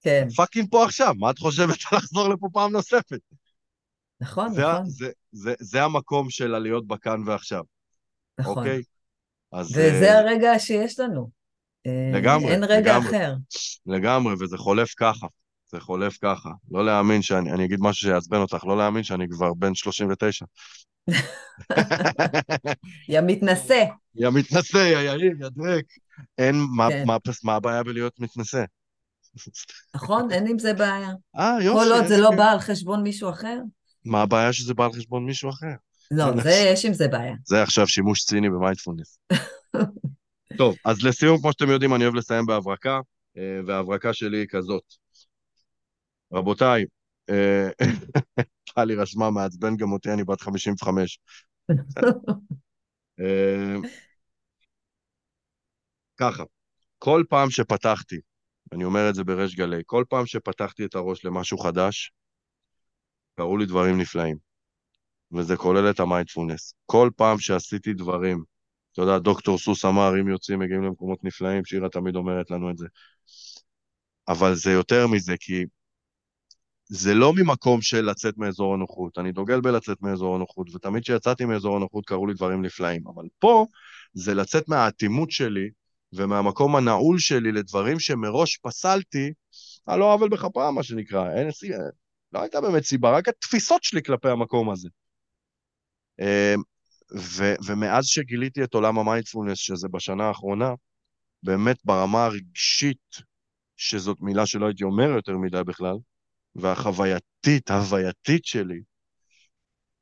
כן. 0.01 0.27
פאקינג 0.35 0.67
פה 0.71 0.85
עכשיו, 0.85 1.13
מה 1.19 1.31
את 1.31 1.39
חושבת 1.39 1.77
על 1.91 1.97
לחזור 1.97 2.29
לפה 2.29 2.47
פעם 2.53 2.71
נוספת? 2.71 3.19
נכון, 4.21 4.53
זה, 4.53 4.61
נכון. 4.61 4.89
זה, 4.89 5.11
זה, 5.31 5.53
זה 5.59 5.83
המקום 5.83 6.29
של 6.29 6.57
להיות 6.57 6.87
בכאן 6.87 7.27
ועכשיו. 7.27 7.63
נכון. 8.39 8.57
אוקיי? 8.57 8.81
אז... 9.51 9.71
וזה 9.71 10.11
uh, 10.11 10.17
הרגע 10.17 10.59
שיש 10.59 10.99
לנו. 10.99 11.29
לגמרי, 12.13 12.51
אין 12.51 12.63
רגע 12.63 12.97
לגמרי, 12.97 13.09
אחר. 13.09 13.35
לגמרי, 13.85 14.33
וזה 14.39 14.57
חולף 14.57 14.93
ככה. 14.97 15.27
זה 15.71 15.79
חולף 15.79 16.17
ככה. 16.21 16.49
לא 16.71 16.85
להאמין 16.85 17.21
שאני, 17.21 17.51
אני 17.51 17.65
אגיד 17.65 17.79
משהו 17.81 18.07
שיעצבן 18.07 18.37
אותך, 18.37 18.65
לא 18.65 18.77
להאמין 18.77 19.03
שאני 19.03 19.25
כבר 19.29 19.53
בן 19.53 19.75
39. 19.75 20.45
יא 23.09 23.21
מתנשא. 23.21 23.83
יא 24.15 24.29
מתנשא, 24.29 24.77
יא 24.77 24.99
יאיר, 24.99 25.35
יא 25.39 25.49
דרק. 25.49 25.85
אין, 26.37 26.55
מה, 26.75 26.89
כן. 26.89 27.03
מה, 27.07 27.17
מה, 27.25 27.33
מה 27.43 27.55
הבעיה 27.55 27.83
בלהיות 27.83 28.19
מתנשא? 28.19 28.63
נכון, 29.95 30.31
אין 30.31 30.47
עם 30.47 30.59
זה 30.59 30.73
בעיה. 30.73 31.11
אה, 31.37 31.57
יופי. 31.61 31.79
כל 31.79 31.91
עוד 31.91 32.05
זה 32.07 32.17
לא 32.17 32.31
בא 32.31 32.51
על 32.51 32.59
חשבון 32.59 33.03
מישהו 33.03 33.29
אחר. 33.29 33.57
מה 34.05 34.21
הבעיה 34.21 34.53
שזה 34.53 34.73
בא 34.73 34.85
על 34.85 34.93
חשבון 34.93 35.25
מישהו 35.25 35.49
אחר? 35.49 35.73
לא, 36.11 36.25
זה, 36.43 36.63
יש 36.73 36.85
עם 36.85 36.93
זה 36.93 37.07
בעיה. 37.07 37.33
זה 37.45 37.63
עכשיו 37.63 37.87
שימוש 37.87 38.23
ציני 38.25 38.49
במיינדפולנס. 38.49 39.19
טוב, 40.57 40.75
אז 40.85 41.03
לסיום, 41.03 41.41
כמו 41.41 41.51
שאתם 41.51 41.69
יודעים, 41.69 41.95
אני 41.95 42.03
אוהב 42.03 42.15
לסיים 42.15 42.45
בהברקה, 42.45 42.99
אה, 43.37 43.59
וההברקה 43.67 44.13
שלי 44.13 44.37
היא 44.37 44.47
כזאת. 44.49 44.83
רבותיי, 46.33 46.85
אה, 47.29 47.69
טלי 48.75 48.95
רשמה, 48.95 49.31
מעצבן 49.31 49.77
גם 49.77 49.91
אותי, 49.91 50.13
אני 50.13 50.23
בת 50.23 50.41
55. 50.41 51.19
אה, 53.19 53.75
ככה, 56.17 56.43
כל 56.97 57.23
פעם 57.29 57.49
שפתחתי, 57.49 58.19
אני 58.71 58.83
אומר 58.83 59.09
את 59.09 59.15
זה 59.15 59.23
בריש 59.23 59.55
גלי, 59.55 59.81
כל 59.85 60.03
פעם 60.09 60.25
שפתחתי 60.25 60.85
את 60.85 60.95
הראש 60.95 61.25
למשהו 61.25 61.57
חדש, 61.57 62.11
קרו 63.35 63.57
לי 63.57 63.65
דברים 63.65 63.97
נפלאים. 63.97 64.51
וזה 65.33 65.57
כולל 65.57 65.89
את 65.89 65.99
המיינדפולנס. 65.99 66.73
כל 66.85 67.09
פעם 67.15 67.39
שעשיתי 67.39 67.93
דברים, 67.93 68.43
אתה 68.91 69.01
יודע, 69.01 69.17
דוקטור 69.19 69.57
סוס 69.57 69.85
אמר, 69.85 70.19
אם 70.21 70.27
יוצאים, 70.27 70.59
מגיעים 70.59 70.83
למקומות 70.83 71.23
נפלאים, 71.23 71.65
שירה 71.65 71.89
תמיד 71.89 72.15
אומרת 72.15 72.51
לנו 72.51 72.69
את 72.71 72.77
זה. 72.77 72.87
אבל 74.27 74.55
זה 74.55 74.71
יותר 74.71 75.07
מזה, 75.07 75.35
כי 75.39 75.65
זה 76.93 77.13
לא 77.13 77.33
ממקום 77.33 77.81
של 77.81 78.01
לצאת 78.01 78.37
מאזור 78.37 78.73
הנוחות. 78.73 79.17
אני 79.17 79.31
דוגל 79.31 79.61
בלצאת 79.61 80.01
מאזור 80.01 80.35
הנוחות, 80.35 80.75
ותמיד 80.75 81.03
כשיצאתי 81.03 81.45
מאזור 81.45 81.75
הנוחות 81.75 82.05
קרו 82.05 82.27
לי 82.27 82.33
דברים 82.33 82.61
נפלאים. 82.61 83.07
אבל 83.07 83.23
פה 83.39 83.65
זה 84.13 84.33
לצאת 84.33 84.69
מהאטימות 84.69 85.31
שלי 85.31 85.69
ומהמקום 86.13 86.75
הנעול 86.75 87.19
שלי 87.19 87.51
לדברים 87.51 87.99
שמראש 87.99 88.57
פסלתי, 88.57 89.33
על 89.85 89.99
לא 89.99 90.13
עוול 90.13 90.29
בכפם, 90.29 90.75
מה 90.75 90.83
שנקרא. 90.83 91.31
אין, 91.33 91.49
לא 92.33 92.41
הייתה 92.41 92.61
באמת 92.61 92.83
סיבה, 92.83 93.17
רק 93.17 93.27
התפיסות 93.27 93.83
שלי 93.83 94.03
כלפי 94.03 94.29
המקום 94.29 94.69
הזה. 94.69 94.89
אמ, 96.21 96.61
ו- 97.17 97.55
ומאז 97.65 98.05
שגיליתי 98.05 98.63
את 98.63 98.73
עולם 98.73 98.99
המיינדפולנס, 98.99 99.57
שזה 99.57 99.87
בשנה 99.87 100.23
האחרונה, 100.23 100.73
באמת 101.43 101.77
ברמה 101.85 102.25
הרגשית, 102.25 103.15
שזאת 103.77 104.17
מילה 104.21 104.45
שלא 104.45 104.65
הייתי 104.65 104.83
אומר 104.83 105.09
יותר 105.09 105.37
מדי 105.37 105.63
בכלל, 105.65 105.95
והחווייתית, 106.55 107.71
ההווייתית 107.71 108.45
שלי, 108.45 108.79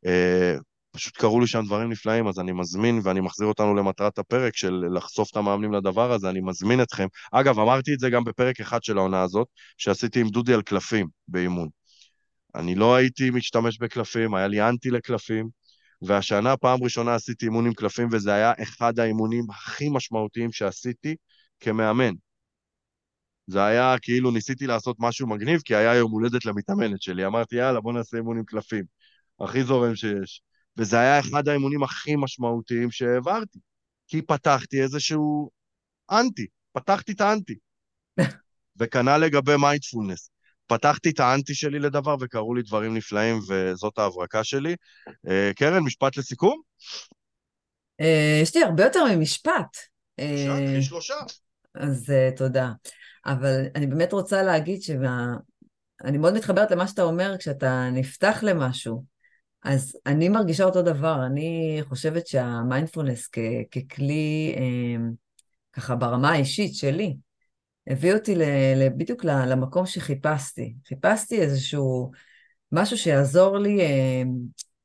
אה, 0.05 0.55
פשוט 0.91 1.17
קרו 1.17 1.39
לי 1.39 1.47
שם 1.47 1.65
דברים 1.65 1.89
נפלאים, 1.89 2.27
אז 2.27 2.39
אני 2.39 2.51
מזמין, 2.51 2.99
ואני 3.03 3.19
מחזיר 3.19 3.47
אותנו 3.47 3.75
למטרת 3.75 4.19
הפרק 4.19 4.55
של 4.55 4.83
לחשוף 4.95 5.31
את 5.31 5.37
המאמנים 5.37 5.73
לדבר 5.73 6.11
הזה, 6.11 6.29
אני 6.29 6.41
מזמין 6.41 6.81
אתכם. 6.81 7.07
אגב, 7.31 7.59
אמרתי 7.59 7.93
את 7.93 7.99
זה 7.99 8.09
גם 8.09 8.23
בפרק 8.23 8.59
אחד 8.59 8.83
של 8.83 8.97
העונה 8.97 9.21
הזאת, 9.21 9.47
שעשיתי 9.77 10.21
עם 10.21 10.29
דודי 10.29 10.53
על 10.53 10.61
קלפים 10.61 11.07
באימון. 11.27 11.69
אני 12.55 12.75
לא 12.75 12.95
הייתי 12.95 13.29
משתמש 13.29 13.77
בקלפים, 13.77 14.35
היה 14.35 14.47
לי 14.47 14.61
אנטי 14.61 14.91
לקלפים, 14.91 15.49
והשנה 16.01 16.57
פעם 16.57 16.83
ראשונה 16.83 17.15
עשיתי 17.15 17.45
אימון 17.45 17.65
עם 17.65 17.73
קלפים, 17.73 18.07
וזה 18.11 18.33
היה 18.33 18.53
אחד 18.63 18.99
האימונים 18.99 19.43
הכי 19.49 19.89
משמעותיים 19.89 20.51
שעשיתי 20.51 21.15
כמאמן. 21.59 22.13
זה 23.49 23.65
היה 23.65 23.95
כאילו 24.01 24.31
ניסיתי 24.31 24.67
לעשות 24.67 24.97
משהו 24.99 25.27
מגניב, 25.27 25.61
כי 25.65 25.75
היה 25.75 25.95
יום 25.95 26.11
הולדת 26.11 26.45
למתאמנת 26.45 27.01
שלי. 27.01 27.25
אמרתי, 27.25 27.55
יאללה, 27.55 27.81
בוא 27.81 27.93
נעשה 27.93 28.17
אימון 28.17 28.37
עם 28.37 28.43
קלפים. 28.43 28.83
הכי 29.41 29.63
זורם 29.63 29.95
שיש. 29.95 30.41
וזה 30.77 30.99
היה 30.99 31.19
אחד 31.19 31.47
האימונים 31.47 31.83
הכי 31.83 32.15
משמעותיים 32.15 32.91
שהעברתי. 32.91 33.59
כי 34.07 34.21
פתחתי 34.21 34.81
איזשהו 34.81 35.49
אנטי, 36.11 36.47
פתחתי 36.73 37.11
את 37.11 37.21
האנטי. 37.21 37.55
וכנ"ל 38.79 39.17
לגבי 39.17 39.57
מיינדפולנס. 39.57 40.29
פתחתי 40.67 41.09
את 41.09 41.19
האנטי 41.19 41.53
שלי 41.53 41.79
לדבר 41.79 42.15
וקרו 42.19 42.55
לי 42.55 42.61
דברים 42.61 42.97
נפלאים, 42.97 43.39
וזאת 43.49 43.97
ההברקה 43.97 44.43
שלי. 44.43 44.75
אה, 45.27 45.51
קרן, 45.55 45.83
משפט 45.83 46.17
לסיכום? 46.17 46.61
אה, 48.01 48.39
יש 48.41 48.55
לי 48.55 48.63
הרבה 48.63 48.83
יותר 48.83 49.05
ממשפט. 49.15 49.77
אה, 50.19 50.81
שלושה. 50.81 51.15
אז 51.75 52.13
תודה. 52.37 52.71
אבל 53.25 53.65
אני 53.75 53.87
באמת 53.87 54.13
רוצה 54.13 54.43
להגיד 54.43 54.81
שאני 54.81 56.17
מאוד 56.17 56.33
מתחברת 56.33 56.71
למה 56.71 56.87
שאתה 56.87 57.03
אומר 57.03 57.35
כשאתה 57.39 57.89
נפתח 57.93 58.39
למשהו. 58.41 59.03
אז 59.63 59.97
אני 60.05 60.29
מרגישה 60.29 60.63
אותו 60.63 60.81
דבר, 60.81 61.25
אני 61.25 61.79
חושבת 61.83 62.27
שהמיינדפולנס 62.27 63.27
ככלי, 63.71 64.55
ככה 65.73 65.95
ברמה 65.95 66.31
האישית 66.31 66.75
שלי, 66.75 67.17
הביא 67.87 68.13
אותי 68.13 68.35
בדיוק 68.97 69.23
למקום 69.25 69.85
שחיפשתי. 69.85 70.73
חיפשתי 70.87 71.41
איזשהו 71.41 72.11
משהו 72.71 72.97
שיעזור 72.97 73.57
לי 73.57 73.81
אה, 73.81 74.23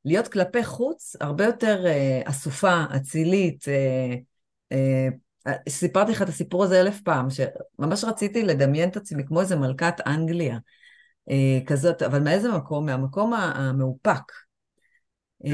להיות 0.04 0.28
כלפי 0.28 0.64
חוץ 0.64 1.16
הרבה 1.20 1.44
יותר 1.44 1.86
אה, 1.86 2.22
אסופה, 2.24 2.84
אצילית. 2.96 3.64
אה, 4.72 5.08
סיפרתי 5.68 6.12
לך 6.12 6.22
את 6.22 6.28
הסיפור 6.28 6.64
הזה 6.64 6.80
אלף 6.80 7.00
פעם, 7.00 7.28
שממש 7.30 8.04
רציתי 8.04 8.42
לדמיין 8.42 8.88
את 8.88 8.96
עצמי 8.96 9.26
כמו 9.26 9.40
איזה 9.40 9.56
מלכת 9.56 9.94
אנגליה 10.06 10.58
כזאת, 11.66 12.02
אבל 12.02 12.22
מאיזה 12.22 12.52
מקום? 12.52 12.86
מהמקום 12.86 13.34
המאופק. 13.34 14.32
כן. 15.44 15.50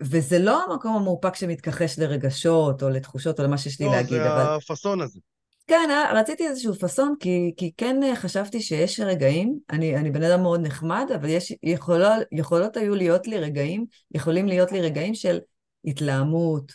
וזה 0.00 0.38
לא 0.38 0.64
המקום 0.64 0.96
המאופק 0.96 1.34
שמתכחש 1.34 1.98
לרגשות 1.98 2.82
או 2.82 2.90
לתחושות 2.90 3.40
או 3.40 3.44
למה 3.44 3.58
שיש 3.58 3.80
לי 3.80 3.86
לא, 3.86 3.92
להגיד, 3.92 4.20
אבל... 4.20 4.38
לא, 4.38 4.44
זה 4.44 4.54
הפאסון 4.54 5.00
הזה. 5.00 5.20
כן, 5.66 5.88
אה, 5.90 6.20
רציתי 6.20 6.46
איזשהו 6.46 6.74
פאסון, 6.74 7.14
כי, 7.20 7.54
כי 7.56 7.72
כן 7.76 8.02
אה, 8.02 8.16
חשבתי 8.16 8.60
שיש 8.60 9.00
רגעים, 9.00 9.58
אני, 9.70 9.96
אני 9.96 10.10
בן 10.10 10.22
אדם 10.22 10.42
מאוד 10.42 10.60
נחמד, 10.60 11.06
אבל 11.14 11.28
יש, 11.28 11.52
יכולו, 11.62 12.06
יכולות 12.32 12.76
היו 12.76 12.94
להיות 12.94 13.26
לי 13.26 13.38
רגעים, 13.38 13.84
יכולים 14.14 14.46
להיות 14.46 14.72
לי 14.72 14.80
רגעים 14.80 15.14
של 15.14 15.38
התלהמות, 15.84 16.72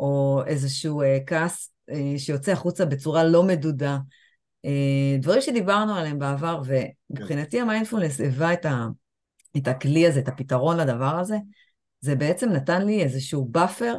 או 0.00 0.42
איזשהו 0.46 1.02
אה, 1.02 1.18
כעס 1.26 1.70
אה, 1.70 1.79
שיוצא 2.18 2.52
החוצה 2.52 2.84
בצורה 2.84 3.24
לא 3.24 3.42
מדודה. 3.42 3.98
אה, 4.64 5.16
דברים 5.18 5.40
שדיברנו 5.40 5.94
עליהם 5.94 6.18
בעבר, 6.18 6.62
ומבחינתי 6.64 7.56
כן. 7.56 7.62
המיינדפולנס 7.62 8.20
היווה 8.20 8.52
את, 8.52 8.64
ה, 8.64 8.86
את 9.56 9.68
הכלי 9.68 10.06
הזה, 10.06 10.20
את 10.20 10.28
הפתרון 10.28 10.76
לדבר 10.76 11.18
הזה, 11.18 11.36
זה 12.00 12.14
בעצם 12.14 12.48
נתן 12.48 12.86
לי 12.86 13.02
איזשהו 13.02 13.44
באפר 13.44 13.96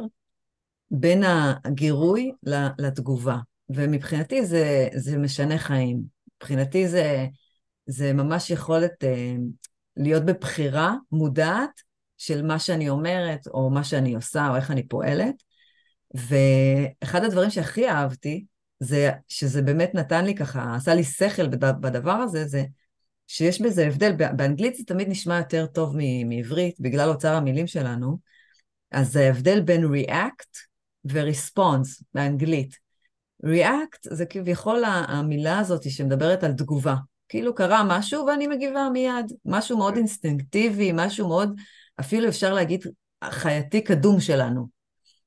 בין 0.90 1.22
הגירוי 1.64 2.32
לתגובה. 2.78 3.36
ומבחינתי 3.68 4.46
זה, 4.46 4.88
זה 4.94 5.18
משנה 5.18 5.58
חיים. 5.58 6.02
מבחינתי 6.36 6.88
זה, 6.88 7.26
זה 7.86 8.12
ממש 8.12 8.50
יכולת 8.50 9.04
אה, 9.04 9.34
להיות 9.96 10.24
בבחירה 10.24 10.94
מודעת 11.12 11.80
של 12.18 12.46
מה 12.46 12.58
שאני 12.58 12.88
אומרת, 12.88 13.46
או 13.46 13.70
מה 13.70 13.84
שאני 13.84 14.14
עושה, 14.14 14.48
או 14.48 14.56
איך 14.56 14.70
אני 14.70 14.88
פועלת. 14.88 15.34
ואחד 16.14 17.24
הדברים 17.24 17.50
שהכי 17.50 17.88
אהבתי, 17.88 18.44
זה 18.80 19.10
שזה 19.28 19.62
באמת 19.62 19.94
נתן 19.94 20.24
לי 20.24 20.34
ככה, 20.34 20.74
עשה 20.74 20.94
לי 20.94 21.04
שכל 21.04 21.46
בדבר 21.48 22.12
הזה, 22.12 22.46
זה 22.46 22.64
שיש 23.26 23.60
בזה 23.60 23.86
הבדל. 23.86 24.12
באנגלית 24.36 24.76
זה 24.76 24.84
תמיד 24.84 25.08
נשמע 25.08 25.38
יותר 25.38 25.66
טוב 25.66 25.96
מעברית, 26.26 26.80
בגלל 26.80 27.08
אוצר 27.08 27.34
המילים 27.34 27.66
שלנו, 27.66 28.18
אז 28.90 29.12
זה 29.12 29.26
ההבדל 29.26 29.60
בין 29.60 29.84
react 29.84 30.58
ו-response 31.04 32.02
באנגלית. 32.14 32.76
React 33.46 33.98
זה 34.02 34.26
כביכול 34.26 34.82
המילה 34.84 35.58
הזאת 35.58 35.90
שמדברת 35.90 36.44
על 36.44 36.52
תגובה. 36.52 36.94
כאילו 37.28 37.54
קרה 37.54 37.82
משהו 37.86 38.26
ואני 38.26 38.46
מגיבה 38.46 38.88
מיד. 38.92 39.32
משהו 39.44 39.78
מאוד 39.78 39.96
אינסטינקטיבי, 39.96 40.90
משהו 40.94 41.28
מאוד, 41.28 41.60
אפילו 42.00 42.28
אפשר 42.28 42.54
להגיד, 42.54 42.86
חייתי 43.24 43.80
קדום 43.80 44.20
שלנו. 44.20 44.81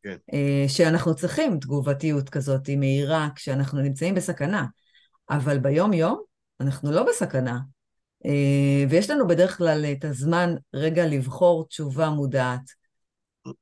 כן. 0.05 0.17
אה, 0.33 0.65
שאנחנו 0.67 1.15
צריכים 1.15 1.59
תגובתיות 1.59 2.29
כזאת 2.29 2.69
מהירה 2.69 3.27
כשאנחנו 3.35 3.81
נמצאים 3.81 4.15
בסכנה. 4.15 4.65
אבל 5.29 5.57
ביום-יום 5.59 6.21
אנחנו 6.59 6.91
לא 6.91 7.03
בסכנה. 7.03 7.59
אה, 8.25 8.85
ויש 8.89 9.09
לנו 9.09 9.27
בדרך 9.27 9.57
כלל 9.57 9.85
את 9.85 10.05
הזמן 10.05 10.55
רגע 10.73 11.05
לבחור 11.07 11.67
תשובה 11.67 12.09
מודעת, 12.09 12.61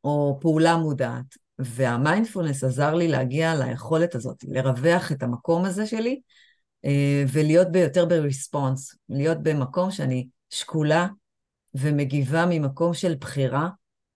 או 0.03 0.37
פעולה 0.41 0.77
מודעת. 0.77 1.25
והמיינדפולנס 1.59 2.63
עזר 2.63 2.93
לי 2.93 3.07
להגיע 3.07 3.55
ליכולת 3.55 4.15
הזאת, 4.15 4.43
לרווח 4.47 5.11
את 5.11 5.23
המקום 5.23 5.65
הזה 5.65 5.85
שלי, 5.85 6.21
אה, 6.85 7.23
ולהיות 7.33 7.71
ביותר 7.71 8.05
בריספונס, 8.05 8.95
להיות 9.09 9.37
במקום 9.43 9.91
שאני 9.91 10.27
שקולה 10.49 11.07
ומגיבה 11.73 12.45
ממקום 12.49 12.93
של 12.93 13.15
בחירה, 13.15 13.69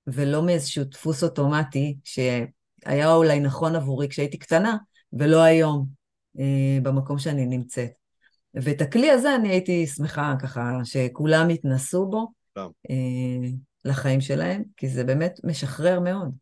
ולא 0.07 0.45
מאיזשהו 0.45 0.83
דפוס 0.83 1.23
אוטומטי 1.23 1.97
שהיה 2.03 3.13
אולי 3.13 3.39
נכון 3.39 3.75
עבורי 3.75 4.09
כשהייתי 4.09 4.37
קטנה, 4.37 4.77
ולא 5.13 5.41
היום 5.41 5.85
אה, 6.39 6.79
במקום 6.83 7.19
שאני 7.19 7.45
נמצאת. 7.45 7.91
ואת 8.53 8.81
הכלי 8.81 9.11
הזה 9.11 9.35
אני 9.35 9.49
הייתי 9.49 9.87
שמחה 9.87 10.35
ככה 10.41 10.79
שכולם 10.83 11.49
יתנסו 11.49 12.05
בו 12.05 12.27
אה, 12.57 13.49
לחיים 13.85 14.21
שלהם, 14.21 14.63
כי 14.77 14.89
זה 14.89 15.03
באמת 15.03 15.39
משחרר 15.43 15.99
מאוד. 15.99 16.35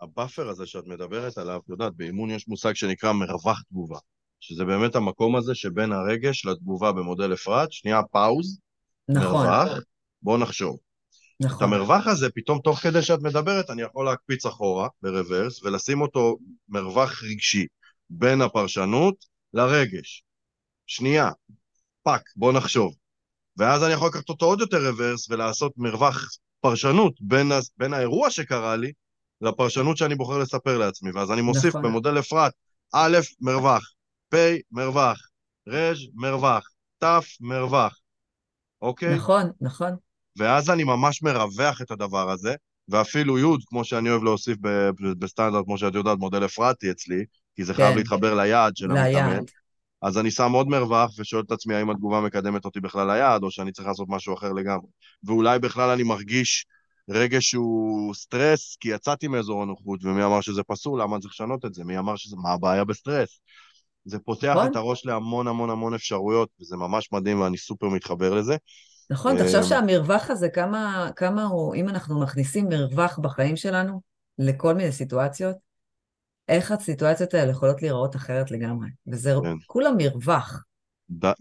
הבאפר 0.00 0.48
הזה 0.48 0.66
שאת 0.66 0.86
מדברת 0.86 1.38
עליו, 1.38 1.60
את 1.64 1.68
יודעת, 1.68 1.94
באימון 1.94 2.30
יש 2.30 2.48
מושג 2.48 2.74
שנקרא 2.74 3.12
מרווח 3.12 3.62
תגובה, 3.62 3.98
שזה 4.40 4.64
באמת 4.64 4.96
המקום 4.96 5.36
הזה 5.36 5.54
שבין 5.54 5.92
הרגש 5.92 6.46
לתגובה 6.46 6.92
במודל 6.92 7.32
אפרת, 7.32 7.72
שנייה 7.72 8.02
פאוז, 8.12 8.58
נכון. 9.08 9.46
מרווח, 9.46 9.78
בואו 10.22 10.38
נחשוב. 10.38 10.78
את 11.40 11.46
נכון, 11.46 11.64
המרווח 11.64 12.06
הזה, 12.06 12.30
פתאום 12.34 12.60
תוך 12.64 12.78
כדי 12.78 13.02
שאת 13.02 13.20
מדברת, 13.22 13.70
אני 13.70 13.82
יכול 13.82 14.04
להקפיץ 14.04 14.46
אחורה 14.46 14.88
ברוורס 15.02 15.62
ולשים 15.62 16.00
אותו 16.00 16.38
מרווח 16.68 17.22
רגשי 17.22 17.66
בין 18.10 18.42
הפרשנות 18.42 19.14
לרגש. 19.54 20.24
שנייה, 20.86 21.30
פאק, 22.02 22.22
בוא 22.36 22.52
נחשוב. 22.52 22.94
ואז 23.56 23.84
אני 23.84 23.92
יכול 23.92 24.08
לקחת 24.08 24.28
אותו 24.28 24.46
עוד 24.46 24.60
יותר 24.60 24.88
רוורס 24.88 25.30
ולעשות 25.30 25.72
מרווח 25.76 26.28
פרשנות 26.60 27.12
בין, 27.20 27.52
בין 27.76 27.94
האירוע 27.94 28.30
שקרה 28.30 28.76
לי 28.76 28.92
לפרשנות 29.40 29.96
שאני 29.96 30.14
בוחר 30.14 30.38
לספר 30.38 30.78
לעצמי. 30.78 31.10
ואז 31.14 31.30
אני 31.30 31.40
מוסיף 31.40 31.66
נכון. 31.66 31.82
במודל 31.82 32.18
אפרת, 32.18 32.52
א', 32.94 33.18
מרווח, 33.40 33.92
פ', 34.28 34.36
מרווח, 34.70 35.18
ר', 35.68 35.92
מרווח, 36.14 36.68
ת', 37.04 37.04
מרווח, 37.40 38.00
אוקיי? 38.82 39.16
נכון, 39.16 39.50
נכון. 39.60 39.96
ואז 40.38 40.70
אני 40.70 40.84
ממש 40.84 41.22
מרווח 41.22 41.82
את 41.82 41.90
הדבר 41.90 42.30
הזה, 42.30 42.54
ואפילו 42.88 43.38
י', 43.38 43.56
כמו 43.66 43.84
שאני 43.84 44.10
אוהב 44.10 44.22
להוסיף 44.22 44.58
בסטנדרט, 45.18 45.64
כמו 45.64 45.78
שאת 45.78 45.94
יודעת, 45.94 46.18
מודל 46.18 46.44
אפרתי 46.44 46.90
אצלי, 46.90 47.24
כי 47.56 47.64
זה 47.64 47.74
חייב 47.74 47.90
כן, 47.90 47.98
להתחבר 47.98 48.34
ליעד 48.34 48.76
של 48.76 48.90
המתאמן. 48.90 49.42
אז 50.02 50.18
אני 50.18 50.30
שם 50.30 50.52
עוד 50.52 50.68
מרווח 50.68 51.10
ושואל 51.18 51.42
את 51.46 51.52
עצמי 51.52 51.74
האם 51.74 51.90
התגובה 51.90 52.20
מקדמת 52.20 52.64
אותי 52.64 52.80
בכלל 52.80 53.06
ליעד, 53.06 53.42
או 53.42 53.50
שאני 53.50 53.72
צריך 53.72 53.88
לעשות 53.88 54.08
משהו 54.10 54.34
אחר 54.34 54.52
לגמרי. 54.52 54.86
ואולי 55.24 55.58
בכלל 55.58 55.90
אני 55.90 56.02
מרגיש 56.02 56.66
רגש 57.10 57.50
שהוא 57.50 58.14
סטרס, 58.14 58.76
כי 58.80 58.88
יצאתי 58.88 59.28
מאזור 59.28 59.62
הנוחות, 59.62 60.04
ומי 60.04 60.24
אמר 60.24 60.40
שזה 60.40 60.62
פסול, 60.62 61.02
למה 61.02 61.16
אני 61.16 61.22
צריך 61.22 61.34
לשנות 61.34 61.64
את 61.64 61.74
זה? 61.74 61.84
מי 61.84 61.98
אמר 61.98 62.16
שזה, 62.16 62.36
מה 62.36 62.52
הבעיה 62.52 62.84
בסטרס? 62.84 63.40
זה 64.04 64.18
פותח 64.18 64.54
נכון. 64.56 64.70
את 64.70 64.76
הראש 64.76 65.06
להמון 65.06 65.48
המון 65.48 65.70
המון 65.70 65.94
אפשרויות, 65.94 66.48
וזה 66.60 66.76
ממש 66.76 67.08
מדהים 67.12 67.40
ואני 67.40 67.58
סופר 67.58 67.88
מתחבר 67.88 68.34
לזה. 68.34 68.56
נכון, 69.10 69.38
תחשוב 69.38 69.56
אמ, 69.56 69.62
שהמרווח 69.62 70.30
הזה, 70.30 70.48
כמה, 70.48 71.10
כמה 71.16 71.44
הוא, 71.44 71.74
אם 71.74 71.88
אנחנו 71.88 72.20
מכניסים 72.20 72.68
מרווח 72.68 73.18
בחיים 73.18 73.56
שלנו 73.56 74.00
לכל 74.38 74.74
מיני 74.74 74.92
סיטואציות, 74.92 75.56
איך 76.48 76.70
הסיטואציות 76.70 77.34
האלה 77.34 77.50
יכולות 77.50 77.82
להיראות 77.82 78.16
אחרת 78.16 78.50
לגמרי. 78.50 78.88
וזה 79.06 79.34
כן. 79.42 79.56
כולה 79.66 79.90
מרווח. 79.98 80.64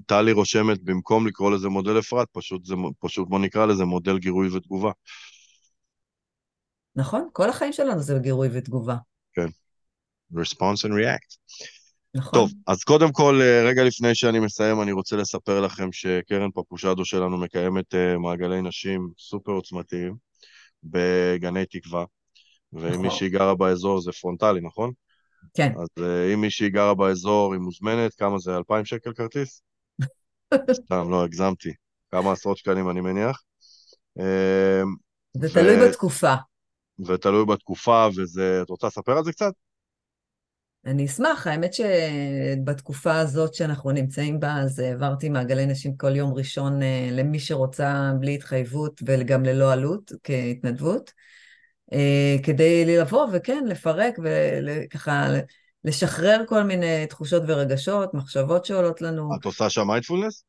טלי 0.05 0.31
רושמת, 0.31 0.83
במקום 0.83 1.27
לקרוא 1.27 1.51
לזה 1.51 1.69
מודל 1.69 1.99
אפרת, 1.99 2.27
פשוט, 2.31 2.65
זה, 2.65 2.75
פשוט 2.99 3.27
בוא 3.29 3.39
נקרא 3.39 3.65
לזה 3.65 3.85
מודל 3.85 4.17
גירוי 4.17 4.57
ותגובה. 4.57 4.91
נכון? 6.95 7.29
כל 7.33 7.49
החיים 7.49 7.73
שלנו 7.73 8.01
זה 8.01 8.19
גירוי 8.21 8.49
ותגובה. 8.51 8.95
response 10.33 10.83
and 10.85 10.93
react. 10.93 11.37
נכון? 12.15 12.33
טוב, 12.33 12.51
אז 12.67 12.83
קודם 12.83 13.11
כל, 13.11 13.39
אה, 13.41 13.63
רגע 13.65 13.83
לפני 13.83 14.15
שאני 14.15 14.39
מסיים, 14.39 14.81
אני 14.81 14.91
רוצה 14.91 15.15
לספר 15.15 15.61
לכם 15.61 15.91
שקרן 15.91 16.51
פפושדו 16.51 17.05
שלנו 17.05 17.37
מקיימת 17.37 17.95
אה, 17.95 18.17
מעגלי 18.17 18.61
נשים 18.61 19.09
סופר 19.17 19.51
עוצמתיים 19.51 20.15
בגני 20.83 21.65
תקווה, 21.65 22.05
ואם 22.73 22.89
נכון. 22.89 23.01
מישהי 23.01 23.29
גרה 23.29 23.55
באזור 23.55 24.01
זה 24.01 24.11
פרונטלי, 24.11 24.61
נכון? 24.61 24.91
כן. 25.53 25.71
אז 25.81 26.03
אה, 26.03 26.33
אם 26.33 26.41
מישהי 26.41 26.69
גרה 26.69 26.93
באזור, 26.95 27.53
היא 27.53 27.61
מוזמנת, 27.61 28.13
כמה 28.13 28.39
זה? 28.39 28.57
2,000 28.57 28.85
שקל 28.85 29.13
כרטיס? 29.13 29.61
סתם, 30.85 31.09
לא, 31.09 31.23
הגזמתי. 31.23 31.69
כמה 32.11 32.31
עשרות 32.31 32.57
שקלים 32.57 32.89
אני 32.89 33.01
מניח. 33.01 33.41
זה 35.33 35.47
ו- 35.47 35.53
תלוי 35.53 35.89
בתקופה. 35.89 36.33
ותלוי 37.07 37.45
בתקופה, 37.45 38.07
וזה... 38.15 38.59
את 38.61 38.69
רוצה 38.69 38.87
לספר 38.87 39.17
על 39.17 39.23
זה 39.23 39.31
קצת? 39.31 39.53
אני 40.89 41.05
אשמח, 41.05 41.47
האמת 41.47 41.73
שבתקופה 41.73 43.17
הזאת 43.17 43.53
שאנחנו 43.53 43.91
נמצאים 43.91 44.39
בה, 44.39 44.55
אז 44.55 44.79
העברתי 44.79 45.29
מעגלי 45.29 45.65
נשים 45.65 45.97
כל 45.97 46.15
יום 46.15 46.33
ראשון 46.33 46.83
אה, 46.83 47.09
למי 47.11 47.39
שרוצה 47.39 48.11
בלי 48.19 48.35
התחייבות 48.35 49.01
וגם 49.05 49.43
ללא 49.43 49.73
עלות, 49.73 50.11
כהתנדבות, 50.23 51.11
אה, 51.93 52.35
כדי 52.43 52.97
לבוא 52.97 53.27
וכן, 53.33 53.63
לפרק 53.67 54.19
וככה 54.23 55.27
לשחרר 55.83 56.43
כל 56.47 56.63
מיני 56.63 57.07
תחושות 57.07 57.43
ורגשות, 57.47 58.13
מחשבות 58.13 58.65
שעולות 58.65 59.01
לנו. 59.01 59.29
את 59.39 59.45
עושה 59.45 59.69
שם 59.69 59.87
מיינדפולנס? 59.87 60.43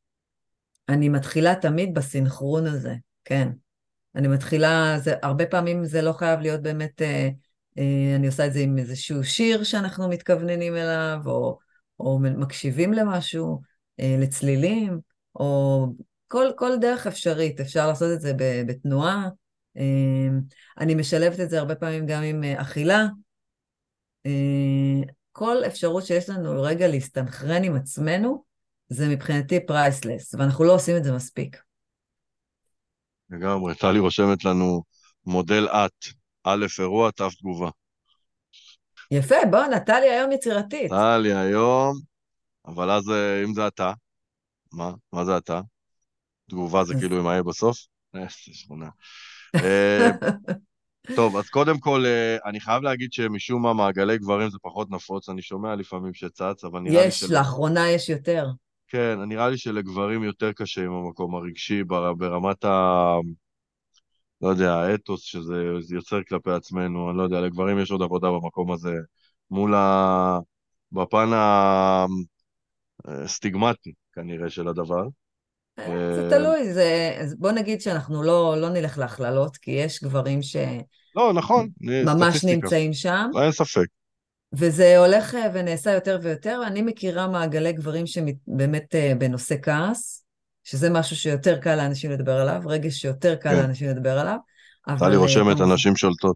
אני 0.89 1.09
מתחילה 1.09 1.55
תמיד 1.55 1.93
בסינכרון 1.93 2.67
הזה, 2.67 2.95
כן. 3.25 3.49
אני 4.15 4.27
מתחילה, 4.27 4.95
זה, 4.99 5.13
הרבה 5.23 5.45
פעמים 5.45 5.85
זה 5.85 6.01
לא 6.01 6.13
חייב 6.13 6.39
להיות 6.39 6.61
באמת, 6.61 7.01
אה, 7.01 7.29
אני 8.15 8.27
עושה 8.27 8.45
את 8.45 8.53
זה 8.53 8.59
עם 8.59 8.77
איזשהו 8.77 9.23
שיר 9.23 9.63
שאנחנו 9.63 10.09
מתכווננים 10.09 10.75
אליו, 10.75 11.19
או, 11.25 11.57
או 11.99 12.19
מקשיבים 12.19 12.93
למשהו, 12.93 13.61
אה, 13.99 14.15
לצלילים, 14.19 14.99
או 15.35 15.87
כל, 16.27 16.47
כל 16.55 16.71
דרך 16.81 17.07
אפשרית, 17.07 17.59
אפשר 17.59 17.87
לעשות 17.87 18.11
את 18.13 18.21
זה 18.21 18.33
בתנועה. 18.67 19.29
אה, 19.77 20.27
אני 20.79 20.95
משלבת 20.95 21.39
את 21.39 21.49
זה 21.49 21.59
הרבה 21.59 21.75
פעמים 21.75 22.05
גם 22.05 22.23
עם 22.23 22.43
אה, 22.43 22.61
אכילה. 22.61 23.05
אה, 24.25 25.01
כל 25.31 25.57
אפשרות 25.67 26.05
שיש 26.05 26.29
לנו 26.29 26.61
רגע 26.61 26.87
להסתנכרן 26.87 27.63
עם 27.63 27.75
עצמנו, 27.75 28.43
זה 28.89 29.09
מבחינתי 29.09 29.59
פרייסלס, 29.65 30.35
ואנחנו 30.35 30.63
לא 30.63 30.75
עושים 30.75 30.97
את 30.97 31.03
זה 31.03 31.11
מספיק. 31.11 31.57
לגמרי, 33.29 33.75
טלי 33.75 33.99
רושמת 33.99 34.45
לנו 34.45 34.83
מודל 35.25 35.67
את, 35.67 36.05
א', 36.43 36.65
אירוע, 36.79 37.11
ת', 37.11 37.21
תגובה. 37.39 37.69
יפה, 39.11 39.35
בוא, 39.51 39.65
נטלי 39.65 40.09
היום 40.09 40.31
יצירתית. 40.31 40.91
טלי 40.91 41.33
היום, 41.33 41.99
אבל 42.65 42.91
אז 42.91 43.09
אה, 43.09 43.43
אם 43.43 43.53
זה 43.53 43.67
אתה, 43.67 43.93
מה? 44.73 44.91
מה 45.13 45.25
זה 45.25 45.37
אתה? 45.37 45.61
תגובה 46.49 46.83
זה 46.83 46.93
כאילו 46.99 47.19
עם 47.19 47.27
ה 47.27 47.43
בסוף? 47.43 47.77
איזה 48.13 48.27
שכונה. 48.29 48.89
אה, 49.55 50.11
טוב, 51.15 51.37
אז 51.37 51.49
קודם 51.49 51.79
כל, 51.79 52.03
אה, 52.05 52.37
אני 52.49 52.59
חייב 52.59 52.83
להגיד 52.83 53.13
שמשום 53.13 53.61
מה 53.61 53.73
מעגלי 53.73 54.17
גברים 54.17 54.49
זה 54.49 54.57
פחות 54.61 54.91
נפוץ, 54.91 55.29
אני 55.29 55.41
שומע 55.41 55.75
לפעמים 55.75 56.13
שצץ, 56.13 56.63
אבל 56.63 56.79
נראה 56.79 57.01
לי 57.01 57.07
יש, 57.07 57.19
של... 57.19 57.33
לאחרונה 57.33 57.91
יש 57.91 58.09
יותר. 58.09 58.47
כן, 58.87 59.19
נראה 59.27 59.49
לי 59.49 59.57
שלגברים 59.57 60.23
יותר 60.23 60.51
קשה 60.51 60.81
עם 60.81 60.91
המקום 60.91 61.35
הרגשי 61.35 61.83
בר- 61.83 62.13
ברמת 62.13 62.65
ה... 62.65 63.15
לא 64.41 64.49
יודע, 64.49 64.73
האתוס 64.73 65.21
שזה 65.21 65.63
זה 65.79 65.95
יוצר 65.95 66.19
כלפי 66.29 66.51
עצמנו, 66.51 67.09
אני 67.09 67.17
לא 67.17 67.23
יודע, 67.23 67.41
לגברים 67.41 67.79
יש 67.79 67.91
עוד 67.91 68.01
עבודה 68.01 68.27
במקום 68.27 68.71
הזה, 68.71 68.93
מול 69.51 69.75
ה... 69.75 70.39
בפן 70.91 71.29
הסטיגמטי 73.05 73.93
כנראה 74.13 74.49
של 74.49 74.67
הדבר. 74.67 75.03
אה, 75.79 76.13
זה 76.15 76.23
אה, 76.23 76.29
תלוי, 76.29 76.73
זה... 76.73 77.17
בוא 77.37 77.51
נגיד 77.51 77.81
שאנחנו 77.81 78.23
לא, 78.23 78.55
לא 78.57 78.69
נלך 78.69 78.97
להכללות, 78.97 79.57
כי 79.57 79.71
יש 79.71 80.03
גברים 80.03 80.41
שממש 80.41 80.83
לא, 81.15 81.33
נכון, 81.33 81.69
סטטיסטיקה, 82.03 82.55
נמצאים 82.55 82.93
שם, 82.93 83.29
לא, 83.33 83.43
אין 83.43 83.51
ספק. 83.51 83.85
וזה 84.53 84.97
הולך 84.97 85.35
אה, 85.35 85.47
ונעשה 85.53 85.91
יותר 85.91 86.19
ויותר. 86.21 86.61
אני 86.67 86.81
מכירה 86.81 87.27
מעגלי 87.27 87.73
גברים 87.73 88.07
שבאמת 88.07 88.95
בנושא 89.17 89.55
כעס, 89.61 90.25
שזה 90.63 90.89
משהו 90.89 91.15
שיותר 91.15 91.57
קל 91.59 91.75
לאנשים 91.75 92.11
לדבר 92.11 92.41
עליו, 92.41 92.61
רגש 92.65 92.93
שיותר 92.93 93.35
קל 93.35 93.49
כן. 93.49 93.55
לאנשים 93.61 93.89
לדבר 93.89 94.19
עליו. 94.19 94.37
טלי 94.99 95.13
אה, 95.13 95.17
רושמת, 95.17 95.57
כמובן- 95.57 95.71
אנשים 95.71 95.95
שולטות. 95.95 96.35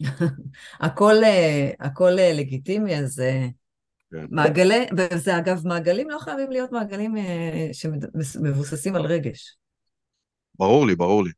הכל, 0.80 1.14
אה, 1.24 1.70
הכל 1.80 2.18
אה, 2.18 2.32
לגיטימי, 2.34 2.96
אז 2.98 3.20
אה, 3.20 3.46
כן. 4.12 4.26
מעגלי, 4.30 4.86
וזה 4.96 5.38
אגב, 5.38 5.66
מעגלים 5.66 6.10
לא 6.10 6.18
חייבים 6.18 6.50
להיות 6.50 6.72
מעגלים 6.72 7.16
אה, 7.16 7.68
שמבוססים 7.72 8.96
על 8.96 9.06
רגש. 9.06 9.56
ברור 10.58 10.86
לי, 10.86 10.96
ברור 10.96 11.24
לי. 11.24 11.30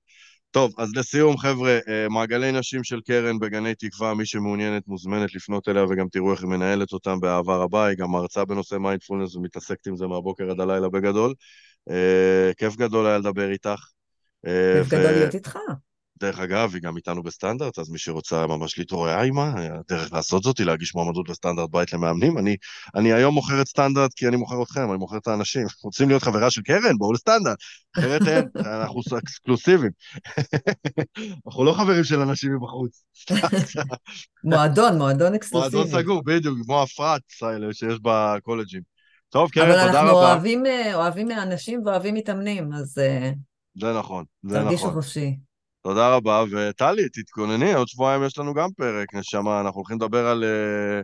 טוב, 0.50 0.72
אז 0.78 0.88
לסיום, 0.96 1.36
חבר'ה, 1.38 1.78
אה, 1.88 2.08
מעגלי 2.08 2.52
נשים 2.52 2.84
של 2.84 3.00
קרן 3.00 3.38
בגני 3.38 3.74
תקווה, 3.74 4.14
מי 4.14 4.26
שמעוניינת 4.26 4.82
מוזמנת 4.88 5.34
לפנות 5.34 5.68
אליה 5.68 5.84
וגם 5.84 6.08
תראו 6.08 6.32
איך 6.32 6.40
היא 6.42 6.48
מנהלת 6.50 6.92
אותם 6.92 7.20
באהבה 7.20 7.56
רבה, 7.56 7.86
היא 7.86 7.96
גם 7.98 8.10
מרצה 8.10 8.44
בנושא 8.44 8.74
מיינדפולנס 8.74 9.36
ומתעסקת 9.36 9.86
עם 9.86 9.96
זה 9.96 10.06
מהבוקר 10.06 10.50
עד 10.50 10.60
הלילה 10.60 10.88
בגדול. 10.88 11.34
אה, 11.90 12.50
כיף 12.56 12.76
גדול 12.76 13.06
היה 13.06 13.18
לדבר 13.18 13.50
איתך. 13.50 13.84
אה, 14.46 14.74
כיף 14.82 14.88
גדול 14.88 15.10
להיות 15.10 15.34
איתך. 15.34 15.58
דרך 16.20 16.38
אגב, 16.38 16.74
היא 16.74 16.82
גם 16.82 16.96
איתנו 16.96 17.22
בסטנדרט, 17.22 17.78
אז 17.78 17.90
מי 17.90 17.98
שרוצה 17.98 18.46
ממש 18.46 18.78
להתרועע 18.78 19.22
עימה, 19.22 19.54
הדרך 19.56 20.12
לעשות 20.12 20.42
זאת 20.42 20.58
היא 20.58 20.66
להגיש 20.66 20.94
מועמדות 20.94 21.28
לסטנדרט 21.28 21.70
בית 21.70 21.92
למאמנים. 21.92 22.38
אני, 22.38 22.56
אני 22.94 23.12
היום 23.12 23.34
מוכר 23.34 23.62
את 23.62 23.68
סטנדרט 23.68 24.10
כי 24.16 24.28
אני 24.28 24.36
מוכר 24.36 24.62
אתכם, 24.62 24.90
אני 24.90 24.98
מוכר 24.98 25.16
את 25.16 25.28
האנשים. 25.28 25.66
רוצים 25.84 26.08
להיות 26.08 26.22
חברה 26.22 26.50
של 26.50 26.62
קרן? 26.62 26.98
בואו 26.98 27.12
לסטנדרט. 27.12 27.58
אחרת 27.98 28.22
אין, 28.28 28.48
אנחנו 28.82 29.00
אקסקלוסיביים. 29.18 29.90
אנחנו 31.46 31.64
לא 31.64 31.72
חברים 31.72 32.04
של 32.04 32.20
אנשים 32.20 32.54
מבחוץ. 32.56 33.04
מועדון, 34.44 34.98
מועדון 34.98 35.34
אקסקלוסיבי. 35.34 35.76
מועדון 35.76 36.00
סגור, 36.00 36.22
בדיוק, 36.24 36.58
כמו 36.64 36.82
הפרץ 36.82 37.42
האלה 37.42 37.74
שיש 37.74 37.98
בקולג'ים. 38.02 38.89
טוב, 39.30 39.50
קרן, 39.50 39.70
אבל 39.70 39.86
תודה 39.86 40.00
אנחנו 40.00 40.16
רבה. 40.16 40.32
אוהבים, 40.32 40.66
אה, 40.66 40.94
אוהבים 40.94 41.30
אנשים 41.30 41.82
ואוהבים 41.86 42.14
מתאמנים, 42.14 42.72
אז 42.72 42.98
אה, 42.98 43.30
זה 43.80 43.92
נכון, 43.98 44.24
זה 44.42 44.54
תרגישו 44.54 44.86
נכון. 44.86 45.02
חופשי. 45.02 45.36
תודה 45.82 46.14
רבה, 46.16 46.44
וטלי, 46.50 47.08
תתכונני, 47.08 47.74
עוד 47.74 47.88
שבועיים 47.88 48.24
יש 48.24 48.38
לנו 48.38 48.54
גם 48.54 48.68
פרק, 48.76 49.14
נשמה, 49.14 49.60
אנחנו 49.60 49.78
הולכים 49.78 49.96
לדבר 49.96 50.26
על, 50.26 50.44
אה, 50.44 51.00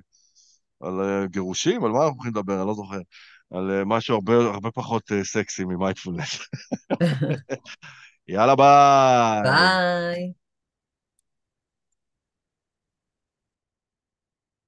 על 0.88 1.26
גירושים, 1.26 1.84
על 1.84 1.90
מה 1.90 1.98
אנחנו 1.98 2.14
הולכים 2.14 2.32
לדבר, 2.32 2.58
אני 2.58 2.66
לא 2.66 2.74
זוכר. 2.74 3.00
על 3.54 3.84
משהו 3.84 4.14
הרבה, 4.14 4.34
הרבה 4.36 4.70
פחות 4.70 5.02
סקסי 5.22 5.64
ממיינדפולנס. 5.64 6.38
יאללה 8.28 8.56
ביי! 8.56 9.42
ביי. 9.42 10.45